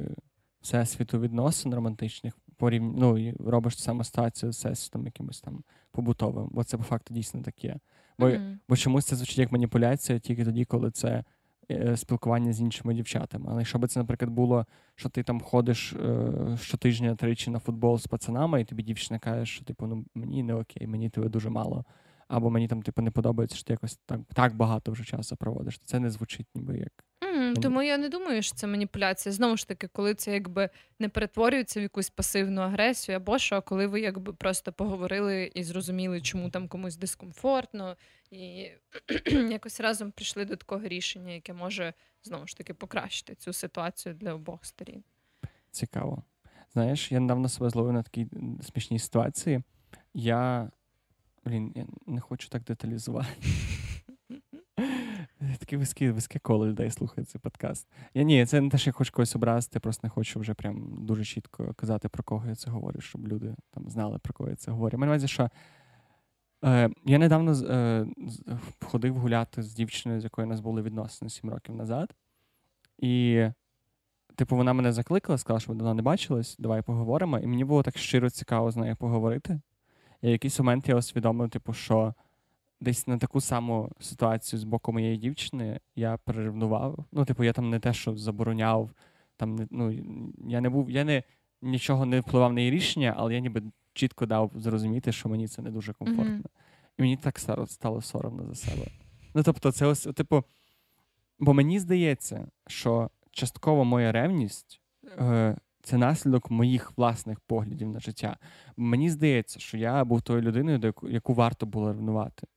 всесвіту 0.61 1.19
відносин 1.19 1.75
романтичних. 1.75 2.33
Порівня... 2.57 2.93
ну, 2.97 3.33
робиш 3.39 3.81
саме 3.81 4.03
ситуацію 4.03 4.51
з 4.51 4.57
всесвітом 4.57 5.05
якимось 5.05 5.41
там 5.41 5.63
побутовим, 5.95 6.47
бо 6.51 6.63
це 6.63 6.77
по 6.77 6.83
факту 6.83 7.13
дійсно 7.13 7.41
таке. 7.41 7.79
Бо 8.19 8.25
mm-hmm. 8.25 8.57
бо 8.69 8.75
чомусь 8.75 9.05
це 9.05 9.15
звучить 9.15 9.37
як 9.37 9.51
маніпуляція 9.51 10.19
тільки 10.19 10.45
тоді, 10.45 10.65
коли 10.65 10.91
це 10.91 11.23
е, 11.71 11.97
спілкування 11.97 12.53
з 12.53 12.61
іншими 12.61 12.93
дівчатами. 12.93 13.45
Але 13.49 13.61
якщо 13.61 13.79
б 13.79 13.87
це, 13.87 13.99
наприклад, 13.99 14.31
було, 14.31 14.65
що 14.95 15.09
ти 15.09 15.23
там 15.23 15.41
ходиш 15.41 15.93
е, 15.93 16.31
щотижня 16.61 17.15
тричі 17.15 17.51
на 17.51 17.59
футбол 17.59 17.99
з 17.99 18.07
пацанами, 18.07 18.61
і 18.61 18.65
тобі 18.65 18.83
дівчина 18.83 19.19
каже, 19.19 19.45
що 19.45 19.65
типу, 19.65 19.87
ну 19.87 20.05
мені 20.15 20.43
не 20.43 20.53
окей, 20.53 20.87
мені 20.87 21.09
тебе 21.09 21.29
дуже 21.29 21.49
мало. 21.49 21.85
Або 22.27 22.49
мені 22.49 22.67
там 22.67 22.81
типу 22.81 23.01
не 23.01 23.11
подобається, 23.11 23.57
що 23.57 23.65
ти 23.65 23.73
якось 23.73 23.99
так 24.05 24.19
так 24.33 24.55
багато 24.55 24.91
вже 24.91 25.03
часу 25.03 25.35
проводиш. 25.35 25.79
Це 25.79 25.99
не 25.99 26.09
звучить 26.09 26.47
ніби 26.55 26.77
як 26.77 27.05
Тому 27.53 27.81
я 27.81 27.97
не 27.97 28.09
думаю, 28.09 28.41
що 28.41 28.55
це 28.55 28.67
маніпуляція. 28.67 29.33
Знову 29.33 29.57
ж 29.57 29.67
таки, 29.67 29.87
коли 29.87 30.13
це 30.13 30.33
якби 30.33 30.69
не 30.99 31.09
перетворюється 31.09 31.79
в 31.79 31.83
якусь 31.83 32.09
пасивну 32.09 32.61
агресію, 32.61 33.15
або 33.15 33.39
що, 33.39 33.61
коли 33.61 33.87
ви 33.87 34.01
якби 34.01 34.33
просто 34.33 34.73
поговорили 34.73 35.51
і 35.55 35.63
зрозуміли, 35.63 36.21
чому 36.21 36.49
там 36.49 36.67
комусь 36.67 36.97
дискомфортно, 36.97 37.97
і 38.31 38.67
якось 39.49 39.79
разом 39.79 40.11
прийшли 40.11 40.45
до 40.45 40.55
такого 40.55 40.87
рішення, 40.87 41.33
яке 41.33 41.53
може 41.53 41.93
знову 42.23 42.47
ж 42.47 42.57
таки 42.57 42.73
покращити 42.73 43.35
цю 43.35 43.53
ситуацію 43.53 44.15
для 44.15 44.33
обох 44.33 44.65
сторін. 44.65 45.03
Цікаво. 45.71 46.23
Знаєш, 46.73 47.11
я 47.11 47.19
недавно 47.19 47.49
себе 47.49 47.69
зловив 47.69 47.93
на 47.93 48.03
такій 48.03 48.27
смішній 48.61 48.99
ситуації. 48.99 49.61
Я 50.13 50.69
блін, 51.45 51.71
я 51.75 51.85
не 52.07 52.21
хочу 52.21 52.49
так 52.49 52.63
деталізувати. 52.63 53.29
Таке 55.65 55.77
вузьке, 55.77 56.11
вузьке 56.11 56.39
коло 56.39 56.67
людей 56.67 56.91
слухає 56.91 57.25
цей 57.25 57.41
подкаст. 57.41 57.87
Я 58.13 58.23
ні, 58.23 58.45
це 58.45 58.61
не 58.61 58.69
те, 58.69 58.77
що 58.77 58.89
я 58.89 58.93
хочу 58.93 59.11
когось 59.11 59.35
образити, 59.35 59.79
просто 59.79 60.07
не 60.07 60.09
хочу 60.09 60.39
вже 60.39 60.53
прям 60.53 61.05
дуже 61.05 61.25
чітко 61.25 61.73
казати, 61.73 62.09
про 62.09 62.23
кого 62.23 62.47
я 62.47 62.55
це 62.55 62.71
говорю, 62.71 63.01
щоб 63.01 63.27
люди 63.27 63.55
там 63.71 63.89
знали, 63.89 64.19
про 64.19 64.33
кого 64.33 64.49
я 64.49 64.55
це 64.55 64.71
говорю. 64.71 64.97
Маю 64.97 65.11
увазі, 65.11 65.27
що 65.27 65.49
е, 66.63 66.89
я 67.05 67.17
недавно 67.17 67.51
е, 67.51 68.05
ходив 68.81 69.15
гуляти 69.15 69.63
з 69.63 69.73
дівчиною, 69.73 70.21
з 70.21 70.23
якою 70.23 70.47
у 70.47 70.49
нас 70.49 70.59
були 70.59 70.81
відносини 70.81 71.29
7 71.29 71.49
років 71.49 71.75
назад. 71.75 72.15
І, 72.97 73.45
типу, 74.35 74.55
вона 74.55 74.73
мене 74.73 74.91
закликала, 74.91 75.37
сказала, 75.37 75.59
що 75.59 75.71
ми 75.71 75.77
давно 75.77 75.93
не 75.93 76.01
бачились, 76.01 76.55
давай 76.59 76.81
поговоримо. 76.81 77.39
І 77.39 77.47
мені 77.47 77.63
було 77.63 77.83
так 77.83 77.97
щиро 77.97 78.29
цікаво 78.29 78.71
з 78.71 78.75
нею 78.75 78.95
поговорити. 78.95 79.61
І 80.21 80.27
в 80.27 80.31
якийсь 80.31 80.59
момент 80.59 80.89
я 80.89 80.95
усвідомив, 80.95 81.49
типу, 81.49 81.73
що 81.73 82.13
десь 82.81 83.07
на 83.07 83.17
таку 83.17 83.41
саму 83.41 83.91
ситуацію 83.99 84.59
з 84.59 84.63
боку 84.63 84.93
моєї 84.93 85.17
дівчини 85.17 85.79
я 85.95 86.17
переревнував. 86.17 87.05
Ну, 87.11 87.25
типу, 87.25 87.43
я 87.43 87.53
там 87.53 87.69
не 87.69 87.79
те, 87.79 87.93
що 87.93 88.15
забороняв, 88.15 88.91
там 89.37 89.67
ну, 89.71 89.91
я 90.47 90.61
не 90.61 90.69
був, 90.69 90.91
я 90.91 91.03
не 91.03 91.23
нічого 91.61 92.05
не 92.05 92.19
впливав 92.19 92.53
на 92.53 92.59
її 92.59 92.71
рішення, 92.71 93.13
але 93.17 93.33
я 93.33 93.39
ніби 93.39 93.63
чітко 93.93 94.25
дав 94.25 94.51
зрозуміти, 94.55 95.11
що 95.11 95.29
мені 95.29 95.47
це 95.47 95.61
не 95.61 95.71
дуже 95.71 95.93
комфортно. 95.93 96.35
Mm-hmm. 96.35 96.97
І 96.97 97.01
мені 97.01 97.17
так 97.17 97.39
стало 97.67 98.01
соромно 98.01 98.45
за 98.45 98.55
себе. 98.55 98.87
Ну, 99.33 99.43
тобто, 99.43 99.71
це 99.71 99.85
ось, 99.85 100.07
типу, 100.15 100.43
бо 101.39 101.53
мені 101.53 101.79
здається, 101.79 102.47
що 102.67 103.09
частково 103.31 103.85
моя 103.85 104.11
ревність 104.11 104.81
е, 105.19 105.57
це 105.83 105.97
наслідок 105.97 106.51
моїх 106.51 106.97
власних 106.97 107.39
поглядів 107.39 107.89
на 107.89 107.99
життя. 107.99 108.37
Мені 108.77 109.09
здається, 109.09 109.59
що 109.59 109.77
я 109.77 110.05
був 110.05 110.21
тою 110.21 110.41
людиною, 110.41 110.77
до 110.77 110.87
яку, 110.87 111.09
яку 111.09 111.33
варто 111.33 111.65
було 111.65 111.87
ревнувати. 111.87 112.47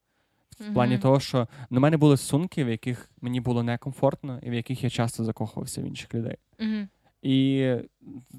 В 0.61 0.63
mm-hmm. 0.63 0.73
плані 0.73 0.99
того, 0.99 1.21
що 1.21 1.49
на 1.71 1.81
мене 1.81 1.97
були 1.97 2.17
сумки, 2.17 2.65
в 2.65 2.69
яких 2.69 3.11
мені 3.21 3.41
було 3.41 3.63
некомфортно, 3.63 4.41
і 4.43 4.51
в 4.51 4.55
яких 4.55 4.85
я 4.85 4.91
часто 4.91 5.25
закохувався 5.25 5.81
в 5.81 5.85
інших 5.85 6.15
людей. 6.15 6.37
Mm-hmm. 6.59 6.89
І, 7.23 7.75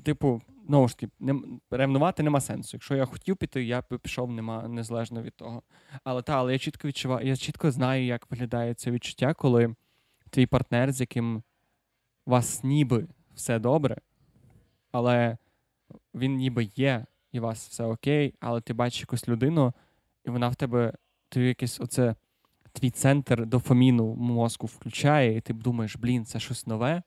типу, 0.03 0.41
знову 0.67 0.87
ж 0.87 0.97
таки, 0.97 1.11
не, 1.19 1.35
ревнувати 1.71 2.23
нема 2.23 2.41
сенсу. 2.41 2.77
Якщо 2.77 2.95
я 2.95 3.05
хотів 3.05 3.37
піти, 3.37 3.63
я 3.63 3.81
б 3.81 3.97
пішов 4.01 4.31
нема, 4.31 4.67
незалежно 4.67 5.21
від 5.21 5.35
того. 5.35 5.63
Але 6.03 6.21
та, 6.21 6.37
але 6.37 6.53
я 6.53 6.59
чітко 6.59 6.87
відчуваю, 6.87 7.27
я 7.27 7.35
чітко 7.35 7.71
знаю, 7.71 8.05
як 8.05 8.31
виглядає 8.31 8.73
це 8.73 8.91
відчуття, 8.91 9.33
коли 9.33 9.75
твій 10.29 10.45
партнер, 10.45 10.91
з 10.91 10.99
яким 10.99 11.43
у 12.25 12.31
вас 12.31 12.63
ніби 12.63 13.07
все 13.35 13.59
добре, 13.59 13.97
але 14.91 15.37
він 16.15 16.35
ніби 16.35 16.63
є, 16.75 17.05
і 17.31 17.39
у 17.39 17.43
вас 17.43 17.67
все 17.67 17.83
окей, 17.83 18.33
але 18.39 18.61
ти 18.61 18.73
бачиш 18.73 19.01
якусь 19.01 19.27
людину, 19.27 19.73
і 20.25 20.29
вона 20.29 20.49
в 20.49 20.55
тебе, 20.55 20.93
ти 21.29 21.41
якесь 21.41 21.79
оце 21.79 22.15
твій 22.73 22.89
центр 22.89 23.45
дофаміну 23.45 24.15
мозку 24.15 24.67
включає, 24.67 25.37
і 25.37 25.41
ти 25.41 25.53
думаєш, 25.53 25.95
блін, 25.95 26.25
це 26.25 26.39
щось 26.39 26.67
нове. 26.67 27.03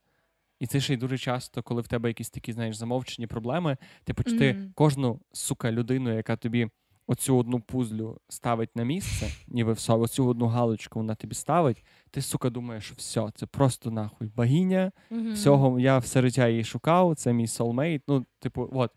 І 0.61 0.67
це 0.67 0.81
ще 0.81 0.95
й 0.95 0.97
дуже 0.97 1.19
часто, 1.19 1.63
коли 1.63 1.83
в 1.83 1.89
тебе 1.89 2.09
якісь 2.09 2.31
такі, 2.31 2.53
знаєш, 2.53 2.77
замовчені 2.77 3.27
проблеми, 3.27 3.77
ти 4.05 4.15
почти 4.15 4.53
mm-hmm. 4.53 4.73
кожну 4.75 5.21
сука 5.33 5.73
людину, 5.73 6.17
яка 6.17 6.37
тобі 6.37 6.69
оцю 7.07 7.37
одну 7.37 7.61
пузлю 7.61 8.19
ставить 8.29 8.77
на 8.77 8.85
місце, 8.85 9.29
ніби 9.49 9.73
все, 9.73 9.93
оцю 9.93 10.27
одну 10.27 10.47
галочку 10.47 10.99
вона 10.99 11.15
тобі 11.15 11.35
ставить, 11.35 11.85
ти, 12.11 12.23
сука, 12.23 12.51
думаєш, 12.51 12.93
все, 12.93 13.31
це 13.35 13.47
просто 13.47 13.91
нахуй 13.91 14.29
богиня, 14.37 14.93
mm-hmm. 15.11 15.33
всього 15.33 15.81
я 15.81 15.99
все 15.99 16.23
життя 16.23 16.49
її 16.49 16.65
шукав, 16.65 17.17
це 17.17 17.33
мій 17.33 17.47
soulmate, 17.47 18.03
Ну, 18.09 18.27
типу, 18.39 18.69
от. 18.73 18.91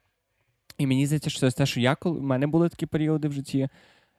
І 0.77 0.87
мені 0.87 1.05
здається, 1.05 1.29
що 1.29 1.39
це 1.39 1.51
те, 1.51 1.65
що 1.65 1.79
я 1.79 1.95
коли 1.95 2.19
в 2.19 2.23
мене 2.23 2.47
були 2.47 2.69
такі 2.69 2.85
періоди 2.85 3.27
в 3.27 3.31
житті, 3.31 3.69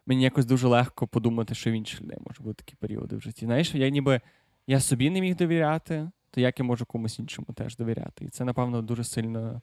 мені 0.07 0.22
якось 0.22 0.46
дуже 0.46 0.68
легко 0.68 1.07
подумати, 1.07 1.54
що 1.54 1.70
в 1.70 1.74
інших 1.74 2.02
людей 2.02 2.18
може 2.26 2.42
бути 2.42 2.64
такі 2.64 2.76
періоди 2.76 3.16
в 3.16 3.20
житті. 3.20 3.44
Знаєш, 3.44 3.74
я 3.74 3.88
ніби 3.88 4.20
я 4.66 4.80
собі 4.80 5.11
не 5.11 5.20
міг 5.20 5.36
довіряти 5.36 6.11
то 6.36 6.40
як 6.40 6.59
я 6.59 6.64
можу 6.64 6.86
комусь 6.86 7.18
іншому 7.18 7.48
теж 7.54 7.76
довіряти. 7.76 8.24
І 8.24 8.28
це, 8.28 8.44
напевно, 8.44 8.82
дуже 8.82 9.04
сильно 9.04 9.62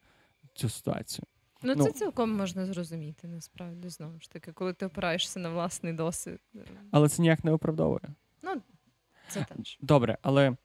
цю 0.53 0.69
ситуацію. 0.69 1.25
Ну, 1.63 1.73
ну 1.77 1.83
це 1.83 1.91
цілком 1.91 2.35
можна 2.37 2.65
зрозуміти, 2.65 3.27
насправді, 3.27 3.89
знову 3.89 4.19
ж 4.19 4.31
таки, 4.31 4.51
коли 4.51 4.73
ти 4.73 4.85
опираєшся 4.85 5.39
на 5.39 5.49
власний 5.49 5.93
досвід. 5.93 6.39
Але 6.91 7.09
це 7.09 7.21
ніяк 7.21 7.43
не 7.43 7.51
оправдовує. 7.51 8.13
Ну, 8.41 8.61
це 9.29 9.45
теж. 9.55 9.77
Добре, 9.81 10.17
але 10.21 10.55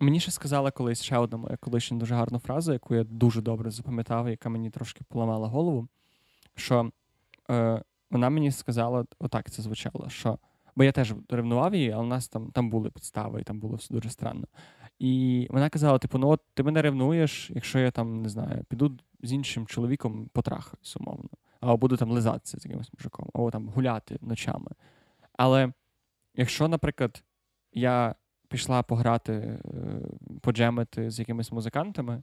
мені 0.00 0.20
ще 0.20 0.30
сказала 0.30 0.70
колись 0.70 1.02
ще 1.02 1.18
одна 1.18 1.38
моя 1.38 1.56
колишня 1.56 1.98
дуже 1.98 2.14
гарну 2.14 2.38
фразу, 2.38 2.72
яку 2.72 2.94
я 2.94 3.04
дуже 3.04 3.42
добре 3.42 3.70
запам'ятав, 3.70 4.28
яка 4.28 4.48
мені 4.48 4.70
трошки 4.70 5.04
поламала 5.08 5.48
голову. 5.48 5.88
Що 6.54 6.90
е, 7.50 7.82
вона 8.16 8.30
мені 8.30 8.50
сказала, 8.50 9.04
отак 9.18 9.50
це 9.50 9.62
звучало, 9.62 10.08
що. 10.08 10.38
Бо 10.76 10.84
я 10.84 10.92
теж 10.92 11.14
ревнував 11.28 11.74
її, 11.74 11.90
але 11.90 12.02
у 12.02 12.06
нас 12.06 12.28
там 12.28 12.50
там 12.50 12.70
були 12.70 12.90
підстави, 12.90 13.40
і 13.40 13.44
там 13.44 13.60
було 13.60 13.76
все 13.76 13.94
дуже 13.94 14.10
странно. 14.10 14.46
І 14.98 15.46
вона 15.50 15.68
казала: 15.68 15.98
типу, 15.98 16.18
ну 16.18 16.28
от 16.28 16.40
ти 16.54 16.62
мене 16.62 16.82
ревнуєш, 16.82 17.50
якщо 17.50 17.78
я 17.78 17.90
там 17.90 18.22
не 18.22 18.28
знаю, 18.28 18.64
піду 18.68 18.98
з 19.22 19.32
іншим 19.32 19.66
чоловіком 19.66 20.30
потрахаюсь, 20.32 20.96
умовно, 20.96 21.28
або 21.60 21.76
буду 21.76 21.96
там 21.96 22.10
лизатися 22.10 22.58
з 22.58 22.64
якимось 22.64 22.90
мужиком, 22.98 23.28
або 23.34 23.50
там 23.50 23.68
гуляти 23.68 24.18
ночами. 24.20 24.70
Але 25.32 25.72
якщо, 26.34 26.68
наприклад, 26.68 27.22
я 27.72 28.14
пішла 28.48 28.82
пограти, 28.82 29.32
е, 29.32 29.60
поджемити 30.40 31.10
з 31.10 31.18
якимись 31.18 31.52
музикантами, 31.52 32.22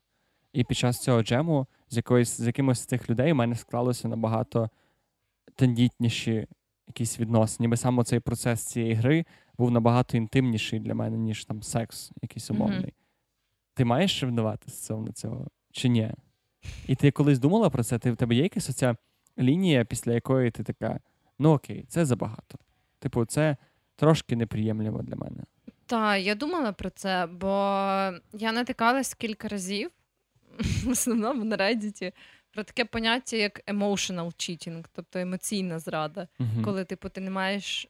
і 0.53 0.63
під 0.63 0.77
час 0.77 0.99
цього 0.99 1.23
джему 1.23 1.67
з 1.89 1.97
якоїсь 1.97 2.37
з 2.41 2.47
якимось 2.47 2.79
з 2.79 2.85
цих 2.85 3.09
людей 3.09 3.31
в 3.31 3.35
мене 3.35 3.55
склалося 3.55 4.07
набагато 4.07 4.69
тендітніші 5.55 6.47
якісь 6.87 7.19
відносини, 7.19 7.67
ніби 7.67 7.77
саме 7.77 8.03
цей 8.03 8.19
процес 8.19 8.63
цієї 8.63 8.93
гри 8.93 9.25
був 9.57 9.71
набагато 9.71 10.17
інтимніший 10.17 10.79
для 10.79 10.95
мене, 10.95 11.17
ніж 11.17 11.45
там 11.45 11.63
секс 11.63 12.11
якийсь 12.21 12.51
умовний. 12.51 12.79
Mm-hmm. 12.79 13.73
Ти 13.73 13.85
маєш 13.85 14.23
ревнувати 14.23 14.69
стосовно 14.69 15.11
цього 15.11 15.47
чи 15.71 15.89
ні? 15.89 16.11
І 16.87 16.95
ти 16.95 17.11
колись 17.11 17.39
думала 17.39 17.69
про 17.69 17.83
це? 17.83 17.99
Ти 17.99 18.11
в 18.11 18.15
тебе 18.15 18.35
є 18.35 18.43
якась 18.43 18.69
оця 18.69 18.95
лінія, 19.39 19.85
після 19.85 20.13
якої 20.13 20.51
ти 20.51 20.63
така: 20.63 20.99
ну 21.39 21.53
окей, 21.53 21.85
це 21.89 22.05
забагато. 22.05 22.57
Типу, 22.99 23.25
це 23.25 23.57
трошки 23.95 24.35
неприємливо 24.35 25.01
для 25.01 25.15
мене. 25.15 25.43
Так, 25.85 26.21
я 26.21 26.35
думала 26.35 26.71
про 26.71 26.89
це, 26.89 27.27
бо 27.31 27.47
я 28.33 28.51
натикалась 28.51 29.13
кілька 29.13 29.47
разів, 29.47 29.91
в 30.85 30.89
основному 30.89 31.43
на 31.43 31.57
Reddit, 31.57 32.13
про 32.53 32.63
таке 32.63 32.85
поняття, 32.85 33.37
як 33.37 33.61
emotional 33.67 34.25
cheating, 34.25 34.85
тобто 34.93 35.19
емоційна 35.19 35.79
зрада, 35.79 36.27
uh-huh. 36.39 36.63
коли 36.63 36.85
типу, 36.85 37.09
ти 37.09 37.21
не 37.21 37.29
маєш 37.29 37.87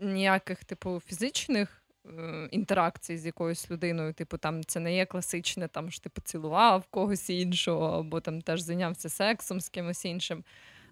ніяких 0.00 0.64
типу 0.64 1.00
фізичних 1.06 1.84
е, 2.06 2.48
інтеракцій 2.50 3.18
з 3.18 3.26
якоюсь 3.26 3.70
людиною. 3.70 4.12
Типу, 4.12 4.38
там 4.38 4.64
це 4.64 4.80
не 4.80 4.96
є 4.96 5.06
класичне, 5.06 5.68
там 5.68 5.90
що 5.90 6.02
ти 6.02 6.08
поцілував 6.08 6.84
когось 6.90 7.30
іншого, 7.30 7.98
або 7.98 8.20
там 8.20 8.40
теж 8.40 8.60
зайнявся 8.60 9.08
сексом 9.08 9.60
з 9.60 9.68
кимось 9.68 10.04
іншим. 10.04 10.44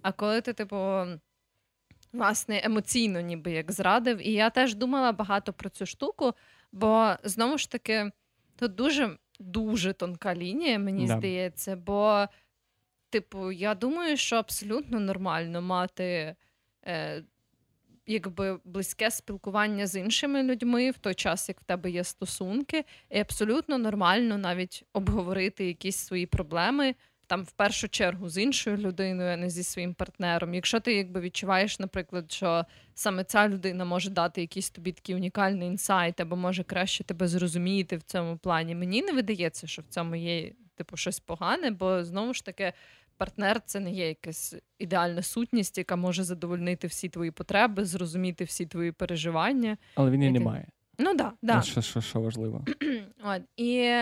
А 0.02 0.12
коли 0.12 0.40
ти, 0.40 0.52
типу, 0.52 1.04
власне, 2.12 2.60
емоційно 2.64 3.20
ніби 3.20 3.52
як 3.52 3.72
зрадив, 3.72 4.26
і 4.26 4.32
я 4.32 4.50
теж 4.50 4.74
думала 4.74 5.12
багато 5.12 5.52
про 5.52 5.70
цю 5.70 5.86
штуку, 5.86 6.34
бо 6.72 7.14
знову 7.24 7.58
ж 7.58 7.70
таки 7.70 8.12
тут 8.56 8.74
дуже 8.74 9.18
дуже 9.40 9.92
тонка 9.92 10.34
лінія, 10.34 10.78
мені 10.78 11.06
да. 11.06 11.16
здається, 11.16 11.76
бо. 11.76 12.26
Типу, 13.12 13.52
я 13.52 13.74
думаю, 13.74 14.16
що 14.16 14.36
абсолютно 14.36 15.00
нормально 15.00 15.62
мати 15.62 16.36
е, 16.86 17.22
якби 18.06 18.58
близьке 18.64 19.10
спілкування 19.10 19.86
з 19.86 20.00
іншими 20.00 20.42
людьми 20.42 20.90
в 20.90 20.98
той 20.98 21.14
час, 21.14 21.48
як 21.48 21.60
в 21.60 21.64
тебе 21.64 21.90
є 21.90 22.04
стосунки, 22.04 22.84
і 23.10 23.18
абсолютно 23.18 23.78
нормально 23.78 24.38
навіть 24.38 24.84
обговорити 24.92 25.66
якісь 25.66 25.96
свої 25.96 26.26
проблеми 26.26 26.94
там 27.26 27.42
в 27.42 27.52
першу 27.52 27.88
чергу 27.88 28.28
з 28.28 28.38
іншою 28.38 28.76
людиною, 28.76 29.32
а 29.32 29.36
не 29.36 29.50
зі 29.50 29.62
своїм 29.62 29.94
партнером. 29.94 30.54
Якщо 30.54 30.80
ти 30.80 30.94
якби 30.94 31.20
відчуваєш, 31.20 31.78
наприклад, 31.78 32.32
що 32.32 32.64
саме 32.94 33.24
ця 33.24 33.48
людина 33.48 33.84
може 33.84 34.10
дати 34.10 34.40
якийсь 34.40 34.70
тобі 34.70 34.92
такий 34.92 35.14
унікальний 35.14 35.68
інсайт, 35.68 36.20
або 36.20 36.36
може 36.36 36.64
краще 36.64 37.04
тебе 37.04 37.28
зрозуміти 37.28 37.96
в 37.96 38.02
цьому 38.02 38.36
плані, 38.36 38.74
мені 38.74 39.02
не 39.02 39.12
видається, 39.12 39.66
що 39.66 39.82
в 39.82 39.86
цьому 39.86 40.16
є 40.16 40.52
типу 40.74 40.96
щось 40.96 41.20
погане, 41.20 41.70
бо 41.70 42.04
знову 42.04 42.34
ж 42.34 42.44
таки 42.44 42.72
партнер 43.16 43.60
це 43.60 43.80
не 43.80 43.92
є 43.92 44.08
якась 44.08 44.54
ідеальна 44.78 45.22
сутність, 45.22 45.78
яка 45.78 45.96
може 45.96 46.24
задовольнити 46.24 46.86
всі 46.86 47.08
твої 47.08 47.30
потреби, 47.30 47.84
зрозуміти 47.84 48.44
всі 48.44 48.66
твої 48.66 48.92
переживання. 48.92 49.76
Але 49.94 50.10
він 50.10 50.22
і 50.22 50.30
не 50.30 50.40
має. 50.40 50.66
Ну 50.98 51.14
да, 51.14 51.32
да. 51.42 51.62
Що, 51.62 51.82
що, 51.82 52.00
що 52.00 52.20
важливо. 52.20 52.64
От, 53.24 53.42
І 53.56 53.92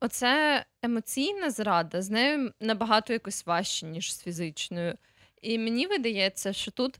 оце 0.00 0.64
емоційна 0.82 1.50
зрада, 1.50 2.02
з 2.02 2.10
нею 2.10 2.52
набагато 2.60 3.12
якось 3.12 3.46
важче, 3.46 3.86
ніж 3.86 4.14
з 4.14 4.22
фізичною. 4.22 4.94
І 5.42 5.58
мені 5.58 5.86
видається, 5.86 6.52
що 6.52 6.70
тут 6.70 6.98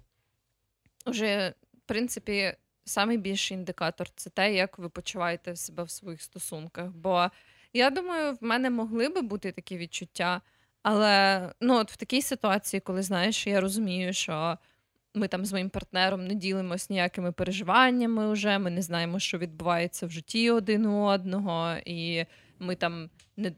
вже, 1.06 1.54
в 1.74 1.80
принципі, 1.86 2.54
найбільший 2.96 3.56
індикатор 3.56 4.08
це 4.16 4.30
те, 4.30 4.54
як 4.54 4.78
ви 4.78 4.88
почуваєте 4.88 5.56
себе 5.56 5.82
в 5.82 5.90
своїх 5.90 6.22
стосунках. 6.22 6.90
Бо 6.90 7.30
я 7.72 7.90
думаю, 7.90 8.32
в 8.32 8.44
мене 8.44 8.70
могли 8.70 9.08
би 9.08 9.22
бути 9.22 9.52
такі 9.52 9.76
відчуття. 9.76 10.40
Але 10.84 11.42
ну, 11.60 11.74
от 11.74 11.92
в 11.92 11.96
такій 11.96 12.22
ситуації, 12.22 12.80
коли 12.80 13.02
знаєш, 13.02 13.46
я 13.46 13.60
розумію, 13.60 14.12
що 14.12 14.58
ми 15.14 15.28
там 15.28 15.44
з 15.44 15.52
моїм 15.52 15.70
партнером 15.70 16.26
не 16.26 16.34
ділимося 16.34 16.86
ніякими 16.90 17.32
переживаннями 17.32 18.32
вже, 18.32 18.58
ми 18.58 18.70
не 18.70 18.82
знаємо, 18.82 19.18
що 19.18 19.38
відбувається 19.38 20.06
в 20.06 20.10
житті 20.10 20.50
один 20.50 20.86
у 20.86 21.04
одного, 21.04 21.74
і 21.84 22.24
ми 22.58 22.74
там 22.74 23.10
не 23.36 23.52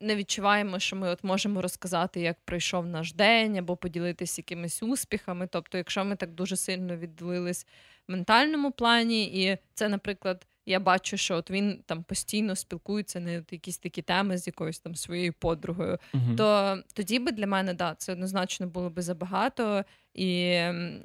не 0.00 0.16
відчуваємо, 0.16 0.78
що 0.78 0.96
ми 0.96 1.08
от 1.08 1.24
можемо 1.24 1.62
розказати, 1.62 2.20
як 2.20 2.36
пройшов 2.44 2.86
наш 2.86 3.12
день, 3.12 3.58
або 3.58 3.76
поділитися 3.76 4.40
якимись 4.40 4.82
успіхами. 4.82 5.46
Тобто, 5.46 5.78
якщо 5.78 6.04
ми 6.04 6.16
так 6.16 6.30
дуже 6.30 6.56
сильно 6.56 6.96
відділились 6.96 7.66
в 8.08 8.12
ментальному 8.12 8.72
плані, 8.72 9.44
і 9.44 9.58
це, 9.74 9.88
наприклад, 9.88 10.46
я 10.66 10.80
бачу, 10.80 11.16
що 11.16 11.36
от 11.36 11.50
він 11.50 11.82
там 11.86 12.02
постійно 12.02 12.56
спілкується 12.56 13.20
на 13.20 13.30
якісь 13.30 13.78
такі 13.78 14.02
теми 14.02 14.38
з 14.38 14.46
якоюсь 14.46 14.80
там 14.80 14.94
своєю 14.94 15.32
подругою, 15.32 15.98
uh 16.14 16.36
то 16.36 16.78
тоді 16.94 17.18
би 17.18 17.32
для 17.32 17.46
мене 17.46 17.74
да, 17.74 17.94
це 17.98 18.12
однозначно 18.12 18.66
було 18.66 18.90
би 18.90 19.02
забагато, 19.02 19.84
і 20.14 20.28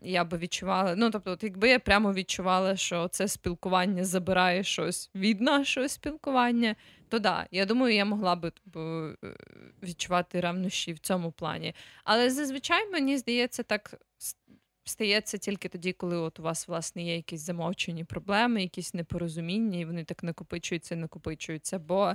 я 0.01 0.23
би 0.23 0.37
відчувала. 0.37 0.95
Ну 0.95 1.09
тобто, 1.11 1.31
от 1.31 1.43
якби 1.43 1.69
я 1.69 1.79
прямо 1.79 2.13
відчувала, 2.13 2.75
що 2.75 3.07
це 3.07 3.27
спілкування 3.27 4.03
забирає 4.03 4.63
щось 4.63 5.09
від 5.15 5.41
нашого 5.41 5.89
спілкування, 5.89 6.75
то 7.09 7.19
да, 7.19 7.47
я 7.51 7.65
думаю, 7.65 7.95
я 7.95 8.05
могла 8.05 8.35
би 8.35 8.51
тобі, 8.51 9.15
е, 9.23 9.35
відчувати 9.83 10.39
ревнощі 10.39 10.93
в 10.93 10.99
цьому 10.99 11.31
плані. 11.31 11.73
Але 12.03 12.29
зазвичай 12.29 12.89
мені 12.91 13.17
здається, 13.17 13.63
так 13.63 13.93
стається 14.87 15.37
тільки 15.37 15.69
тоді, 15.69 15.93
коли 15.93 16.17
от 16.17 16.39
у 16.39 16.43
вас 16.43 16.67
власне 16.67 17.03
є 17.03 17.15
якісь 17.15 17.41
замовчені 17.41 18.03
проблеми, 18.03 18.61
якісь 18.61 18.93
непорозуміння, 18.93 19.79
і 19.79 19.85
вони 19.85 20.03
так 20.03 20.23
накопичуються, 20.23 20.95
накопичуються. 20.95 21.79
Бо 21.79 22.13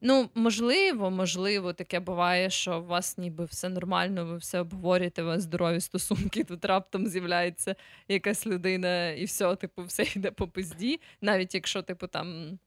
ну 0.00 0.30
можливо, 0.34 1.10
можливо, 1.10 1.72
таке 1.72 2.00
буває, 2.00 2.50
що 2.50 2.80
у 2.80 2.84
вас 2.84 3.18
ніби 3.18 3.44
все 3.44 3.68
нормально, 3.68 4.26
ви 4.26 4.36
все 4.36 4.60
обговорюєте, 4.60 5.22
у 5.22 5.26
вас 5.26 5.42
здорові 5.42 5.80
стосунки. 5.80 6.44
Тут 6.44 6.64
раптом 6.64 7.06
з'являється 7.06 7.76
якась 8.08 8.46
людина, 8.46 9.10
і 9.10 9.24
все, 9.24 9.56
типу, 9.56 9.84
все 9.84 10.02
йде 10.16 10.30
по 10.30 10.48
пизді, 10.48 11.00
навіть 11.20 11.54
якщо, 11.54 11.82
типу, 11.82 12.06
там 12.06 12.58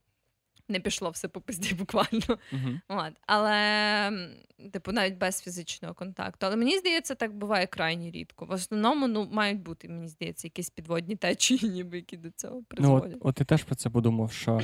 не 0.72 0.80
пішло 0.80 1.10
все 1.10 1.28
по 1.28 1.42
пизді 1.42 1.74
буквально. 1.76 2.38
Uh-huh. 2.54 2.80
От. 2.88 3.14
Але, 3.28 4.12
типу, 4.72 4.92
навіть 4.92 5.18
без 5.18 5.42
фізичного 5.42 5.94
контакту. 5.94 6.46
Але 6.46 6.56
мені 6.56 6.78
здається, 6.78 7.16
так 7.16 7.36
буває 7.36 7.68
крайні 7.68 8.12
рідко. 8.12 8.46
В 8.46 8.52
основному 8.52 9.08
ну, 9.08 9.30
мають 9.32 9.62
бути, 9.62 9.90
мені 9.90 10.08
здається, 10.08 10.48
якісь 10.48 10.70
підводні 10.70 11.16
течії, 11.16 11.70
ніби 11.70 11.98
які 11.98 12.18
до 12.18 12.32
цього 12.32 12.64
призводять. 12.68 13.12
Ну, 13.12 13.18
от, 13.22 13.26
от 13.26 13.36
ти 13.36 13.46
теж 13.46 13.64
про 13.64 13.76
це 13.76 13.90
подумав, 13.90 14.32
що 14.32 14.60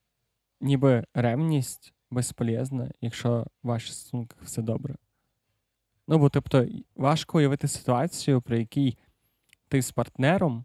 ніби 0.60 1.04
ревність 1.14 1.92
безполезна, 2.10 2.90
якщо 3.00 3.46
в 3.62 3.68
ваших 3.68 3.94
стосунках 3.94 4.42
все 4.42 4.62
добре. 4.62 4.94
Ну, 6.08 6.18
бо 6.18 6.28
тобто, 6.28 6.66
важко 6.96 7.38
уявити 7.38 7.68
ситуацію, 7.68 8.42
при 8.42 8.58
якій 8.58 8.98
ти 9.68 9.82
з 9.82 9.92
партнером, 9.92 10.64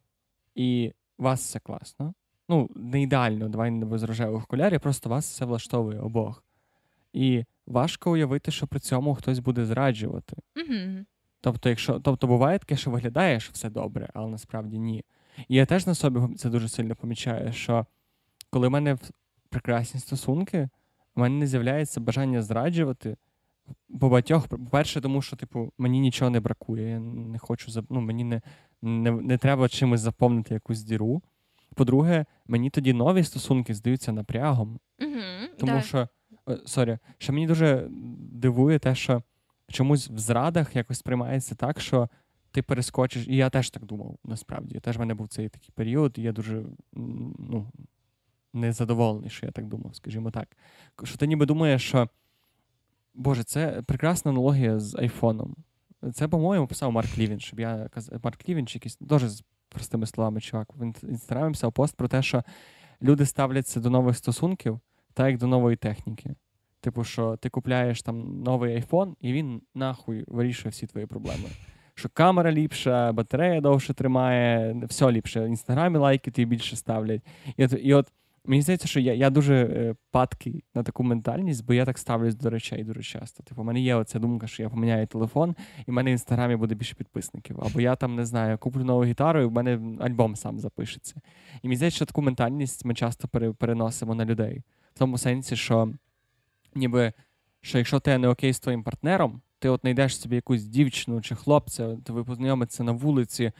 і 0.55 0.93
у 1.17 1.23
вас 1.23 1.41
все 1.41 1.59
класно 1.59 2.13
ну, 2.49 2.69
не 2.75 3.01
ідеально, 3.01 3.49
давай 3.49 3.71
не 3.71 3.85
без 3.85 4.03
рожевих 4.03 4.43
окулярів, 4.43 4.79
просто 4.79 5.09
вас 5.09 5.31
все 5.31 5.45
влаштовує 5.45 5.99
обох. 5.99 6.43
І 7.13 7.43
важко 7.67 8.11
уявити, 8.11 8.51
що 8.51 8.67
при 8.67 8.79
цьому 8.79 9.15
хтось 9.15 9.39
буде 9.39 9.65
зраджувати. 9.65 10.37
Mm-hmm. 10.55 11.05
Тобто, 11.41 11.69
якщо, 11.69 11.99
тобто 11.99 12.27
буває 12.27 12.59
таке, 12.59 12.75
що 12.75 12.91
виглядає, 12.91 13.39
що 13.39 13.51
все 13.53 13.69
добре, 13.69 14.09
але 14.13 14.27
насправді 14.27 14.79
ні. 14.79 15.03
І 15.47 15.55
я 15.55 15.65
теж 15.65 15.87
на 15.87 15.95
собі 15.95 16.35
це 16.35 16.49
дуже 16.49 16.69
сильно 16.69 16.95
помічаю, 16.95 17.53
що 17.53 17.85
коли 18.49 18.67
в 18.67 18.71
мене 18.71 18.97
прекрасні 19.49 19.99
стосунки, 19.99 20.69
в 21.15 21.19
мене 21.19 21.35
не 21.35 21.47
з'являється 21.47 21.99
бажання 21.99 22.41
зраджувати. 22.41 23.17
По 23.99 24.09
багатьох, 24.09 24.47
по-перше, 24.47 25.01
тому 25.01 25.21
що, 25.21 25.35
типу, 25.35 25.73
мені 25.77 25.99
нічого 25.99 26.31
не 26.31 26.39
бракує. 26.39 26.89
Я 26.89 26.99
не 26.99 27.37
хочу 27.39 27.83
ну, 27.89 28.01
мені 28.01 28.23
не, 28.23 28.41
не, 28.81 29.11
не 29.11 29.37
треба 29.37 29.69
чимось 29.69 30.01
заповнити 30.01 30.53
якусь 30.53 30.83
діру. 30.83 31.21
По-друге, 31.75 32.25
мені 32.47 32.69
тоді 32.69 32.93
нові 32.93 33.23
стосунки 33.23 33.73
здаються 33.73 34.11
напрягом. 34.11 34.79
Угу, 35.01 35.21
Тому 35.59 35.71
да. 35.71 35.81
що, 35.81 36.07
е, 36.49 36.57
sorry, 36.65 36.97
що 37.17 37.33
мені 37.33 37.47
дуже 37.47 37.87
дивує 38.19 38.79
те, 38.79 38.95
що 38.95 39.23
чомусь 39.67 40.09
в 40.09 40.17
зрадах 40.17 40.75
якось 40.75 40.99
сприймається 40.99 41.55
так, 41.55 41.81
що 41.81 42.09
ти 42.51 42.61
перескочиш. 42.61 43.27
І 43.27 43.35
я 43.35 43.49
теж 43.49 43.69
так 43.69 43.85
думав, 43.85 44.17
насправді. 44.23 44.79
Теж 44.79 44.97
в 44.97 44.99
мене 44.99 45.13
був 45.13 45.27
цей 45.27 45.49
такий 45.49 45.69
період, 45.73 46.15
і 46.17 46.21
я 46.21 46.31
дуже 46.31 46.63
ну, 46.93 47.71
незадоволений, 48.53 49.29
що 49.29 49.45
я 49.45 49.51
так 49.51 49.65
думав, 49.67 49.95
скажімо 49.95 50.31
так. 50.31 50.57
Що 51.03 51.17
ти 51.17 51.27
ніби 51.27 51.45
думаєш, 51.45 51.87
що. 51.87 52.09
Боже, 53.17 53.43
це 53.43 53.81
прекрасна 53.81 54.31
аналогія 54.31 54.79
з 54.79 54.95
айфоном. 54.95 55.55
Це, 56.13 56.27
по-моєму, 56.27 56.67
писав 56.67 56.91
Марк 56.91 57.17
Лівін, 57.17 57.39
щоб 57.39 57.59
я 57.59 57.89
казав. 57.91 58.19
Марк 58.23 58.49
Лівін 58.49 58.67
чи 58.67 58.77
якийсь 58.77 58.95
теж 58.95 59.23
простими 59.75 60.05
словами, 60.05 60.41
чувак. 60.41 60.67
В 60.75 60.83
інстаграмі 61.03 61.51
писав 61.51 61.73
пост 61.73 61.95
про 61.95 62.07
те, 62.07 62.21
що 62.21 62.43
люди 63.01 63.25
ставляться 63.25 63.79
до 63.79 63.89
нових 63.89 64.17
стосунків 64.17 64.79
так 65.15 65.27
як 65.27 65.37
до 65.37 65.47
нової 65.47 65.75
техніки. 65.75 66.35
Типу, 66.81 67.03
що 67.03 67.35
ти 67.35 67.49
купляєш 67.49 68.01
там 68.01 68.43
новий 68.43 68.75
айфон, 68.75 69.15
і 69.21 69.33
він 69.33 69.61
нахуй 69.75 70.23
вирішує 70.27 70.71
всі 70.71 70.87
твої 70.87 71.05
проблеми. 71.05 71.49
Що 71.95 72.09
камера 72.09 72.51
ліпша, 72.51 73.11
батарея 73.11 73.61
довше 73.61 73.93
тримає, 73.93 74.75
все 74.83 75.11
ліпше. 75.11 75.41
В 75.41 75.47
інстаграмі 75.47 75.97
лайки 75.97 76.31
тобі 76.31 76.45
більше 76.45 76.75
ставлять. 76.75 77.21
І 77.57 77.65
от, 77.65 77.73
і 77.81 77.93
от 77.93 78.11
Мені 78.47 78.61
здається, 78.61 78.87
що 78.87 78.99
я 78.99 79.13
я 79.13 79.29
дуже 79.29 79.55
е, 79.55 79.95
падкий 80.11 80.63
на 80.75 80.83
таку 80.83 81.03
ментальність, 81.03 81.65
бо 81.65 81.73
я 81.73 81.85
так 81.85 81.97
ставлюсь 81.97 82.35
до 82.35 82.49
речей 82.49 82.83
дуже 82.83 83.01
часто. 83.01 83.43
Типу, 83.43 83.61
у 83.61 83.65
мене 83.65 83.81
є 83.81 83.95
оця 83.95 84.19
думка, 84.19 84.47
що 84.47 84.63
я 84.63 84.69
поміняю 84.69 85.07
телефон, 85.07 85.55
і 85.87 85.91
в 85.91 85.93
мене 85.93 86.09
в 86.09 86.11
інстаграмі 86.11 86.55
буде 86.55 86.75
більше 86.75 86.95
підписників. 86.95 87.61
Або 87.61 87.81
я 87.81 87.95
там 87.95 88.15
не 88.15 88.25
знаю, 88.25 88.57
куплю 88.57 88.83
нову 88.83 89.05
гітару, 89.05 89.41
і 89.41 89.45
в 89.45 89.51
мене 89.51 89.79
альбом 89.99 90.35
сам 90.35 90.59
запишеться. 90.59 91.15
І 91.61 91.67
мені 91.67 91.75
здається, 91.75 91.95
що 91.95 92.05
таку 92.05 92.21
ментальність 92.21 92.85
ми 92.85 92.93
часто 92.93 93.27
переносимо 93.57 94.15
на 94.15 94.25
людей. 94.25 94.63
В 94.93 94.99
тому 94.99 95.17
сенсі, 95.17 95.55
що 95.55 95.91
ніби 96.75 97.13
що 97.65 97.77
якщо 97.77 97.99
ти 97.99 98.17
не 98.17 98.27
окей 98.27 98.53
з 98.53 98.59
твоїм 98.59 98.83
партнером, 98.83 99.41
ти 99.65 99.69
от 99.69 99.81
знайдеш 99.81 100.19
собі 100.19 100.35
якусь 100.35 100.63
дівчину 100.63 101.21
чи 101.21 101.35
хлопця, 101.35 101.97
то 102.03 102.13
ви 102.13 102.23
познайомитеся 102.23 102.83
на 102.83 102.91
вулиці, 102.91 103.51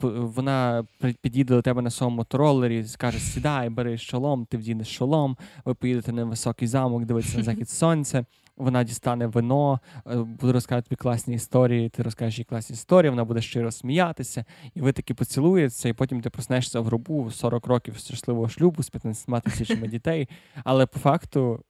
вона 0.00 0.84
підійде 1.20 1.54
до 1.54 1.62
тебе 1.62 1.82
на 1.82 1.90
своєму 1.90 2.16
моторолері, 2.16 2.84
скаже: 2.84 3.18
Сідай, 3.18 3.70
бери 3.70 3.98
шолом, 3.98 4.46
ти 4.46 4.56
вдінеш 4.56 4.88
шолом, 4.88 5.36
ви 5.64 5.74
поїдете 5.74 6.12
на 6.12 6.24
високий 6.24 6.68
замок, 6.68 7.04
дивитися 7.04 7.38
на 7.38 7.42
захід 7.44 7.70
сонця. 7.70 8.24
Вона 8.56 8.84
дістане 8.84 9.26
вино, 9.26 9.80
е, 10.06 10.16
буде 10.16 10.52
розказувати 10.52 10.88
тобі 10.88 10.96
класні 10.96 11.34
історії. 11.34 11.88
Ти 11.88 12.02
розкажеш 12.02 12.38
їй 12.38 12.44
класні 12.44 12.74
історії, 12.74 13.10
вона 13.10 13.24
буде 13.24 13.40
щиро 13.40 13.72
сміятися, 13.72 14.44
і 14.74 14.80
ви 14.80 14.92
таки 14.92 15.14
поцілуєтеся, 15.14 15.88
і 15.88 15.92
потім 15.92 16.20
ти 16.20 16.30
проснешся 16.30 16.80
в 16.80 16.84
гробу 16.84 17.30
40 17.30 17.66
років 17.66 17.96
щасливого 17.96 18.48
шлюбу 18.48 18.82
з 18.82 18.90
15 18.90 19.44
тисячами 19.44 19.88
дітей. 19.88 20.28
Але 20.64 20.86
по 20.86 20.98
факту, 20.98 21.64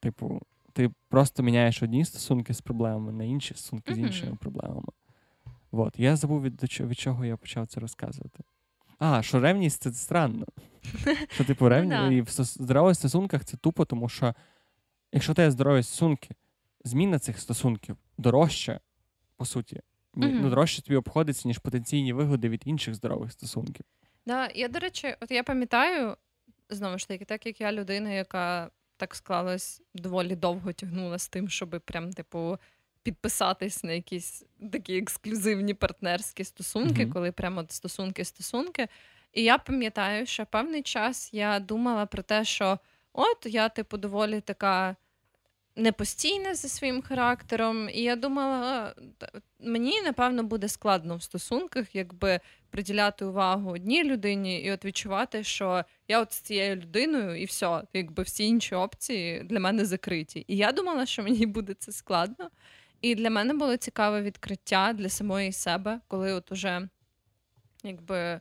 типу, 0.00 0.40
ти 0.76 0.90
просто 1.08 1.42
міняєш 1.42 1.82
одні 1.82 2.04
стосунки 2.04 2.54
з 2.54 2.60
проблемами 2.60 3.12
на 3.12 3.24
інші 3.24 3.54
стосунки 3.54 3.94
з 3.94 3.98
іншими 3.98 4.36
проблемами. 4.36 4.88
От. 5.70 5.98
Я 5.98 6.16
забув, 6.16 6.42
від, 6.42 6.80
від 6.80 6.98
чого 6.98 7.24
я 7.24 7.36
почав 7.36 7.66
це 7.66 7.80
розказувати. 7.80 8.44
А, 8.98 9.22
що 9.22 9.40
ревність 9.40 9.82
це 9.82 9.92
странно. 9.92 10.46
Що, 11.28 11.44
типу, 11.44 11.64
ну 11.64 11.68
ревність 11.68 12.12
і 12.12 12.20
в 12.20 12.44
здорових 12.44 12.96
стосунках 12.96 13.44
це 13.44 13.56
тупо, 13.56 13.84
тому 13.84 14.08
що 14.08 14.34
якщо 15.12 15.34
ти 15.34 15.50
здорові 15.50 15.82
стосунки, 15.82 16.34
зміна 16.84 17.18
цих 17.18 17.38
стосунків 17.38 17.96
дорожча, 18.18 18.80
по 19.36 19.44
суті, 19.44 19.80
ну, 20.14 20.50
дорожче 20.50 20.82
тобі 20.82 20.96
обходиться, 20.96 21.48
ніж 21.48 21.58
потенційні 21.58 22.12
вигоди 22.12 22.48
від 22.48 22.62
інших 22.64 22.94
здорових 22.94 23.32
стосунків. 23.32 23.86
Да, 24.26 24.48
Я, 24.54 24.68
до 24.68 24.78
речі, 24.78 25.16
от 25.20 25.30
я 25.30 25.42
пам'ятаю, 25.42 26.16
знову 26.70 26.98
ж 26.98 27.08
таки, 27.08 27.24
так 27.24 27.46
як 27.46 27.60
я 27.60 27.72
людина, 27.72 28.10
яка 28.10 28.70
так 28.96 29.14
склалось 29.14 29.82
доволі 29.94 30.36
довго 30.36 30.72
тягнула 30.72 31.18
з 31.18 31.28
тим, 31.28 31.48
щоб 31.48 31.80
прям, 31.84 32.12
типу, 32.12 32.58
підписатись 33.02 33.84
на 33.84 33.92
якісь 33.92 34.44
такі 34.72 34.98
ексклюзивні 34.98 35.74
партнерські 35.74 36.44
стосунки, 36.44 37.04
mm-hmm. 37.06 37.12
коли 37.12 37.32
прямо 37.32 37.64
стосунки-стосунки. 37.68 38.88
І 39.32 39.42
я 39.42 39.58
пам'ятаю, 39.58 40.26
що 40.26 40.46
певний 40.46 40.82
час 40.82 41.34
я 41.34 41.60
думала 41.60 42.06
про 42.06 42.22
те, 42.22 42.44
що 42.44 42.78
от 43.12 43.46
я, 43.46 43.68
типу, 43.68 43.96
доволі 43.96 44.40
така 44.40 44.96
непостійна 45.76 46.54
зі 46.54 46.68
своїм 46.68 47.02
характером. 47.02 47.88
І 47.88 48.02
я 48.02 48.16
думала, 48.16 48.94
мені 49.60 50.02
напевно 50.02 50.42
буде 50.42 50.68
складно 50.68 51.16
в 51.16 51.22
стосунках, 51.22 51.94
якби 51.94 52.40
приділяти 52.70 53.24
увагу 53.24 53.70
одній 53.70 54.04
людині 54.04 54.60
і 54.60 54.70
от 54.70 54.84
відчувати, 54.84 55.44
що 55.44 55.84
я 56.08 56.20
от 56.20 56.32
з 56.32 56.40
цією 56.40 56.76
людиною, 56.76 57.40
і 57.42 57.44
все, 57.44 57.82
якби 57.92 58.22
всі 58.22 58.44
інші 58.44 58.74
опції 58.74 59.42
для 59.44 59.60
мене 59.60 59.84
закриті. 59.84 60.44
І 60.48 60.56
я 60.56 60.72
думала, 60.72 61.06
що 61.06 61.22
мені 61.22 61.46
буде 61.46 61.74
це 61.74 61.92
складно. 61.92 62.50
І 63.00 63.14
для 63.14 63.30
мене 63.30 63.54
було 63.54 63.76
цікаве 63.76 64.22
відкриття 64.22 64.92
для 64.92 65.08
самої 65.08 65.52
себе, 65.52 66.00
коли 66.08 66.32
от 66.32 66.52
уже 66.52 66.88
якби 67.84 68.16
е, 68.18 68.40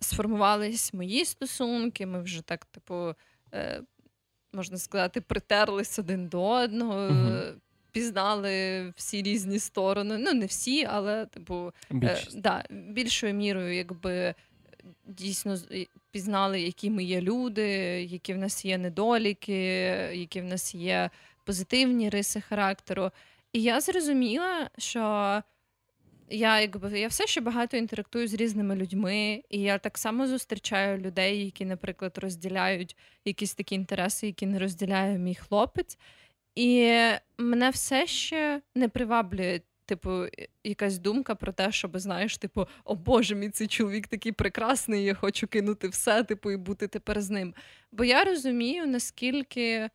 сформувались 0.00 0.94
мої 0.94 1.24
стосунки, 1.24 2.06
ми 2.06 2.22
вже 2.22 2.42
так, 2.42 2.64
типу, 2.64 3.14
е, 3.54 3.82
можна 4.52 4.78
сказати, 4.78 5.20
притерлись 5.20 5.98
один 5.98 6.28
до 6.28 6.48
одного. 6.48 6.92
uh 6.92 7.54
Пізнали 7.92 8.92
всі 8.96 9.22
різні 9.22 9.58
сторони. 9.58 10.18
Ну, 10.18 10.32
не 10.32 10.46
всі, 10.46 10.84
але 10.84 11.26
типу 11.26 11.72
е, 11.92 12.22
да, 12.34 12.64
більшою 12.70 13.34
мірою, 13.34 13.74
якби 13.74 14.34
дійсно 15.06 15.56
пізнали, 16.10 16.60
які 16.60 16.90
ми 16.90 17.04
є 17.04 17.20
люди, 17.20 17.68
які 18.02 18.34
в 18.34 18.38
нас 18.38 18.64
є 18.64 18.78
недоліки, 18.78 19.62
які 20.12 20.40
в 20.40 20.44
нас 20.44 20.74
є 20.74 21.10
позитивні 21.44 22.10
риси 22.10 22.40
характеру. 22.40 23.10
І 23.52 23.62
я 23.62 23.80
зрозуміла, 23.80 24.70
що 24.78 25.42
я 26.28 26.60
якби 26.60 27.00
я 27.00 27.08
все 27.08 27.26
ще 27.26 27.40
багато 27.40 27.76
інтерактую 27.76 28.28
з 28.28 28.34
різними 28.34 28.76
людьми, 28.76 29.42
і 29.50 29.60
я 29.60 29.78
так 29.78 29.98
само 29.98 30.26
зустрічаю 30.26 30.98
людей, 30.98 31.44
які, 31.44 31.64
наприклад, 31.64 32.18
розділяють 32.18 32.96
якісь 33.24 33.54
такі 33.54 33.74
інтереси, 33.74 34.26
які 34.26 34.46
не 34.46 34.58
розділяє 34.58 35.18
мій 35.18 35.34
хлопець. 35.34 35.98
І 36.54 36.92
мене 37.38 37.70
все 37.70 38.06
ще 38.06 38.62
не 38.74 38.88
приваблює. 38.88 39.60
Типу, 39.88 40.26
якась 40.64 40.98
думка 40.98 41.34
про 41.34 41.52
те, 41.52 41.72
щоб 41.72 41.98
знаєш, 41.98 42.38
типу, 42.38 42.66
о 42.84 42.94
Боже, 42.94 43.34
мій 43.34 43.50
цей 43.50 43.66
чоловік 43.66 44.06
такий 44.06 44.32
прекрасний, 44.32 45.04
я 45.04 45.14
хочу 45.14 45.46
кинути 45.46 45.88
все, 45.88 46.24
типу, 46.24 46.50
і 46.50 46.56
бути 46.56 46.88
тепер 46.88 47.20
з 47.20 47.30
ним. 47.30 47.54
Бо 47.92 48.04
я 48.04 48.24
розумію, 48.24 48.86
наскільки 48.86 49.88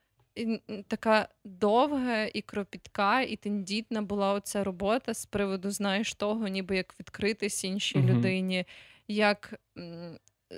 така 0.88 1.27
довга 1.43 2.23
і 2.23 2.41
кропітка, 2.41 3.21
і 3.21 3.36
тендітна 3.36 4.01
була 4.01 4.34
оця 4.34 4.63
робота 4.63 5.13
з 5.13 5.25
приводу, 5.25 5.71
знаєш, 5.71 6.13
того, 6.13 6.47
ніби 6.47 6.75
як 6.77 6.95
відкритись 6.99 7.63
іншій 7.63 7.99
uh 7.99 8.05
людині, 8.05 8.65
як 9.07 9.59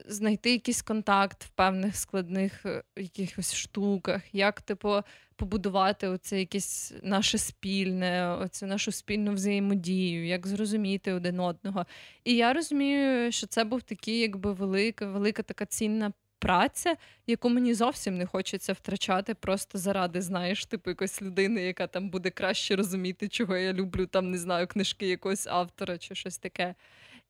знайти 0.07 0.51
якийсь 0.51 0.81
контакт 0.81 1.43
в 1.43 1.49
певних 1.49 1.95
складних 1.95 2.65
е, 2.65 2.83
якихось 2.97 3.55
штуках, 3.55 4.21
як, 4.35 4.61
типу, 4.61 5.01
побудувати 5.35 6.07
оце 6.07 6.39
якесь 6.39 6.93
наше 7.03 7.37
спільне, 7.37 8.27
оцю 8.27 8.65
нашу 8.65 8.91
спільну 8.91 9.33
взаємодію, 9.33 10.25
як 10.25 10.47
зрозуміти 10.47 11.13
один 11.13 11.39
одного. 11.39 11.85
І 12.23 12.35
я 12.35 12.53
розумію, 12.53 13.31
що 13.31 13.47
це 13.47 13.63
був 13.63 13.81
такий, 13.81 14.19
якби 14.19 14.53
велика, 14.53 15.05
велика 15.05 15.43
така 15.43 15.65
цінна 15.65 16.13
праця, 16.43 16.95
яку 17.27 17.49
мені 17.49 17.73
зовсім 17.73 18.17
не 18.17 18.25
хочеться 18.25 18.73
втрачати, 18.73 19.33
просто 19.33 19.77
заради, 19.77 20.21
знаєш, 20.21 20.65
типу 20.65 20.89
якоїсь 20.89 21.21
людини, 21.21 21.61
яка 21.61 21.87
там 21.87 22.09
буде 22.09 22.29
краще 22.29 22.75
розуміти, 22.75 23.27
чого 23.27 23.55
я 23.57 23.73
люблю, 23.73 24.05
там 24.05 24.31
не 24.31 24.37
знаю, 24.37 24.67
книжки 24.67 25.07
якогось 25.07 25.47
автора 25.47 25.97
чи 25.97 26.15
щось 26.15 26.37
таке. 26.37 26.75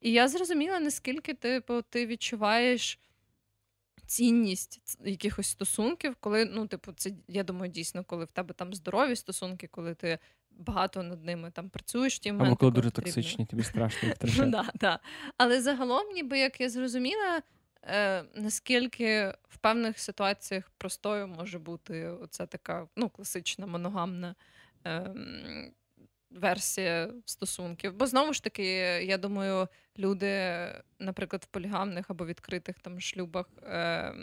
І 0.01 0.11
я 0.11 0.28
зрозуміла, 0.28 0.80
наскільки 0.80 1.34
типу, 1.34 1.82
ти 1.89 2.05
відчуваєш. 2.07 2.99
Цінність 4.05 4.97
якихось 5.05 5.47
стосунків, 5.47 6.16
коли, 6.20 6.45
ну, 6.45 6.68
типу, 6.68 6.91
це 6.91 7.11
я 7.28 7.43
думаю, 7.43 7.72
дійсно, 7.72 8.03
коли 8.03 8.26
в 8.26 8.32
тебе 8.32 8.53
там 8.53 8.74
здорові 8.74 9.16
стосунки, 9.16 9.68
коли 9.68 9.95
ти 9.95 10.20
багато 10.51 11.03
над 11.03 11.24
ними 11.26 11.51
там 11.51 11.70
працюєш, 11.70 12.20
ті 12.20 12.32
моменти, 12.32 12.47
Або 12.47 12.55
коли 12.55 12.72
дуже 12.72 12.89
потрібно. 12.89 13.14
токсичні, 13.14 13.45
тобі 13.45 13.64
страшно 13.64 14.07
їх 14.07 14.16
втрачати. 14.18 14.49
да, 14.49 14.70
да. 14.76 14.99
Але 15.38 15.61
загалом, 15.61 16.07
ніби 16.14 16.39
як 16.39 16.61
я 16.61 16.70
зрозуміла, 16.70 17.41
е, 17.88 18.23
наскільки 18.36 19.34
в 19.49 19.57
певних 19.57 19.99
ситуаціях 19.99 20.71
простою 20.77 21.27
може 21.27 21.59
бути 21.59 22.07
оця 22.07 22.45
така 22.45 22.88
ну, 22.95 23.09
класична 23.09 23.65
моногамна 23.65 24.36
е, 24.86 25.13
версія 26.31 27.09
стосунків. 27.25 27.93
Бо 27.93 28.07
знову 28.07 28.34
ж 28.34 28.43
таки, 28.43 28.65
я 29.05 29.17
думаю, 29.17 29.67
люди, 29.97 30.51
наприклад, 30.99 31.43
в 31.43 31.47
полігамних 31.47 32.09
або 32.09 32.25
відкритих 32.25 32.79
там 32.79 32.99
шлюбах 32.99 33.49
е, 33.63 34.13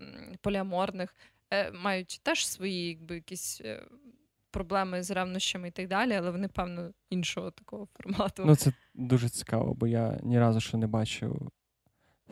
поліаморних 0.41 1.15
е, 1.51 1.71
мають 1.71 2.21
теж 2.23 2.47
свої 2.47 2.89
якби 2.89 3.15
якісь. 3.15 3.61
Е, 3.65 3.83
проблеми 4.51 5.03
з 5.03 5.11
ревнощами 5.11 5.69
і 5.69 5.71
так 5.71 5.89
далі, 5.89 6.13
але 6.13 6.31
вони, 6.31 6.49
певно, 6.49 6.91
іншого 7.11 7.51
такого 7.51 7.89
формату. 7.97 8.43
Ну, 8.47 8.57
це 8.57 8.73
дуже 8.95 9.29
цікаво, 9.29 9.75
бо 9.75 9.87
я 9.87 10.19
ні 10.23 10.39
разу 10.39 10.61
ще 10.61 10.77
не 10.77 10.87
бачив 10.87 11.51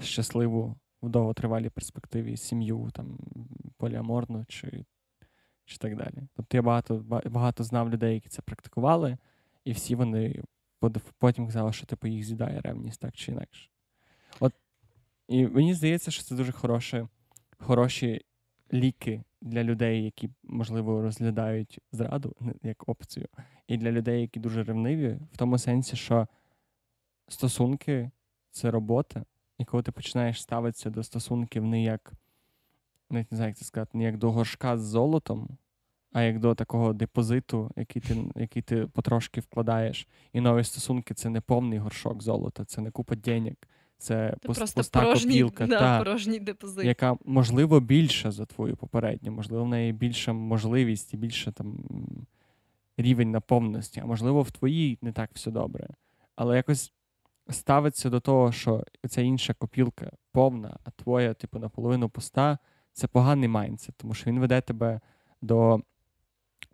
щасливу 0.00 0.76
в 1.02 1.08
довготривалій 1.08 1.70
перспективі 1.70 2.36
сім'ю 2.36 2.90
там 2.92 3.18
поліаморну 3.76 4.44
чи 4.48 4.84
чи 5.64 5.78
так 5.78 5.96
далі. 5.96 6.28
Тобто 6.34 6.56
я 6.56 6.62
багато 6.62 7.04
багато 7.24 7.64
знав 7.64 7.90
людей, 7.90 8.14
які 8.14 8.28
це 8.28 8.42
практикували, 8.42 9.18
і 9.64 9.72
всі 9.72 9.94
вони 9.94 10.42
потім 11.18 11.46
казали, 11.46 11.72
що 11.72 11.86
типу 11.86 12.06
їх 12.06 12.24
з'їдає 12.24 12.60
ревність 12.60 13.00
так 13.00 13.16
чи 13.16 13.32
інакше. 13.32 13.70
От, 14.40 14.52
І 15.28 15.46
мені 15.46 15.74
здається, 15.74 16.10
що 16.10 16.22
це 16.22 16.34
дуже 16.34 16.52
хороше, 16.52 17.08
хороші 17.58 18.24
ліки 18.72 19.22
для 19.40 19.64
людей, 19.64 20.04
які, 20.04 20.30
можливо, 20.42 21.02
розглядають 21.02 21.78
зраду 21.92 22.36
як 22.62 22.88
опцію, 22.88 23.26
і 23.66 23.76
для 23.76 23.92
людей, 23.92 24.20
які 24.20 24.40
дуже 24.40 24.64
ревниві, 24.64 25.18
в 25.32 25.36
тому 25.36 25.58
сенсі, 25.58 25.96
що 25.96 26.26
стосунки 27.28 28.10
це 28.50 28.70
робота. 28.70 29.24
І 29.58 29.64
коли 29.64 29.82
ти 29.82 29.92
починаєш 29.92 30.42
ставитися 30.42 30.90
до 30.90 31.02
стосунків 31.02 31.64
не 31.64 31.82
як, 31.82 32.12
навіть 33.10 33.32
не 33.32 33.36
знаю, 33.36 33.50
як 33.50 33.56
це 33.56 33.64
сказати, 33.64 33.98
не 33.98 34.04
як 34.04 34.16
до 34.18 34.30
горшка 34.30 34.78
з 34.78 34.80
золотом, 34.80 35.48
а 36.12 36.22
як 36.22 36.38
до 36.38 36.54
такого 36.54 36.92
депозиту, 36.92 37.70
який 37.76 38.02
ти 38.02 38.16
який 38.36 38.62
ти 38.62 38.86
потрошки 38.86 39.40
вкладаєш. 39.40 40.08
І 40.32 40.40
нові 40.40 40.64
стосунки 40.64 41.14
це 41.14 41.30
не 41.30 41.40
повний 41.40 41.78
горшок 41.78 42.22
золота, 42.22 42.64
це 42.64 42.80
не 42.80 42.90
купа 42.90 43.14
денег, 43.14 43.54
це 43.98 44.36
Ти 44.40 44.48
пуст, 44.48 44.74
пуста 44.74 45.00
порожній, 45.00 45.42
копілка, 45.42 45.66
да, 45.66 45.78
та, 45.78 45.98
порожній 45.98 46.40
депозит. 46.40 46.84
яка, 46.84 47.16
можливо, 47.24 47.80
більша 47.80 48.30
за 48.30 48.46
твою 48.46 48.76
попередню, 48.76 49.32
можливо, 49.32 49.64
в 49.64 49.68
неї 49.68 49.92
більша 49.92 50.32
можливість 50.32 51.14
і 51.14 51.16
більше 51.16 51.52
там 51.52 51.78
рівень 52.96 53.30
наповненості, 53.30 54.00
а 54.00 54.06
можливо, 54.06 54.42
в 54.42 54.50
твоїй 54.50 54.98
не 55.02 55.12
так 55.12 55.30
все 55.34 55.50
добре. 55.50 55.88
Але 56.36 56.56
якось 56.56 56.92
ставиться 57.50 58.10
до 58.10 58.20
того, 58.20 58.52
що 58.52 58.84
ця 59.08 59.20
інша 59.20 59.54
копілка 59.54 60.10
повна, 60.32 60.78
а 60.84 60.90
твоя, 60.90 61.34
типу, 61.34 61.58
наполовину 61.58 62.08
пуста, 62.08 62.58
це 62.92 63.06
поганий 63.06 63.48
майндсет, 63.48 63.94
тому 63.96 64.14
що 64.14 64.30
він 64.30 64.40
веде 64.40 64.60
тебе 64.60 65.00
до 65.42 65.82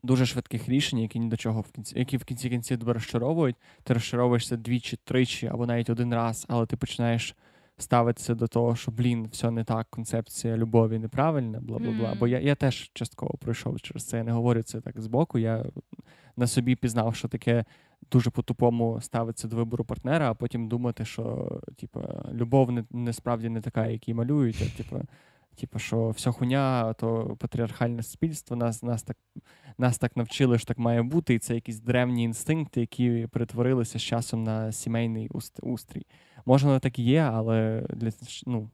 дуже 0.03 0.27
швидких 0.27 0.69
рішень, 0.69 0.99
які 0.99 1.19
ні 1.19 1.29
до 1.29 1.37
чого 1.37 1.61
в 1.61 1.73
кінці, 1.73 1.99
які 1.99 2.17
в 2.17 2.25
кінці 2.25 2.51
кінці 2.51 2.77
тебе 2.77 2.93
розчаровують. 2.93 3.57
Ти 3.83 3.95
розчаровуєшся 3.95 4.57
двічі, 4.57 4.99
тричі 5.05 5.47
або 5.47 5.67
навіть 5.67 5.91
один 5.91 6.15
раз, 6.15 6.47
але 6.49 6.67
ти 6.67 6.77
починаєш. 6.77 7.37
Ставитися 7.79 8.35
до 8.35 8.47
того, 8.47 8.77
що 8.77 8.91
блін, 8.91 9.29
все 9.33 9.51
не 9.51 9.65
так, 9.65 9.87
концепція 9.91 10.57
любові 10.57 10.99
неправильна, 10.99 11.61
бла 11.61 11.79
бла 11.79 11.91
бла. 11.91 12.13
Mm. 12.13 12.19
Бо 12.19 12.27
я 12.27 12.41
я 12.41 12.55
теж 12.55 12.91
частково 12.93 13.35
пройшов 13.39 13.81
через 13.81 14.05
це. 14.05 14.17
Я 14.17 14.25
не 14.25 14.33
говорю 14.33 14.63
це 14.63 14.81
так 14.81 15.01
збоку. 15.01 15.39
Я 15.39 15.65
на 16.37 16.47
собі 16.47 16.77
пізнав, 16.77 17.17
що 17.17 17.29
таке 17.29 17.65
дуже 18.13 18.31
по-тупому 18.31 19.01
ставитися 19.01 19.49
до 19.49 19.57
вибору 19.57 19.85
партнера, 19.85 20.31
а 20.31 20.35
потім 20.35 20.69
думати, 20.69 21.05
що 21.05 21.53
типу, 21.77 22.01
любов 22.33 22.73
не, 22.73 22.85
не 22.91 23.13
справді 23.13 23.49
не 23.49 23.61
така, 23.61 23.87
які 23.87 24.15
малюють. 24.15 24.63
а 24.63 24.77
типу, 24.77 25.01
Типу, 25.57 25.79
що 25.79 26.11
вся 26.11 26.31
хуйня, 26.31 26.93
то 26.93 27.37
патріархальне 27.39 28.03
суспільство, 28.03 28.57
нас 28.57 28.83
нас, 28.83 29.03
так 29.03 29.17
нас 29.79 29.99
так 29.99 30.17
навчили, 30.17 30.59
що 30.59 30.67
так 30.67 30.79
має 30.79 31.03
бути, 31.03 31.35
і 31.35 31.39
це 31.39 31.55
якісь 31.55 31.81
древні 31.81 32.25
інстинкти, 32.25 32.81
які 32.81 33.29
перетворилися 33.33 33.99
з 33.99 34.03
часом 34.03 34.43
на 34.43 34.73
сімейний 34.73 35.31
устрій. 35.63 36.07
Може, 36.47 36.67
воно 36.67 36.79
так 36.79 36.99
і 36.99 37.03
є, 37.03 37.21
але 37.21 37.87
для 37.91 38.11
ну, 38.47 38.71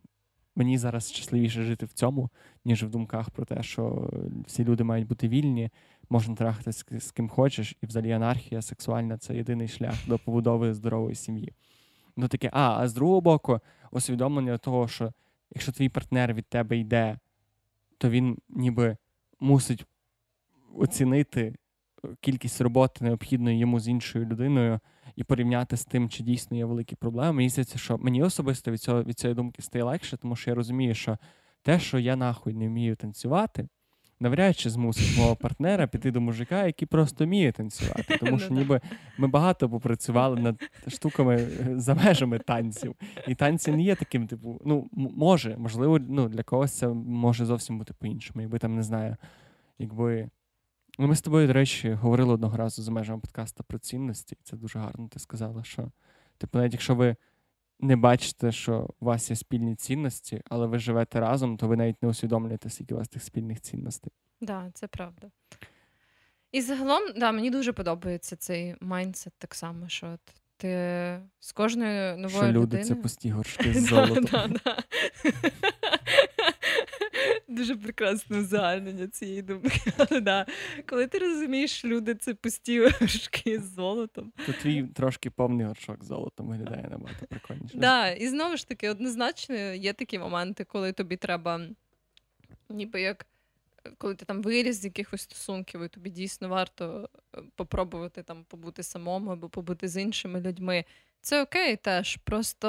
мені 0.57 0.79
зараз 0.79 1.13
щасливіше 1.13 1.63
жити 1.63 1.87
в 1.87 1.93
цьому, 1.93 2.31
ніж 2.65 2.85
в 2.85 2.89
думках 2.89 3.31
про 3.31 3.45
те, 3.45 3.63
що 3.63 4.11
всі 4.47 4.65
люди 4.65 4.85
мають 4.85 5.07
бути 5.07 5.29
вільні, 5.29 5.71
можна 6.11 6.35
трахатись 6.35 6.85
з 6.99 7.11
ким 7.11 7.29
хочеш, 7.29 7.77
і 7.83 7.87
взагалі 7.87 8.13
анархія 8.13 8.63
сексуальна 8.63 9.19
це 9.19 9.37
єдиний 9.37 9.69
шлях 9.69 9.95
до 10.07 10.19
побудови 10.19 10.75
здорової 10.75 11.15
сім'ї. 11.15 11.53
Ну 12.17 12.29
таке, 12.29 12.51
а, 12.53 12.77
а 12.81 12.89
з 12.89 12.95
другого 12.95 13.21
боку, 13.21 13.61
усвідомлення 13.91 14.59
того, 14.59 14.89
що 14.89 15.13
якщо 15.51 15.73
твій 15.73 15.89
партнер 15.89 16.35
від 16.35 16.47
тебе 16.47 16.79
йде, 16.79 17.19
то 17.99 18.11
він 18.11 18.39
ніби 18.49 18.97
мусить 19.41 19.87
оцінити 20.75 21.55
кількість 22.21 22.61
роботи 22.61 23.05
необхідної 23.05 23.59
йому 23.59 23.81
з 23.81 23.89
іншою 23.89 24.27
людиною 24.27 24.81
і 25.17 25.25
порівняти 25.25 25.77
з 25.77 25.85
тим, 25.85 26.09
чи 26.09 26.23
дійсно 26.23 26.57
є 26.57 26.65
великі 26.65 26.97
проблеми. 26.97 27.33
Мені 27.33 27.49
здається, 27.49 27.79
що 27.79 27.99
мені 27.99 28.23
особисто 28.23 28.71
від 28.71 28.81
цього 28.81 29.03
від 29.03 29.19
цієї 29.19 29.35
думки 29.35 29.63
стає 29.63 29.85
легше, 29.85 30.17
тому 30.17 30.37
що 30.37 30.51
я 30.51 30.55
розумію, 30.55 30.95
що 30.95 31.19
те, 31.63 31.81
що 31.81 31.99
я 31.99 32.17
нахуй 32.17 32.55
не 32.55 32.69
вмію 32.69 32.97
танцювати, 32.97 33.69
навряд 34.21 34.59
чи 34.59 34.71
змусить 34.71 35.19
мого 35.19 35.37
партнера 35.37 35.87
піти 35.87 36.11
до 36.11 36.21
мужика, 36.21 36.67
який 36.67 36.89
просто 36.89 37.25
вміє 37.25 37.53
танцювати. 37.53 38.17
Тому 38.21 38.39
що 38.39 38.55
ніби 38.55 38.81
ми 39.19 39.29
багато 39.29 39.71
попрацювали 39.71 40.41
над 40.41 40.71
штуками 40.89 41.37
е, 41.37 41.79
за 41.79 41.95
межами 41.95 42.39
танців. 42.39 42.95
І 43.29 43.35
танці 43.35 43.73
не 43.73 43.83
є 43.83 43.95
таким, 43.95 44.27
типу, 44.27 44.61
ну, 44.65 44.89
може, 44.93 45.57
можливо, 45.57 45.99
ну, 45.99 46.29
для 46.29 46.43
когось 46.43 46.73
це 46.73 46.89
може 46.89 47.45
зовсім 47.45 47.79
бути 47.79 47.95
по-іншому. 47.99 48.41
Якби 48.41 48.59
там 48.59 48.75
не 48.75 48.83
знаю, 48.83 49.17
якби. 49.79 50.31
Ну, 50.99 51.07
Ми 51.07 51.17
з 51.17 51.21
тобою, 51.21 51.47
до 51.47 51.53
речі, 51.53 51.93
говорили 51.93 52.33
одного 52.35 52.57
разу 52.57 52.83
за 52.83 52.93
межами 52.93 53.21
подкасту 53.21 53.65
про 53.65 53.79
цінності, 53.79 54.37
і 54.41 54.45
це 54.45 54.57
дуже 54.57 54.79
гарно 54.79 55.09
ти 55.09 55.19
сказала, 55.19 55.65
що, 55.65 55.91
типу, 56.39 56.59
навіть 56.59 56.73
якщо 56.73 56.95
ви 56.95 57.17
не 57.81 57.97
бачите, 57.97 58.53
що 58.53 58.91
у 59.01 59.05
вас 59.05 59.31
є 59.31 59.37
спільні 59.37 59.75
цінності, 59.75 60.43
але 60.51 60.67
ви 60.67 60.79
живете 60.79 61.21
разом, 61.21 61.57
то 61.57 61.69
ви 61.69 61.77
навіть 61.77 62.03
не 62.03 62.09
усвідомлюєте, 62.09 62.71
скільки 62.71 62.95
у 62.95 62.99
вас 62.99 63.09
тих 63.09 63.23
спільних 63.23 63.61
цінностей. 63.61 64.13
Так, 64.41 64.49
да, 64.49 64.71
це 64.75 64.87
правда. 64.87 65.31
І 66.53 66.61
загалом, 66.63 67.03
да, 67.17 67.33
мені 67.33 67.51
дуже 67.51 67.73
подобається 67.73 68.37
цей 68.37 68.75
майндсет 68.81 69.33
так 69.39 69.55
само, 69.55 69.89
що 69.89 70.07
от 70.07 70.21
ти 70.57 71.21
з 71.39 71.53
кожною 71.53 72.17
новою 72.17 72.43
Що 72.43 72.47
люди 72.47 72.59
людиною... 72.59 72.85
це 72.85 72.95
пусті 72.95 73.31
горшки 73.31 73.75
з 73.75 73.85
золотом. 73.89 74.57
Дуже 77.51 77.77
прекрасне 77.77 78.39
узагальнення 78.39 79.09
цієї 79.09 79.43
думки. 79.43 79.81
да. 80.21 80.47
Коли 80.87 81.07
ти 81.07 81.19
розумієш, 81.19 81.71
що 81.71 81.89
люди 81.89 82.15
це 82.15 82.35
пусті 82.35 82.81
горшки 82.81 83.61
з 83.61 83.75
золотом. 83.75 84.33
То 84.47 84.53
твій 84.53 84.83
трошки 84.83 85.31
повний 85.31 85.67
горшок 85.67 86.05
з 86.05 86.07
золотом 86.07 86.49
виглядає 86.49 86.89
набагато 86.91 87.27
прикольніше. 87.27 87.79
Да, 87.79 88.11
І 88.11 88.29
знову 88.29 88.57
ж 88.57 88.69
таки, 88.69 88.91
однозначно 88.91 89.55
є 89.57 89.93
такі 89.93 90.19
моменти, 90.19 90.65
коли 90.65 90.93
тобі 90.93 91.17
треба, 91.17 91.61
ніби 92.69 93.01
як. 93.01 93.27
Коли 93.99 94.15
ти 94.15 94.25
там 94.25 94.43
виріс 94.43 94.81
з 94.81 94.85
якихось 94.85 95.23
стосунків, 95.23 95.83
і 95.83 95.89
тобі 95.89 96.11
дійсно 96.11 96.49
варто 96.49 97.11
е, 97.37 97.43
попробувати 97.57 98.23
там 98.23 98.45
побути 98.45 98.83
самому 98.83 99.31
або 99.31 99.49
побути 99.49 99.89
з 99.89 100.03
іншими 100.03 100.41
людьми. 100.41 100.85
Це 101.21 101.43
окей 101.43 101.77
теж. 101.77 102.17
Просто 102.17 102.69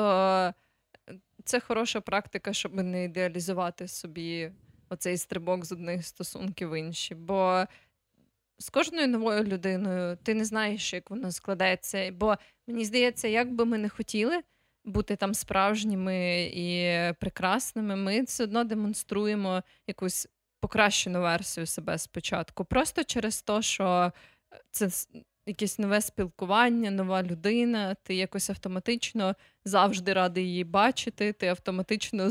е, 1.10 1.14
це 1.44 1.60
хороша 1.60 2.02
практика, 2.02 2.54
щоб 2.54 2.74
не 2.74 3.04
ідеалізувати 3.04 3.88
собі 3.88 4.52
оцей 4.92 5.18
стрибок 5.18 5.66
з 5.66 5.72
одних 5.72 6.06
стосунків 6.06 6.70
в 6.70 6.80
інші. 6.80 7.16
Бо 7.16 7.66
з 8.58 8.70
кожною 8.70 9.08
новою 9.08 9.44
людиною 9.44 10.18
ти 10.24 10.34
не 10.34 10.46
знаєш, 10.46 10.94
як 10.94 11.10
воно 11.10 11.32
складеться. 11.32 12.12
Бо 12.12 12.36
мені 12.68 12.86
здається, 12.86 13.28
як 13.28 13.54
би 13.54 13.66
ми 13.66 13.78
не 13.78 13.90
хотіли 13.90 14.42
бути 14.86 15.16
там 15.16 15.34
справжніми 15.34 16.44
і 16.54 16.98
прекрасними, 17.20 17.96
ми 17.96 18.22
все 18.22 18.44
одно 18.44 18.64
демонструємо 18.64 19.64
якусь 19.88 20.28
покращену 20.60 21.22
версію 21.22 21.66
себе 21.66 21.98
спочатку. 21.98 22.66
Просто 22.66 23.04
через 23.04 23.42
те, 23.42 23.62
що 23.62 24.12
це 24.72 24.90
якесь 25.46 25.80
нове 25.80 26.02
спілкування, 26.02 26.92
нова 26.92 27.24
людина, 27.24 27.96
ти 28.04 28.16
якось 28.16 28.50
автоматично 28.50 29.36
завжди 29.66 30.14
радий 30.14 30.46
її 30.46 30.64
бачити. 30.64 31.34
Ти 31.34 31.48
автоматично 31.48 32.30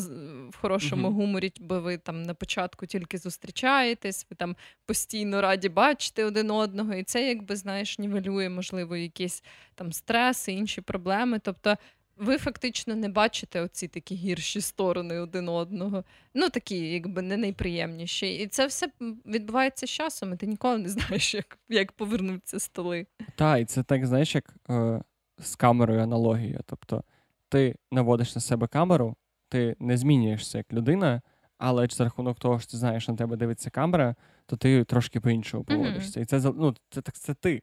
в 0.50 0.56
хорошому 0.56 1.08
mm-hmm. 1.08 1.12
гуморі, 1.12 1.52
бо 1.60 1.80
ви 1.80 1.98
там 1.98 2.22
на 2.22 2.34
початку 2.34 2.86
тільки 2.86 3.18
зустрічаєтесь, 3.18 4.26
ви 4.30 4.36
там 4.36 4.56
постійно 4.86 5.40
раді 5.40 5.68
бачити 5.68 6.24
один 6.24 6.50
одного, 6.50 6.94
і 6.94 7.04
це, 7.04 7.28
якби 7.28 7.56
знаєш, 7.56 7.98
нівелює, 7.98 8.48
можливо, 8.48 8.96
якісь 8.96 9.42
там 9.74 9.92
стреси, 9.92 10.52
інші 10.52 10.80
проблеми. 10.80 11.40
Тобто 11.44 11.76
ви 12.20 12.38
фактично 12.38 12.94
не 12.94 13.08
бачите 13.08 13.60
оці 13.60 13.88
такі 13.88 14.14
гірші 14.14 14.60
сторони 14.60 15.18
один 15.18 15.48
одного. 15.48 16.04
Ну, 16.34 16.50
такі, 16.50 16.76
якби 16.76 17.22
не 17.22 17.36
найприємніші. 17.36 18.34
І 18.34 18.46
це 18.46 18.66
все 18.66 18.88
відбувається 19.26 19.86
з 19.86 19.90
часом, 19.90 20.32
і 20.32 20.36
ти 20.36 20.46
ніколи 20.46 20.78
не 20.78 20.88
знаєш, 20.88 21.34
як 21.34 21.58
як 21.68 21.92
повернуться 21.92 22.58
столи. 22.58 23.06
Так, 23.34 23.60
і 23.60 23.64
це 23.64 23.82
так, 23.82 24.06
знаєш, 24.06 24.34
як 24.34 24.54
е, 24.70 25.02
з 25.38 25.56
камерою 25.56 26.00
аналогія. 26.00 26.60
Тобто 26.66 27.04
ти 27.48 27.76
наводиш 27.90 28.34
на 28.34 28.40
себе 28.40 28.66
камеру, 28.66 29.16
ти 29.48 29.76
не 29.78 29.96
змінюєшся 29.96 30.58
як 30.58 30.72
людина, 30.72 31.22
але 31.58 31.86
за 31.86 32.04
рахунок 32.04 32.38
того, 32.38 32.60
що 32.60 32.70
ти 32.70 32.76
знаєш, 32.76 33.08
на 33.08 33.16
тебе 33.16 33.36
дивиться 33.36 33.70
камера, 33.70 34.14
то 34.46 34.56
ти 34.56 34.84
трошки 34.84 35.20
по-іншому 35.20 35.64
поводишся. 35.64 36.20
Mm-hmm. 36.20 36.22
І 36.22 36.26
це 36.40 36.52
ну, 36.56 36.74
це, 36.90 37.02
це, 37.02 37.12
це 37.12 37.34
ти. 37.34 37.62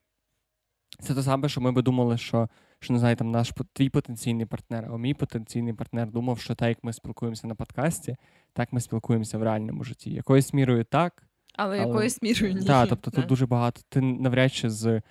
Це 0.99 1.15
те 1.15 1.23
саме, 1.23 1.49
що 1.49 1.61
ми 1.61 1.71
би 1.71 1.81
думали, 1.81 2.17
що 2.17 2.49
що 2.79 2.93
не 2.93 2.99
знаю, 2.99 3.15
там 3.15 3.31
наш 3.31 3.53
твій 3.73 3.89
потенційний 3.89 4.45
партнер, 4.45 4.89
а 4.93 4.97
мій 4.97 5.13
потенційний 5.13 5.73
партнер 5.73 6.11
думав, 6.11 6.39
що 6.39 6.55
так, 6.55 6.69
як 6.69 6.83
ми 6.83 6.93
спілкуємося 6.93 7.47
на 7.47 7.55
подкасті, 7.55 8.15
так 8.53 8.73
ми 8.73 8.81
спілкуємося 8.81 9.37
в 9.37 9.43
реальному 9.43 9.83
житті. 9.83 10.11
Якоюсь 10.11 10.53
мірою 10.53 10.83
так. 10.83 11.23
Але, 11.55 11.79
але... 11.79 11.87
якоюсь 11.87 12.21
мірою 12.21 12.53
ні. 12.53 12.65
Так, 12.65 12.89
тобто 12.89 13.11
тут 13.11 13.25
дуже 13.25 13.45
багато. 13.45 13.81
Ти 13.89 14.01
навряд 14.01 14.53
чи 14.53 14.69
з 14.69 15.01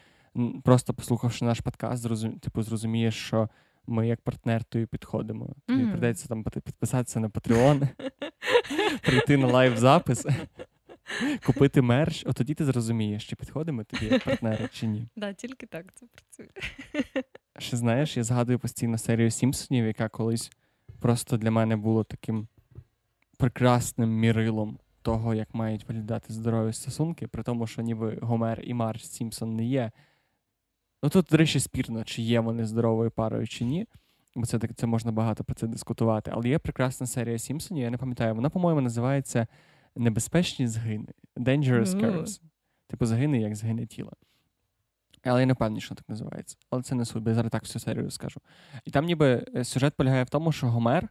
просто 0.64 0.94
послухавши 0.94 1.44
наш 1.44 1.60
подкаст, 1.60 2.02
зрозум... 2.02 2.38
типу, 2.38 2.62
зрозумієш, 2.62 3.14
що 3.14 3.48
ми 3.86 4.08
як 4.08 4.20
партнер 4.20 4.64
тобі 4.64 4.86
підходимо. 4.86 5.48
Тобі 5.66 5.82
mm-hmm. 5.82 5.88
прийдеться 5.88 6.28
там 6.28 6.44
підписатися 6.44 7.20
на 7.20 7.28
Patreon, 7.28 7.88
прийти 9.02 9.36
на 9.36 9.46
live 9.46 9.76
запис. 9.76 10.26
Купити 11.46 11.82
мерч, 11.82 12.24
от 12.26 12.36
тоді 12.36 12.54
ти 12.54 12.64
зрозумієш, 12.64 13.26
чи 13.26 13.36
підходимо 13.36 13.84
тобі 13.84 14.06
як 14.06 14.24
партнери, 14.24 14.68
чи 14.72 14.86
ні. 14.86 15.08
Да, 15.16 15.32
тільки 15.32 15.66
так 15.66 15.86
це 15.94 16.06
працює. 16.06 16.48
Ще 17.58 17.76
знаєш, 17.76 18.16
я 18.16 18.24
згадую 18.24 18.58
постійно 18.58 18.98
серію 18.98 19.30
Сімпсонів, 19.30 19.86
яка 19.86 20.08
колись 20.08 20.50
просто 21.00 21.36
для 21.36 21.50
мене 21.50 21.76
було 21.76 22.04
таким 22.04 22.48
прекрасним 23.38 24.10
мірилом 24.10 24.78
того, 25.02 25.34
як 25.34 25.54
мають 25.54 25.88
виглядати 25.88 26.32
здорові 26.32 26.72
стосунки, 26.72 27.26
при 27.26 27.42
тому, 27.42 27.66
що 27.66 27.82
ніби 27.82 28.18
Гомер 28.22 28.60
і 28.64 28.74
Марч 28.74 29.04
Сімпсон 29.04 29.56
не 29.56 29.64
є. 29.64 29.90
Ну 31.02 31.08
тут, 31.10 31.26
до 31.30 31.36
речі, 31.36 31.60
спірно, 31.60 32.04
чи 32.04 32.22
є 32.22 32.40
вони 32.40 32.66
здоровою 32.66 33.10
парою, 33.10 33.46
чи 33.46 33.64
ні. 33.64 33.86
Бо 34.34 34.46
це 34.46 34.58
це 34.76 34.86
можна 34.86 35.12
багато 35.12 35.44
про 35.44 35.54
це 35.54 35.66
дискутувати. 35.66 36.30
Але 36.34 36.48
є 36.48 36.58
прекрасна 36.58 37.06
серія 37.06 37.38
Сімпсонів, 37.38 37.84
я 37.84 37.90
не 37.90 37.96
пам'ятаю, 37.96 38.34
вона, 38.34 38.50
по-моєму, 38.50 38.80
називається 38.80 39.46
Небезпечні 39.96 40.68
згини. 40.68 41.08
Dangerous 41.36 41.86
Curves. 41.86 42.40
Типу, 42.86 43.06
згини, 43.06 43.40
як 43.40 43.54
згине 43.54 43.86
тіло. 43.86 44.12
Але 45.24 45.40
я 45.40 45.46
не 45.46 45.52
впевнений, 45.52 45.80
що 45.80 45.94
так 45.94 46.08
називається. 46.08 46.56
Але 46.70 46.82
це 46.82 46.94
не 46.94 47.04
суть, 47.04 47.22
бо 47.22 47.30
я 47.30 47.34
зараз 47.34 47.52
так 47.52 47.62
всю 47.62 47.80
серію 47.80 48.04
розкажу. 48.04 48.40
І 48.84 48.90
там 48.90 49.04
ніби 49.04 49.46
е, 49.56 49.64
сюжет 49.64 49.94
полягає 49.94 50.24
в 50.24 50.28
тому, 50.28 50.52
що 50.52 50.66
Гомер 50.66 51.08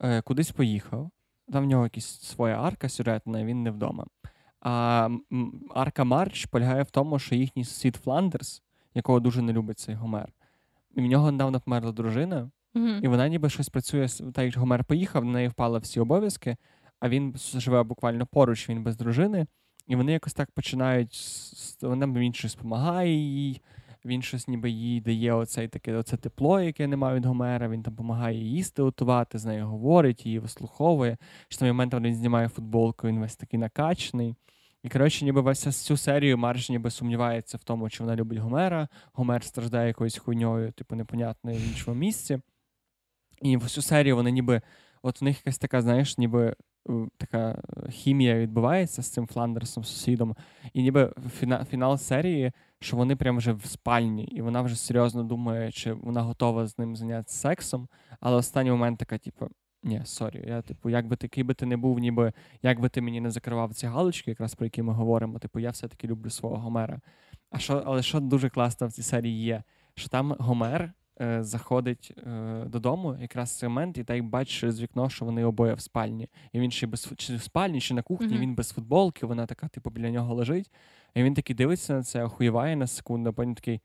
е, 0.00 0.22
кудись 0.22 0.50
поїхав, 0.50 1.10
там 1.52 1.64
в 1.64 1.66
нього 1.66 1.84
якась 1.84 2.22
своя 2.22 2.56
арка 2.56 2.88
сюжетна, 2.88 3.40
і 3.40 3.44
він 3.44 3.62
не 3.62 3.70
вдома. 3.70 4.06
А 4.60 5.08
арка 5.74 6.04
Марч 6.04 6.46
полягає 6.46 6.82
в 6.82 6.90
тому, 6.90 7.18
що 7.18 7.34
їхній 7.34 7.64
сусід 7.64 7.96
Фландерс, 7.96 8.62
якого 8.94 9.20
дуже 9.20 9.42
не 9.42 9.52
любить 9.52 9.78
цей 9.78 9.94
Гомер, 9.94 10.32
і 10.94 11.00
в 11.00 11.06
нього 11.06 11.32
недавно 11.32 11.60
померла 11.60 11.92
дружина, 11.92 12.50
mm-hmm. 12.74 13.00
і 13.00 13.08
вона 13.08 13.28
ніби 13.28 13.50
щось 13.50 13.68
працює, 13.68 14.08
так 14.08 14.44
як 14.44 14.56
Гомер 14.56 14.84
поїхав, 14.84 15.24
на 15.24 15.32
неї 15.32 15.48
впали 15.48 15.78
всі 15.78 16.00
обов'язки, 16.00 16.56
а 17.00 17.08
він 17.08 17.34
живе 17.36 17.82
буквально 17.82 18.26
поруч, 18.26 18.68
він 18.68 18.82
без 18.82 18.96
дружини. 18.96 19.46
І 19.86 19.96
вони 19.96 20.12
якось 20.12 20.34
так 20.34 20.50
починають, 20.50 21.16
вона 21.82 22.06
він 22.06 22.34
щось 22.34 22.54
допомагає 22.54 23.14
їй, 23.14 23.60
він 24.04 24.22
щось 24.22 24.48
ніби 24.48 24.70
їй 24.70 25.00
дає 25.00 25.32
оцей 25.32 25.68
таке 25.68 25.94
оце 25.94 26.16
тепло, 26.16 26.60
яке 26.60 26.86
немає 26.86 27.16
від 27.16 27.26
Гомера, 27.26 27.68
він 27.68 27.82
там 27.82 27.94
допомагає 27.94 28.38
їсти 28.38 28.82
готувати, 28.82 29.38
з 29.38 29.44
нею 29.44 29.66
говорить, 29.66 30.26
її 30.26 30.38
вислуховує. 30.38 31.16
Що 31.48 31.66
момент 31.66 31.94
він 31.94 32.14
знімає 32.14 32.48
футболку, 32.48 33.08
він 33.08 33.20
весь 33.20 33.36
такий 33.36 33.60
накачаний. 33.60 34.34
І, 34.82 34.88
коротше, 34.88 35.24
ніби 35.24 35.40
весь 35.40 35.84
цю 35.84 35.96
серію 35.96 36.38
Марж 36.38 36.70
ніби 36.70 36.90
сумнівається 36.90 37.56
в 37.56 37.64
тому, 37.64 37.90
чи 37.90 38.02
вона 38.02 38.16
любить 38.16 38.38
Гомера. 38.38 38.88
Гомер 39.12 39.44
страждає 39.44 39.88
якоюсь 39.88 40.18
хуйньою, 40.18 40.72
типу, 40.72 40.96
непонятною 40.96 41.58
в 41.58 41.68
іншому 41.68 41.96
місці. 41.96 42.38
І 43.42 43.56
всю 43.56 43.82
серію 43.82 44.16
вони 44.16 44.30
ніби, 44.30 44.62
от 45.02 45.20
в 45.20 45.24
них 45.24 45.36
якась 45.36 45.58
така, 45.58 45.82
знаєш, 45.82 46.18
ніби 46.18 46.56
така 47.16 47.62
хімія 47.90 48.38
відбувається 48.38 49.02
з 49.02 49.10
цим 49.10 49.26
Фландерсом, 49.26 49.84
сусідом, 49.84 50.36
і 50.72 50.82
ніби 50.82 51.12
фіна, 51.38 51.64
фінал 51.64 51.98
серії, 51.98 52.52
що 52.80 52.96
вони 52.96 53.16
прям 53.16 53.36
вже 53.36 53.52
в 53.52 53.64
спальні, 53.64 54.24
і 54.24 54.42
вона 54.42 54.62
вже 54.62 54.76
серйозно 54.76 55.22
думає, 55.22 55.72
чи 55.72 55.92
вона 55.92 56.22
готова 56.22 56.66
з 56.66 56.78
ним 56.78 56.96
зайнятися 56.96 57.38
сексом. 57.38 57.88
Але 58.20 58.36
останній 58.36 58.70
момент 58.70 58.98
така, 58.98 59.18
типу, 59.18 59.48
ні, 59.82 60.02
sorry, 60.04 60.44
я, 60.48 60.62
типу, 60.62 60.90
як 60.90 61.06
би 61.06 61.16
ти 61.16 61.42
би 61.42 61.54
ти 61.54 61.66
не 61.66 61.76
був, 61.76 61.98
ніби 61.98 62.32
як 62.62 62.80
би 62.80 62.88
ти 62.88 63.00
мені 63.00 63.20
не 63.20 63.30
закривав 63.30 63.74
ці 63.74 63.86
галочки, 63.86 64.30
якраз 64.30 64.54
про 64.54 64.66
які 64.66 64.82
ми 64.82 64.92
говоримо, 64.92 65.38
типу, 65.38 65.58
я 65.58 65.70
все-таки 65.70 66.08
люблю 66.08 66.30
свого 66.30 66.56
Гомера. 66.56 67.00
А 67.50 67.58
що, 67.58 67.82
але 67.86 68.02
що 68.02 68.20
дуже 68.20 68.48
класно 68.48 68.86
в 68.86 68.92
цій 68.92 69.02
серії 69.02 69.44
є? 69.44 69.62
Що 69.94 70.08
там 70.08 70.36
Гомер 70.38 70.92
е, 71.20 71.42
заходить 71.42 72.12
е, 72.26 72.64
додому, 72.66 73.16
якраз 73.20 73.58
цей 73.58 73.68
момент, 73.68 73.98
і 73.98 74.04
так 74.04 74.22
бачиш 74.22 74.60
через 74.60 74.82
вікно, 74.82 75.10
що 75.10 75.24
вони 75.24 75.44
обоє 75.44 75.74
в 75.74 75.80
спальні. 75.80 76.28
І 76.52 76.60
він 76.60 76.70
ще 76.70 76.86
без 76.86 77.12
чи 77.16 77.36
в 77.36 77.42
спальні, 77.42 77.80
чи 77.80 77.94
на 77.94 78.02
кухні, 78.02 78.28
mm-hmm. 78.28 78.38
він 78.38 78.54
без 78.54 78.70
футболки, 78.70 79.26
вона 79.26 79.46
така, 79.46 79.68
типу, 79.68 79.90
біля 79.90 80.10
нього 80.10 80.34
лежить. 80.34 80.70
І 81.14 81.22
він 81.22 81.34
такий 81.34 81.56
дивиться 81.56 81.92
на 81.94 82.02
це, 82.02 82.24
охуєває 82.24 82.76
на 82.76 82.86
секунду, 82.86 83.30
а 83.30 83.32
потім 83.32 83.54
такий. 83.54 83.80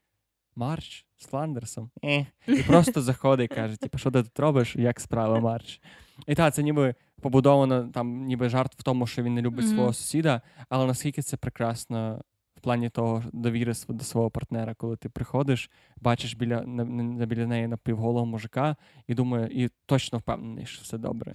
Марч 0.55 1.05
з 1.17 1.25
Фландерсом. 1.25 1.89
Е. 2.03 2.25
І 2.47 2.63
просто 2.63 3.01
заходить 3.01 3.51
і 3.51 3.55
каже, 3.55 3.77
типу, 3.77 3.97
що 3.97 4.11
ти 4.11 4.23
тут 4.23 4.39
робиш, 4.39 4.75
як 4.75 4.99
справа 4.99 5.39
Марч. 5.39 5.81
І 6.27 6.35
так, 6.35 6.53
це 6.53 6.63
ніби 6.63 6.95
побудовано 7.21 7.87
там, 7.93 8.25
ніби 8.25 8.49
жарт 8.49 8.75
в 8.75 8.83
тому, 8.83 9.07
що 9.07 9.23
він 9.23 9.33
не 9.33 9.41
любить 9.41 9.65
mm-hmm. 9.65 9.73
свого 9.73 9.93
сусіда, 9.93 10.41
але 10.69 10.85
наскільки 10.85 11.21
це 11.21 11.37
прекрасно 11.37 12.21
плані 12.65 12.89
того 12.89 13.23
довіри 13.33 13.73
до 13.89 14.03
свого 14.03 14.29
партнера, 14.29 14.73
коли 14.73 14.97
ти 14.97 15.09
приходиш, 15.09 15.69
бачиш 15.97 16.33
біля 16.33 16.61
на, 16.61 17.25
біля 17.25 17.45
неї 17.45 17.67
напівголого 17.67 18.25
мужика 18.25 18.75
і 19.07 19.13
думаю, 19.13 19.47
і 19.51 19.69
точно 19.85 20.19
впевнений, 20.19 20.65
що 20.65 20.81
все 20.81 20.97
добре. 20.97 21.33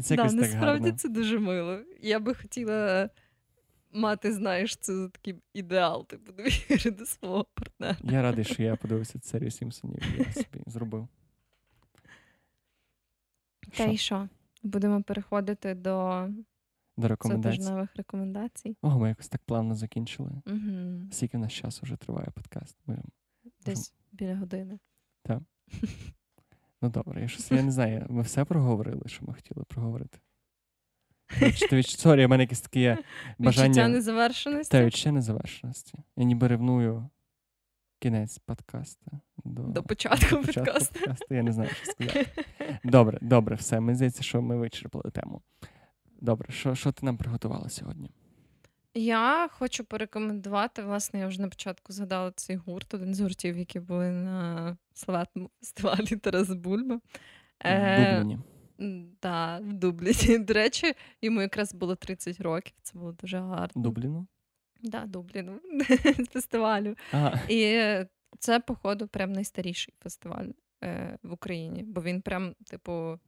Це 0.00 0.16
да, 0.16 0.22
так 0.24 0.32
Насправді 0.32 0.84
гарно. 0.84 0.98
це 0.98 1.08
дуже 1.08 1.38
мило. 1.38 1.78
Я 2.02 2.20
би 2.20 2.34
хотіла 2.34 3.10
мати, 3.92 4.32
знаєш, 4.32 4.76
це 4.76 5.08
такий 5.12 5.34
ідеал, 5.54 6.06
типу 6.06 6.32
довіри 6.32 6.90
до 6.90 7.06
свого 7.06 7.46
партнера. 7.54 7.96
Я 8.02 8.22
радий, 8.22 8.44
що 8.44 8.62
я 8.62 8.76
подивився 8.76 9.18
серію 9.22 9.50
Сімпсонів, 9.50 10.02
я 10.18 10.32
собі 10.32 10.64
зробив. 10.66 11.08
Та 13.76 13.84
й 13.84 13.96
що? 13.96 14.28
Будемо 14.62 15.02
переходити 15.02 15.74
до 15.74 16.28
до 16.96 17.08
рекомендацій. 17.08 17.58
Це 17.58 17.70
нових 17.70 17.96
рекомендацій. 17.96 18.76
Ого, 18.82 19.00
ми 19.00 19.08
якось 19.08 19.28
так 19.28 19.40
плавно 19.44 19.74
закінчили. 19.74 20.30
Угу. 20.46 21.10
Скільки 21.12 21.36
в 21.36 21.40
нас 21.40 21.52
часу 21.52 21.80
вже 21.82 21.96
триває 21.96 22.28
подкаст? 22.34 22.76
Ми 22.86 22.98
Десь 23.64 23.94
біля 24.12 24.36
години. 24.36 24.78
Так. 25.22 25.42
Ну 26.82 26.90
добре, 26.90 27.22
я 27.22 27.28
щось 27.28 27.50
я 27.50 27.62
не 27.62 27.70
знаю. 27.70 28.06
Ми 28.08 28.22
все 28.22 28.44
проговорили, 28.44 29.02
що 29.06 29.24
ми 29.24 29.34
хотіли 29.34 29.64
проговорити. 29.64 30.18
Sorry, 31.82 32.26
у 32.26 32.28
мене 32.28 32.42
якесь 32.42 32.60
таке 32.60 32.98
бажання. 33.38 33.68
Відчуття 33.68 33.88
незавершеності? 33.88 34.72
Та, 34.72 34.84
відчуття 34.84 35.12
незавершеності. 35.12 35.98
Я 36.16 36.24
ніби 36.24 36.48
ревную 36.48 37.08
кінець 37.98 38.38
подкасту. 38.38 39.20
До 39.44 39.62
до 39.62 39.82
початку, 39.82 40.36
до 40.36 40.42
початку 40.42 40.64
подкасту. 40.64 40.94
подкасту. 40.94 41.34
Я 41.34 41.42
не 41.42 41.52
знаю, 41.52 41.70
що 41.70 41.92
сказати. 41.92 42.26
Добре, 42.84 43.18
добре, 43.22 43.56
все. 43.56 43.80
Мені 43.80 43.96
здається, 43.96 44.22
що 44.22 44.42
ми 44.42 44.56
вичерпали 44.56 45.10
тему. 45.10 45.42
Добре, 46.26 46.52
що 46.52 46.74
що 46.74 46.92
ти 46.92 47.06
нам 47.06 47.16
приготувала 47.16 47.68
сьогодні? 47.68 48.10
Я 48.94 49.48
хочу 49.52 49.84
порекомендувати, 49.84 50.82
власне, 50.82 51.20
я 51.20 51.26
вже 51.26 51.40
на 51.40 51.48
початку 51.48 51.92
згадала 51.92 52.32
цей 52.36 52.56
гурт, 52.56 52.94
один 52.94 53.14
з 53.14 53.20
гуртів, 53.20 53.58
які 53.58 53.80
були 53.80 54.10
на 54.10 54.76
славетному 54.94 55.50
фестивалі 55.60 56.16
Тарас 56.16 56.48
Бульба. 56.48 57.00
В 57.64 58.14
Дубліні. 58.14 58.38
Так, 59.20 59.62
в 59.62 59.72
Дубліні. 59.72 60.38
До 60.38 60.54
речі, 60.54 60.92
йому 61.22 61.42
якраз 61.42 61.74
було 61.74 61.94
30 61.94 62.40
років. 62.40 62.74
Це 62.82 62.98
було 62.98 63.12
дуже 63.12 63.38
гарно. 63.38 63.82
Дубліну? 63.82 64.26
Да, 64.82 65.06
Дубліну 65.06 65.60
з 65.88 66.26
фестивалю. 66.32 66.96
Ага. 67.12 67.40
І 67.48 67.82
це, 68.38 68.60
походу, 68.60 69.08
прям 69.08 69.32
найстаріший 69.32 69.94
фестиваль 70.02 70.48
е, 70.84 71.18
в 71.22 71.32
Україні, 71.32 71.82
бо 71.82 72.02
він 72.02 72.22
прям, 72.22 72.54
типу, 72.64 73.18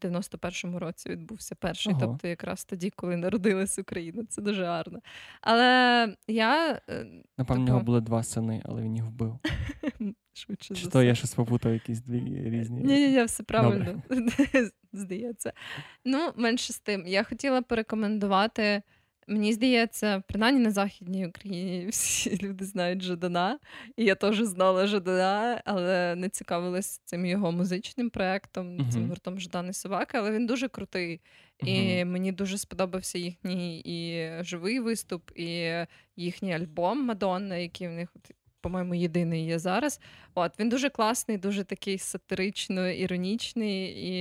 91-му 0.00 0.78
році 0.78 1.08
відбувся 1.08 1.54
перший, 1.54 1.92
ага. 1.92 2.00
тобто 2.00 2.28
якраз 2.28 2.64
тоді, 2.64 2.90
коли 2.90 3.16
народилась 3.16 3.78
Україна. 3.78 4.24
Це 4.28 4.42
дуже 4.42 4.64
гарно. 4.64 5.00
Але 5.40 6.08
я. 6.28 6.80
Е, 6.88 7.06
Напевно, 7.38 7.64
в 7.64 7.66
нього 7.66 7.80
були 7.80 8.00
два 8.00 8.22
сини, 8.22 8.62
але 8.64 8.82
він 8.82 8.96
їх 8.96 9.04
вбив. 9.04 9.38
Швидше 10.32 10.74
Чи 10.74 10.88
то 10.88 11.02
я 11.02 11.14
щось 11.14 11.34
попутав, 11.34 11.72
якісь 11.72 12.00
дві 12.00 12.50
різні. 12.50 12.82
Ні, 12.82 13.08
ні, 13.08 13.24
все 13.24 13.42
правильно. 13.42 14.02
Здається. 14.92 15.52
Ну, 16.04 16.32
менше 16.36 16.72
з 16.72 16.78
тим. 16.78 17.06
Я 17.06 17.22
хотіла 17.22 17.62
порекомендувати. 17.62 18.82
Мені 19.28 19.52
здається, 19.52 20.22
принаймні 20.28 20.60
на 20.60 20.70
Західній 20.70 21.26
Україні 21.26 21.86
всі 21.90 22.38
люди 22.42 22.64
знають 22.64 23.02
Жадана. 23.02 23.58
І 23.96 24.04
я 24.04 24.14
теж 24.14 24.40
знала 24.40 24.86
Жадана, 24.86 25.62
але 25.64 26.14
не 26.14 26.28
цікавилась 26.28 27.00
цим 27.04 27.26
його 27.26 27.52
музичним 27.52 28.10
проєктом, 28.10 28.78
uh-huh. 28.78 28.92
цим 28.92 29.08
гуртом 29.08 29.40
Жадан 29.40 29.68
і 29.68 29.72
Собаки, 29.72 30.18
але 30.18 30.32
він 30.32 30.46
дуже 30.46 30.68
крутий. 30.68 31.20
Uh-huh. 31.60 31.68
І 31.68 32.04
мені 32.04 32.32
дуже 32.32 32.58
сподобався 32.58 33.18
їхній 33.18 33.80
і 33.80 34.28
живий 34.44 34.80
виступ, 34.80 35.30
і 35.34 35.70
їхній 36.16 36.54
альбом 36.54 37.04
Мадонна, 37.04 37.56
який 37.56 37.88
в 37.88 37.92
них, 37.92 38.14
по-моєму, 38.60 38.94
єдиний 38.94 39.46
є 39.46 39.58
зараз. 39.58 40.00
От 40.34 40.60
Він 40.60 40.68
дуже 40.68 40.90
класний, 40.90 41.38
дуже 41.38 41.64
такий 41.64 41.98
сатирично 41.98 42.88
іронічний, 42.88 43.84
і 43.86 44.14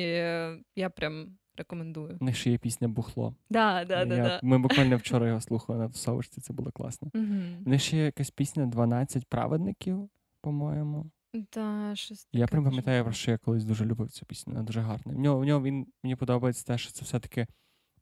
я 0.76 0.90
прям. 0.90 1.38
Рекомендую. 1.58 2.18
У 2.22 2.26
них 2.26 2.36
ще 2.36 2.52
є 2.52 2.58
пісня 2.58 2.88
Бухло. 2.88 3.36
Да, 3.50 3.86
да, 3.86 4.06
да, 4.06 4.16
да. 4.16 4.40
Ми 4.44 4.60
буквально 4.60 4.98
вчора 4.98 5.28
його 5.28 5.42
слухали 5.42 5.80
на 5.80 5.90
тусовочці, 5.90 6.42
це 6.42 6.54
було 6.54 6.72
класно. 6.72 7.10
Uh-huh. 7.14 7.66
У 7.66 7.70
них 7.70 7.82
ще 7.82 7.98
є 7.98 8.06
якась 8.06 8.32
пісня 8.32 8.66
«12 8.66 9.24
праведників, 9.30 10.10
по-моєму. 10.42 11.06
Да, 11.54 11.92
щось 11.96 12.28
Я 12.32 12.48
прям 12.48 12.64
пам'ятаю, 12.64 13.04
про 13.04 13.14
що 13.14 13.32
я 13.32 13.38
колись 13.38 13.66
дуже 13.66 13.86
любив 13.86 14.12
цю 14.12 14.26
пісню, 14.26 14.54
вона 14.54 14.66
дуже 14.66 14.82
гарна. 14.82 15.14
В 15.14 15.20
нього 15.20 15.40
в 15.40 15.46
нього 15.46 15.64
він 15.64 15.88
мені 16.04 16.16
подобається 16.16 16.66
те, 16.66 16.78
що 16.78 16.92
це 16.92 17.06
все-таки 17.06 17.48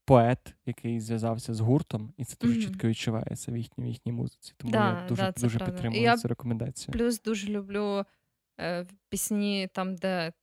поет, 0.06 0.56
який 0.66 1.00
зв'язався 1.00 1.54
з 1.54 1.60
гуртом, 1.60 2.14
і 2.18 2.26
це 2.26 2.38
дуже 2.42 2.60
mm-hmm. 2.60 2.64
чітко 2.64 2.88
відчувається 2.88 3.52
в 3.52 3.58
їхній 3.58 3.84
в 3.84 3.88
їхній 3.88 4.12
музиці. 4.12 4.54
Тому 4.58 4.72
да, 4.72 5.02
я 5.02 5.08
дуже 5.08 5.22
да, 5.22 5.34
дуже 5.42 5.60
підтримую 5.60 6.02
я 6.02 6.18
цю 6.18 6.28
рекомендацію. 6.28 6.94
Плюс 6.94 7.22
дуже 7.22 7.48
люблю 7.48 8.06
е, 8.60 8.86
пісні 9.10 9.68
там, 9.74 9.96
де 9.96 10.34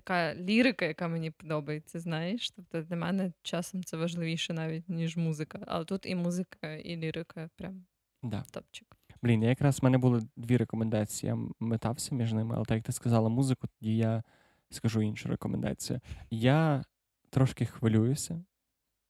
така 0.00 0.34
лірика, 0.34 0.84
яка 0.84 1.08
мені 1.08 1.30
подобається, 1.30 2.00
знаєш. 2.00 2.50
Тобто 2.50 2.82
для 2.82 2.96
мене 2.96 3.32
часом 3.42 3.84
це 3.84 3.96
важливіше 3.96 4.52
навіть, 4.52 4.88
ніж 4.88 5.16
музика. 5.16 5.58
Але 5.66 5.84
тут 5.84 6.06
і 6.06 6.14
музика, 6.14 6.74
і 6.74 6.96
лірика 6.96 7.50
прям 7.56 7.84
да. 8.22 8.44
топчик. 8.50 8.96
Блін, 9.22 9.42
я 9.42 9.48
якраз 9.48 9.80
в 9.80 9.84
мене 9.84 9.98
були 9.98 10.22
дві 10.36 10.56
рекомендації. 10.56 11.28
Я 11.30 11.38
метався 11.60 12.14
між 12.14 12.32
ними, 12.32 12.54
але 12.54 12.64
так 12.64 12.74
як 12.74 12.84
ти 12.84 12.92
сказала 12.92 13.28
музику, 13.28 13.66
тоді 13.78 13.96
я 13.96 14.22
скажу 14.70 15.02
іншу 15.02 15.28
рекомендацію. 15.28 16.00
Я 16.30 16.84
трошки 17.30 17.66
хвилююся. 17.66 18.44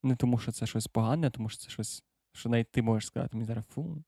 Не 0.03 0.17
тому, 0.17 0.39
що 0.39 0.53
це 0.53 0.67
щось 0.67 0.87
погане, 0.87 1.27
а 1.27 1.31
тому 1.31 1.49
що 1.49 1.59
це 1.59 1.71
щось, 1.71 2.05
що 2.33 2.49
навіть 2.49 2.71
ти 2.71 2.83
можеш 2.83 3.07
сказати 3.07 3.37
мені 3.37 3.47
зараз 3.47 3.65
фу. 3.65 4.05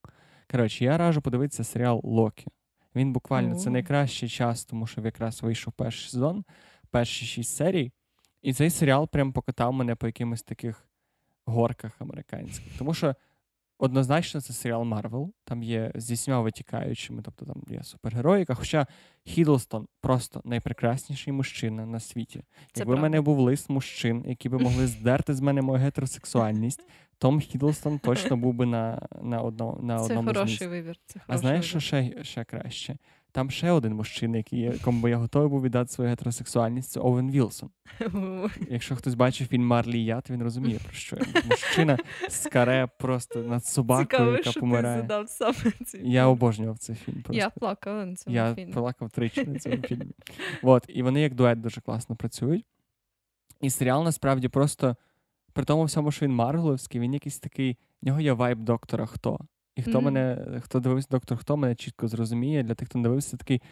Коротше, 0.51 0.85
я 0.85 0.99
раджу 0.99 1.21
подивитися 1.21 1.65
серіал 1.65 2.01
Локі. 2.05 2.47
Він 2.95 3.13
буквально 3.13 3.55
це 3.55 3.71
найкращий 3.71 4.29
час, 4.29 4.65
тому 4.65 4.87
що 4.87 5.01
якраз 5.01 5.43
вийшов 5.43 5.73
перший 5.73 6.11
сезон, 6.11 6.45
перші 6.91 7.27
шість 7.27 7.57
серій. 7.57 7.93
І 8.43 8.53
цей 8.53 8.71
серіал 8.71 9.09
прям 9.09 9.33
покатав 9.33 9.73
мене 9.73 9.95
по 9.95 10.07
якимось 10.07 10.43
таких 10.43 10.89
горках 11.47 11.93
американських. 11.99 12.79
Тому 12.79 12.95
що 12.95 13.15
однозначно 13.79 14.41
це 14.41 14.53
серіал 14.53 14.85
Марвел, 14.85 15.33
там 15.45 15.63
є 15.63 15.93
зі 15.95 16.17
всіма 16.17 16.41
витікаючими, 16.41 17.23
тобто 17.23 17.47
там 17.47 17.63
є 17.69 17.83
супергероїка. 17.83 18.55
Хоча 18.55 18.87
Хідлстон 19.25 19.89
просто 20.01 20.41
найпрекрасніший 20.45 21.33
мужчина 21.33 21.87
на 21.87 22.01
світі. 22.01 22.45
Це 22.73 22.81
Якби 22.81 22.95
в 22.95 23.01
мене 23.01 23.21
був 23.21 23.39
лист 23.39 23.71
мужчин, 23.71 24.25
які 24.29 24.49
би 24.49 24.59
могли 24.59 24.87
здерти 24.87 25.35
з 25.35 25.41
мене 25.41 25.63
мою 25.63 25.79
гетеросексуальність, 25.79 26.83
Том 27.19 27.41
Хідлстон 27.41 27.99
точно 27.99 28.37
був 28.37 28.55
би 28.55 28.67
на 28.67 29.09
на, 29.23 29.41
одно, 29.41 29.79
на 29.83 29.99
це 29.99 30.05
одному 30.05 30.29
хороший 30.29 30.57
з 30.57 30.61
місць. 30.61 30.71
вибір. 30.71 30.97
Це 31.07 31.21
а 31.27 31.39
знаєш, 31.39 31.67
що 31.69 31.81
ще 31.81 32.25
ще 32.25 32.45
краще? 32.45 32.97
Там 33.33 33.51
ще 33.51 33.71
один 33.71 33.95
мужчина, 33.95 34.37
який 34.37 34.61
якому 34.61 35.09
я 35.09 35.17
готовий 35.17 35.49
був 35.49 35.63
віддати 35.63 35.93
свою 35.93 36.11
гетеросексуальність, 36.11 36.91
це 36.91 37.01
Овен 37.01 37.31
Вілсон. 37.31 37.71
Якщо 38.71 38.97
хтось 38.97 39.15
бачив 39.15 39.47
фільм 39.47 39.67
Марлі 39.67 40.05
я, 40.05 40.21
то 40.21 40.33
він 40.33 40.43
розуміє, 40.43 40.79
про 40.85 40.93
що 40.93 41.17
я. 41.17 41.43
Мужчина 41.51 41.99
з 42.29 42.47
каре 42.49 42.89
просто 42.99 43.43
над 43.43 43.65
собакою, 43.65 44.07
Цікаво, 44.07 44.31
яка 44.31 44.51
що 44.51 44.61
помирає. 44.61 44.97
Ти 44.97 45.03
задав 45.03 45.29
саме 45.29 45.73
цей 45.87 46.11
Я 46.11 46.27
обожнював 46.27 46.79
цей 46.79 46.97
фільм. 46.97 47.23
Просто. 47.23 47.39
Я 47.39 47.51
плакала 47.51 48.07
на 48.07 48.17
цьому 48.17 48.37
я 48.37 48.55
фільмі. 48.55 48.71
Я 48.71 48.75
плакав 48.75 49.11
тричі 49.11 49.45
на 49.45 49.59
цьому 49.59 49.77
фільмі. 49.77 50.13
От, 50.63 50.85
І 50.89 51.03
вони 51.03 51.21
як 51.21 51.35
дует 51.35 51.61
дуже 51.61 51.81
класно 51.81 52.17
працюють. 52.17 52.67
І 53.61 53.71
серіал 53.71 54.05
насправді 54.05 54.49
просто 54.49 54.97
при 55.53 55.65
тому 55.65 55.85
всьому, 55.85 56.11
що 56.11 56.27
він 56.27 56.35
Марвеловський, 56.35 57.01
він 57.01 57.15
якийсь 57.15 57.39
такий. 57.39 57.79
В 58.03 58.07
нього 58.07 58.21
є 58.21 58.33
vibe 58.33 58.59
доктора 58.59 59.07
Хто. 59.07 59.39
І 59.77 59.83
хто 59.83 59.91
mm-hmm. 59.91 60.01
мене, 60.03 60.61
хто 60.65 60.81
дивився 60.81 61.09
доктор 61.11 61.39
Хто, 61.39 61.57
мене 61.57 61.75
чітко 61.75 62.09
зрозуміє. 62.09 62.63
Для 62.63 62.75
тих, 62.75 62.89
хто 62.89 62.99
не 62.99 63.03
дивився, 63.03 63.37
такий 63.37 63.63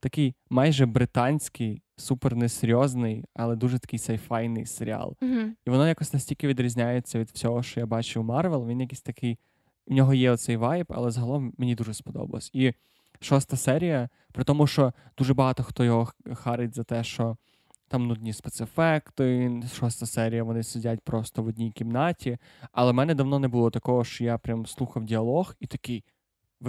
такий 0.00 0.34
майже 0.50 0.86
британський, 0.86 1.82
супер 1.96 2.36
несерйозний, 2.36 3.24
але 3.34 3.56
дуже 3.56 3.78
такий 3.78 3.98
сайфайний 3.98 4.66
серіал. 4.66 5.16
Mm-hmm. 5.20 5.48
І 5.66 5.70
воно 5.70 5.88
якось 5.88 6.12
настільки 6.12 6.48
відрізняється 6.48 7.18
від 7.18 7.30
всього, 7.30 7.62
що 7.62 7.80
я 7.80 7.86
бачив 7.86 8.22
у 8.22 8.24
Марвел. 8.24 8.66
Він 8.66 8.80
якийсь 8.80 9.02
такий. 9.02 9.38
В 9.86 9.92
нього 9.92 10.14
є 10.14 10.30
оцей 10.30 10.56
vibe, 10.56 10.86
але 10.88 11.10
загалом 11.10 11.52
мені 11.58 11.74
дуже 11.74 11.94
сподобалось. 11.94 12.50
І 12.52 12.72
шоста 13.20 13.56
серія, 13.56 14.08
при 14.32 14.44
тому, 14.44 14.66
що 14.66 14.92
дуже 15.18 15.34
багато 15.34 15.62
хто 15.62 15.84
його 15.84 16.12
харить 16.34 16.74
за 16.74 16.84
те, 16.84 17.04
що 17.04 17.36
там 17.88 18.06
нудні 18.06 18.32
спецефекти, 18.32 19.60
шоста 19.74 20.06
серія, 20.06 20.42
вони 20.44 20.62
сидять 20.62 21.00
просто 21.00 21.42
в 21.42 21.46
одній 21.46 21.70
кімнаті. 21.70 22.38
Але 22.72 22.92
в 22.92 22.94
мене 22.94 23.14
давно 23.14 23.38
не 23.38 23.48
було 23.48 23.70
такого, 23.70 24.04
що 24.04 24.24
я 24.24 24.38
прям 24.38 24.66
слухав 24.66 25.04
діалог 25.04 25.54
і 25.60 25.66
такий 25.66 26.04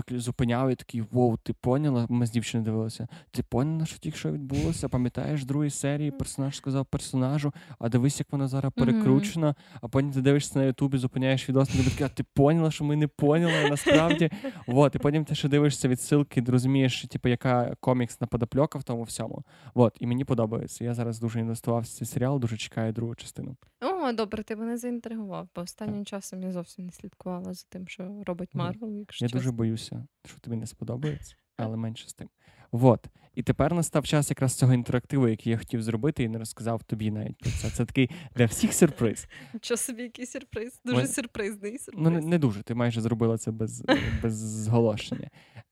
зупиняв 0.09 0.69
і 0.69 0.75
такий 0.75 1.01
воу, 1.01 1.37
ти 1.37 1.53
поняла? 1.53 2.05
Ми 2.09 2.25
з 2.25 2.31
дівчиною 2.31 2.65
дивилися. 2.65 3.07
Ти 3.31 3.43
поняла, 3.43 3.85
що 3.85 3.97
тільки 3.97 4.17
що 4.17 4.31
відбулося? 4.31 4.89
Пам'ятаєш 4.89 5.45
другої 5.45 5.69
серії 5.69 6.11
персонаж 6.11 6.57
сказав 6.57 6.85
персонажу, 6.85 7.53
а 7.79 7.89
дивись, 7.89 8.19
як 8.19 8.27
вона 8.31 8.47
зараз 8.47 8.73
перекручена, 8.75 9.55
а 9.81 9.87
потім 9.87 10.11
ти 10.11 10.21
дивишся 10.21 10.59
на 10.59 10.65
Ютубі, 10.65 10.97
зупиняєш 10.97 11.49
відос, 11.49 11.75
і 11.75 11.83
такий, 11.83 12.05
а 12.05 12.09
ти 12.09 12.23
поняла, 12.33 12.71
що 12.71 12.83
ми 12.83 12.95
не 12.95 13.07
поняли 13.07 13.69
насправді. 13.69 14.29
Вот, 14.67 14.95
і 14.95 14.99
потім 14.99 15.25
ти 15.25 15.35
ще 15.35 15.49
дивишся 15.49 15.87
відсилки, 15.87 16.41
ти 16.41 16.51
розумієш, 16.51 17.05
типу, 17.09 17.29
яка 17.29 17.75
коміксна 17.79 18.27
подопльока 18.27 18.79
в 18.79 18.83
тому 18.83 19.03
всьому. 19.03 19.43
Вот, 19.73 19.97
і 19.99 20.07
мені 20.07 20.25
подобається. 20.25 20.83
Я 20.83 20.93
зараз 20.93 21.19
дуже 21.19 21.39
інвестував 21.39 21.81
в 21.81 21.87
цей 21.87 22.07
серіал, 22.07 22.39
дуже 22.39 22.57
чекаю 22.57 22.93
другу 22.93 23.15
частину. 23.15 23.55
О, 23.81 23.96
добре, 24.13 24.43
ти 24.43 24.55
мене 24.55 24.77
заінтригував, 24.77 25.49
бо 25.55 25.61
останнім 25.61 26.05
часом 26.05 26.43
я 26.43 26.51
зовсім 26.51 26.85
не 26.85 26.91
слідкувала 26.91 27.53
за 27.53 27.65
тим, 27.69 27.87
що 27.87 28.23
робить 28.25 28.55
Марвел. 28.55 28.91
Я 28.91 29.05
чесно. 29.09 29.39
дуже 29.39 29.51
боюся, 29.51 30.07
що 30.25 30.39
тобі 30.39 30.55
не 30.55 30.67
сподобається, 30.67 31.35
але 31.57 31.77
менше 31.77 32.09
з 32.09 32.13
тим. 32.13 32.29
Вот. 32.71 33.07
І 33.35 33.43
тепер 33.43 33.73
настав 33.73 34.05
час 34.05 34.29
якраз 34.29 34.55
цього 34.55 34.73
інтерактиву, 34.73 35.27
який 35.27 35.51
я 35.51 35.57
хотів 35.57 35.81
зробити, 35.81 36.23
і 36.23 36.27
не 36.27 36.39
розказав 36.39 36.83
тобі 36.83 37.11
навіть 37.11 37.37
про 37.37 37.51
це. 37.51 37.69
Це 37.69 37.85
такий 37.85 38.09
для 38.35 38.45
всіх 38.45 38.73
сюрприз. 38.73 39.27
Що 39.61 39.77
собі 39.77 40.03
який 40.03 40.25
сюрприз? 40.25 40.81
Дуже 40.85 41.01
Ми... 41.01 41.07
сюрпризний 41.07 41.77
сюрприз. 41.77 42.03
Ну, 42.03 42.09
не, 42.09 42.21
не 42.21 42.39
дуже. 42.39 42.63
Ти 42.63 42.73
майже 42.75 43.01
зробила 43.01 43.37
це 43.37 43.51
без 43.51 43.83
без 44.23 44.33
зголошення. 44.37 45.29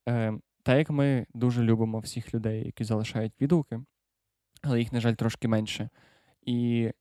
Е, 0.10 0.34
Та 0.64 0.76
як 0.76 0.90
ми 0.90 1.26
дуже 1.34 1.64
любимо 1.64 2.00
всіх 2.00 2.34
людей, 2.34 2.66
які 2.66 2.84
залишають 2.84 3.34
відгуки, 3.42 3.80
але 4.62 4.80
їх, 4.80 4.94
на 4.94 5.00
жаль, 5.00 5.14
трошки 5.14 5.48
менше. 5.48 5.90
І 6.42 6.92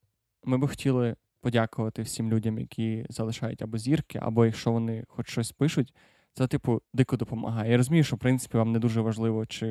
ми 0.44 0.58
би 0.58 0.68
хотіли 0.68 1.16
подякувати 1.40 2.02
всім 2.02 2.30
людям, 2.30 2.58
які 2.58 3.06
залишають 3.08 3.62
або 3.62 3.78
зірки, 3.78 4.18
або 4.22 4.46
якщо 4.46 4.72
вони 4.72 5.04
хоч 5.08 5.30
щось 5.30 5.52
пишуть, 5.52 5.94
це, 6.34 6.46
типу, 6.46 6.82
дико 6.92 7.16
допомагає. 7.16 7.70
Я 7.70 7.76
розумію, 7.76 8.04
що 8.04 8.16
в 8.16 8.18
принципі 8.18 8.58
вам 8.58 8.72
не 8.72 8.78
дуже 8.78 9.00
важливо, 9.00 9.46
чи 9.46 9.66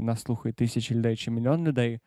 нас 0.00 0.22
слухає 0.22 0.52
тисячі 0.52 0.94
людей, 0.94 1.16
чи 1.16 1.30
мільйон 1.30 1.64
людей. 1.64 2.00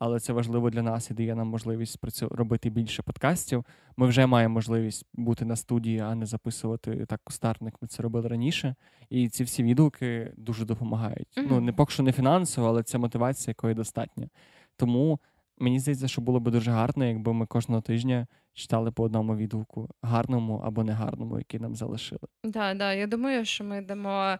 але 0.00 0.20
це 0.20 0.32
важливо 0.32 0.70
для 0.70 0.82
нас 0.82 1.10
і 1.10 1.14
дає 1.14 1.34
нам 1.34 1.48
можливість 1.48 1.98
робити 2.30 2.70
більше 2.70 3.02
подкастів. 3.02 3.64
Ми 3.96 4.06
вже 4.06 4.26
маємо 4.26 4.54
можливість 4.54 5.06
бути 5.14 5.44
на 5.44 5.56
студії, 5.56 5.98
а 5.98 6.14
не 6.14 6.26
записувати 6.26 7.06
так 7.06 7.20
кустарник. 7.24 7.74
Ми 7.82 7.88
це 7.88 8.02
робили 8.02 8.28
раніше. 8.28 8.74
І 9.10 9.28
ці 9.28 9.44
всі 9.44 9.62
відгуки 9.62 10.32
дуже 10.36 10.64
допомагають. 10.64 11.28
Mm-hmm. 11.36 11.46
Ну 11.50 11.60
не 11.60 11.72
поки 11.72 11.92
що 11.92 12.02
не 12.02 12.12
фінансово, 12.12 12.68
але 12.68 12.82
це 12.82 12.98
мотивація, 12.98 13.50
якої 13.50 13.74
достатньо. 13.74 14.28
Тому 14.76 15.20
мені 15.60 15.80
здається, 15.80 16.08
що 16.08 16.20
було 16.20 16.40
б 16.40 16.50
дуже 16.50 16.70
гарно, 16.70 17.04
якби 17.04 17.32
ми 17.32 17.46
кожного 17.46 17.80
тижня 17.80 18.26
читали 18.52 18.92
по 18.92 19.02
одному 19.02 19.36
відгуку, 19.36 19.88
гарному 20.02 20.56
або 20.64 20.84
негарному, 20.84 21.38
який 21.38 21.60
нам 21.60 21.74
залишили. 21.74 22.20
Так, 22.42 22.52
да, 22.52 22.74
да. 22.74 22.92
я 22.92 23.06
думаю, 23.06 23.44
що 23.44 23.64
ми 23.64 23.80
дамо 23.80 24.36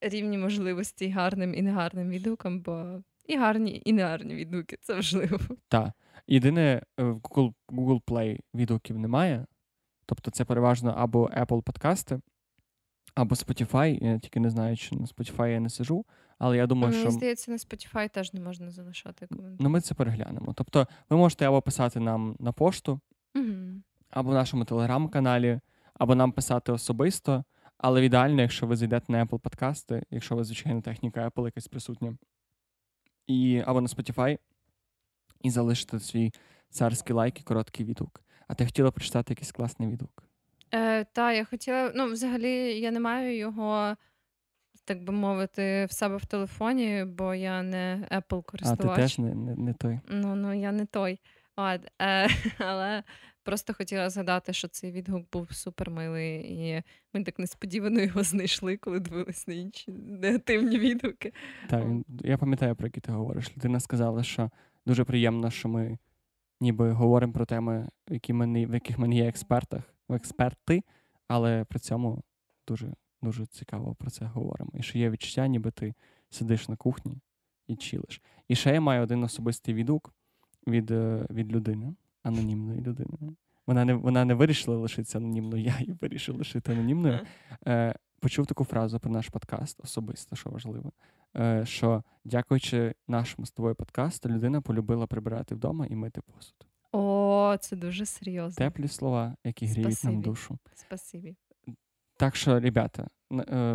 рівні 0.00 0.38
можливості 0.38 1.08
гарним 1.08 1.54
і 1.54 1.62
негарним 1.62 2.10
відгукам, 2.10 2.60
бо 2.60 3.02
і 3.24 3.36
гарні, 3.36 3.82
і 3.84 3.92
негарні 3.92 4.34
відгуки 4.34 4.78
це 4.80 4.94
важливо. 4.94 5.38
Так. 5.68 5.92
Єдине, 6.26 6.82
е, 7.00 7.04
в 7.04 7.16
Google 7.16 7.54
Google 7.68 8.02
Play 8.02 8.40
відгуків 8.54 8.98
немає. 8.98 9.46
Тобто 10.06 10.30
це 10.30 10.44
переважно 10.44 10.94
або 10.96 11.26
Apple 11.28 11.62
подкасти, 11.62 12.20
або 13.14 13.34
Spotify. 13.34 14.04
Я 14.04 14.18
тільки 14.18 14.40
не 14.40 14.50
знаю, 14.50 14.76
чи 14.76 14.96
на 14.96 15.04
Spotify 15.04 15.48
я 15.48 15.60
не 15.60 15.70
сижу. 15.70 16.04
Але 16.38 16.56
я 16.56 16.66
думаю, 16.66 16.90
Мені 16.92 17.02
що. 17.02 17.10
здається, 17.10 17.50
на 17.50 17.56
Spotify 17.56 18.10
теж 18.10 18.32
не 18.32 18.40
можна 18.40 18.70
залишати 18.70 19.26
коментарі. 19.26 19.56
Ну, 19.60 19.68
ми 19.68 19.80
це 19.80 19.94
переглянемо. 19.94 20.52
Тобто, 20.56 20.86
ви 21.10 21.16
можете 21.16 21.46
або 21.46 21.62
писати 21.62 22.00
нам 22.00 22.36
на 22.38 22.52
пошту, 22.52 23.00
угу. 23.34 23.82
або 24.10 24.30
в 24.30 24.34
нашому 24.34 24.64
телеграм-каналі, 24.64 25.60
або 25.94 26.14
нам 26.14 26.32
писати 26.32 26.72
особисто. 26.72 27.44
Але 27.78 28.04
ідеально, 28.04 28.42
якщо 28.42 28.66
ви 28.66 28.76
зайдете 28.76 29.12
на 29.12 29.24
Apple 29.24 29.38
подкасти, 29.38 30.02
якщо 30.10 30.36
ви, 30.36 30.44
звичайно, 30.44 30.82
техніка 30.82 31.28
Apple 31.28 31.44
якась 31.44 31.68
присутня, 31.68 32.16
і, 33.26 33.62
або 33.66 33.80
на 33.80 33.86
Spotify, 33.86 34.38
і 35.42 35.50
залишите 35.50 36.00
свій 36.00 36.32
царський 36.70 37.16
лайк 37.16 37.40
і 37.40 37.42
короткий 37.42 37.86
відгук. 37.86 38.20
А 38.48 38.54
ти 38.54 38.64
хотіла 38.64 38.90
прочитати 38.90 39.32
якийсь 39.32 39.52
класний 39.52 39.88
відгук? 39.88 40.22
Е, 40.74 41.04
Так, 41.04 41.36
я 41.36 41.44
хотіла. 41.44 41.92
Ну, 41.94 42.06
взагалі, 42.06 42.80
я 42.80 42.90
не 42.90 43.00
маю 43.00 43.36
його, 43.36 43.96
так 44.86 45.04
би 45.04 45.12
мовити, 45.12 45.86
в 45.86 45.92
себе 45.92 46.16
в 46.16 46.26
телефоні, 46.26 47.04
бо 47.06 47.34
я 47.34 47.62
не 47.62 48.08
Apple 48.10 48.44
користувач. 48.44 48.92
А 48.92 48.96
ти 48.96 49.02
теж 49.02 49.18
не 49.18 49.34
не, 49.34 49.56
не 49.56 49.72
той. 49.72 50.00
Ну, 50.08 50.34
ну 50.34 50.54
я 50.54 50.72
не 50.72 50.86
той. 50.86 51.20
От, 51.56 51.80
е, 52.02 52.28
Але 52.58 53.02
просто 53.42 53.74
хотіла 53.74 54.10
згадати, 54.10 54.52
що 54.52 54.68
цей 54.68 54.92
відгук 54.92 55.30
був 55.32 55.52
супермилий, 55.52 56.52
і 56.52 56.82
ми 57.14 57.24
так 57.24 57.38
несподівано 57.38 58.00
його 58.00 58.22
знайшли, 58.22 58.76
коли 58.76 59.00
дивились 59.00 59.48
на 59.48 59.54
інші 59.54 59.90
негативні 59.92 60.78
відгуки. 60.78 61.32
Так, 61.68 61.84
я 62.24 62.38
пам'ятаю, 62.38 62.76
про 62.76 62.86
які 62.86 63.00
ти 63.00 63.12
говориш. 63.12 63.56
Людина 63.56 63.80
сказала, 63.80 64.22
що 64.22 64.50
дуже 64.86 65.04
приємно, 65.04 65.50
що 65.50 65.68
ми 65.68 65.98
ніби 66.60 66.92
говоримо 66.92 67.32
про 67.32 67.46
теми, 67.46 67.88
які 68.08 68.32
ми 68.32 68.46
не, 68.46 68.66
в 68.66 68.74
яких 68.74 68.98
ми 68.98 69.08
не 69.08 69.16
є 69.16 69.28
експертах, 69.28 69.82
в 70.08 70.14
експерти, 70.14 70.82
але 71.28 71.64
при 71.64 71.78
цьому 71.78 72.22
дуже 72.68 72.94
дуже 73.26 73.46
цікаво 73.46 73.94
про 73.94 74.10
це 74.10 74.24
говоримо. 74.24 74.70
І 74.74 74.82
що 74.82 74.98
є 74.98 75.10
відчуття, 75.10 75.46
ніби 75.46 75.70
ти 75.70 75.94
сидиш 76.30 76.68
на 76.68 76.76
кухні 76.76 77.18
і 77.66 77.76
чилиш. 77.76 78.22
І 78.48 78.54
ще 78.56 78.74
я 78.74 78.80
маю 78.80 79.02
один 79.02 79.24
особистий 79.24 79.74
відгук 79.74 80.14
від 80.66 80.90
е, 80.90 81.26
від 81.30 81.52
людини, 81.52 81.94
анонімної 82.22 82.80
людини. 82.80 83.18
Вона 83.66 83.84
не 83.84 83.94
вона 83.94 84.24
не 84.24 84.34
вирішила 84.34 84.76
лишитися 84.76 85.18
анонімною, 85.18 85.62
я 85.64 85.78
її 85.80 85.92
вирішив 86.00 86.36
лишити 86.36 86.72
анонімною. 86.72 87.20
Е, 87.66 87.94
Почув 88.20 88.46
таку 88.46 88.64
фразу 88.64 88.98
про 89.00 89.10
наш 89.10 89.28
подкаст, 89.28 89.80
особисто, 89.84 90.36
що 90.36 90.50
важливо. 90.50 90.92
е, 91.36 91.66
Що, 91.66 92.02
дякуючи 92.24 92.94
нашому 93.08 93.46
з 93.46 93.50
тобою 93.50 93.74
подкасту, 93.74 94.28
людина 94.28 94.60
полюбила 94.60 95.06
прибирати 95.06 95.54
вдома 95.54 95.86
і 95.86 95.96
мити 95.96 96.20
посуд. 96.20 96.66
О, 96.92 97.56
це 97.60 97.76
дуже 97.76 98.06
серйозно. 98.06 98.56
Теплі 98.66 98.88
слова, 98.88 99.36
які 99.44 99.66
гріють 99.66 99.92
Спасибі. 99.92 100.12
нам 100.12 100.22
душу. 100.22 100.58
Спасибі. 100.74 101.36
Так 102.16 102.36
що, 102.36 102.60
ребята, 102.60 103.08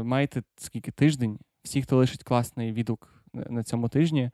маєте 0.03 0.43
скільки 0.57 0.91
тиждень, 0.91 1.39
всі, 1.63 1.81
хто 1.81 1.97
лишить 1.97 2.23
класний 2.23 2.73
відгук 2.73 3.23
на 3.33 3.63
цьому 3.63 3.89
тижні 3.89 4.31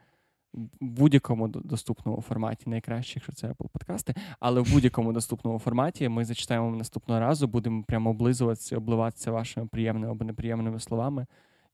в 0.54 0.68
будь-якому 0.82 1.48
доступному 1.48 2.22
форматі, 2.22 2.70
найкраще, 2.70 3.14
якщо 3.16 3.34
це 3.34 3.48
Apple 3.48 3.70
подкасти, 3.70 4.16
але 4.40 4.62
в 4.62 4.74
будь-якому 4.74 5.14
доступному 5.14 5.60
форматі 5.60 6.10
ми 6.10 6.26
зачитаємо 6.26 6.76
наступного 6.76 7.20
разу, 7.20 7.48
будемо 7.48 7.84
прямо 7.84 8.10
облизуватися, 8.10 8.78
обливатися 8.78 9.32
вашими 9.32 9.68
приємними 9.68 10.12
або 10.12 10.26
неприємними 10.26 10.80
словами, 10.80 11.26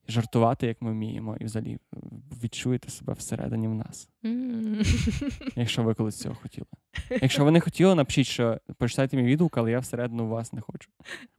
жартувати, 0.08 0.68
як 0.68 0.82
ми 0.82 0.92
вміємо, 0.92 1.38
і 1.40 1.46
взагалі 1.46 1.78
відчуєте 2.44 2.90
себе 2.90 3.14
всередині 3.14 3.68
в 3.68 3.76
нас. 3.76 4.10
Якщо 5.56 5.84
ви 5.84 5.94
колись 5.94 6.20
цього 6.20 6.36
хотіли. 6.36 6.68
Якщо 7.22 7.46
ви 7.46 7.52
не 7.52 7.60
хотіли, 7.60 7.96
напишіть, 7.96 8.28
що 8.28 8.60
почитайте 8.78 9.18
мій 9.18 9.24
відгук, 9.24 9.58
але 9.58 9.72
я 9.72 9.80
всередину 9.80 10.28
вас 10.28 10.54
не 10.54 10.62
хочу. 10.62 10.90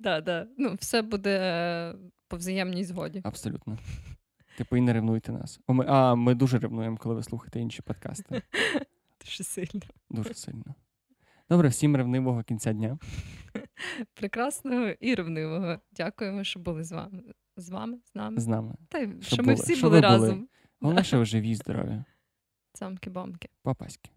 Так, 0.02 0.24
так. 0.24 0.48
Ну, 0.58 0.74
все 0.80 1.02
буде 1.02 1.38
е, 1.40 1.94
по 2.28 2.36
взаємній 2.36 2.84
згоді. 2.84 3.20
Абсолютно. 3.24 3.78
Типу, 4.58 4.76
і 4.76 4.80
не 4.80 4.92
ревнуйте 4.92 5.32
нас. 5.32 5.60
О, 5.66 5.74
ми, 5.74 5.84
А 5.88 6.14
ми 6.14 6.34
дуже 6.34 6.58
ревнуємо, 6.58 6.96
коли 6.96 7.14
ви 7.14 7.22
слухаєте 7.22 7.60
інші 7.60 7.82
подкасти. 7.82 8.42
Дуже 9.24 9.44
сильно. 9.44 9.80
Дуже 10.10 10.34
сильно. 10.34 10.74
Добре, 11.48 11.68
всім 11.68 11.96
ревнивого 11.96 12.42
кінця 12.42 12.72
дня. 12.72 12.98
Прекрасного 14.14 14.88
і 14.88 15.14
ревнивого. 15.14 15.78
Дякуємо, 15.92 16.44
що 16.44 16.60
були 16.60 16.84
з 16.84 16.92
вами. 16.92 17.22
З 17.56 17.70
вами, 17.70 17.98
з 18.04 18.14
нами. 18.14 18.40
З 18.40 18.46
нами. 18.46 18.74
Та 18.88 18.98
щоб, 19.00 19.22
що, 19.22 19.36
ми 19.36 19.46
ми 19.46 19.54
всі 19.54 19.82
були 19.82 20.00
разом. 20.00 20.48
Головне, 20.80 21.04
що 21.04 21.24
живі, 21.24 21.54
здорові. 21.54 22.04
Цамки-бамки. 22.72 23.48
Папаськи. 23.62 24.10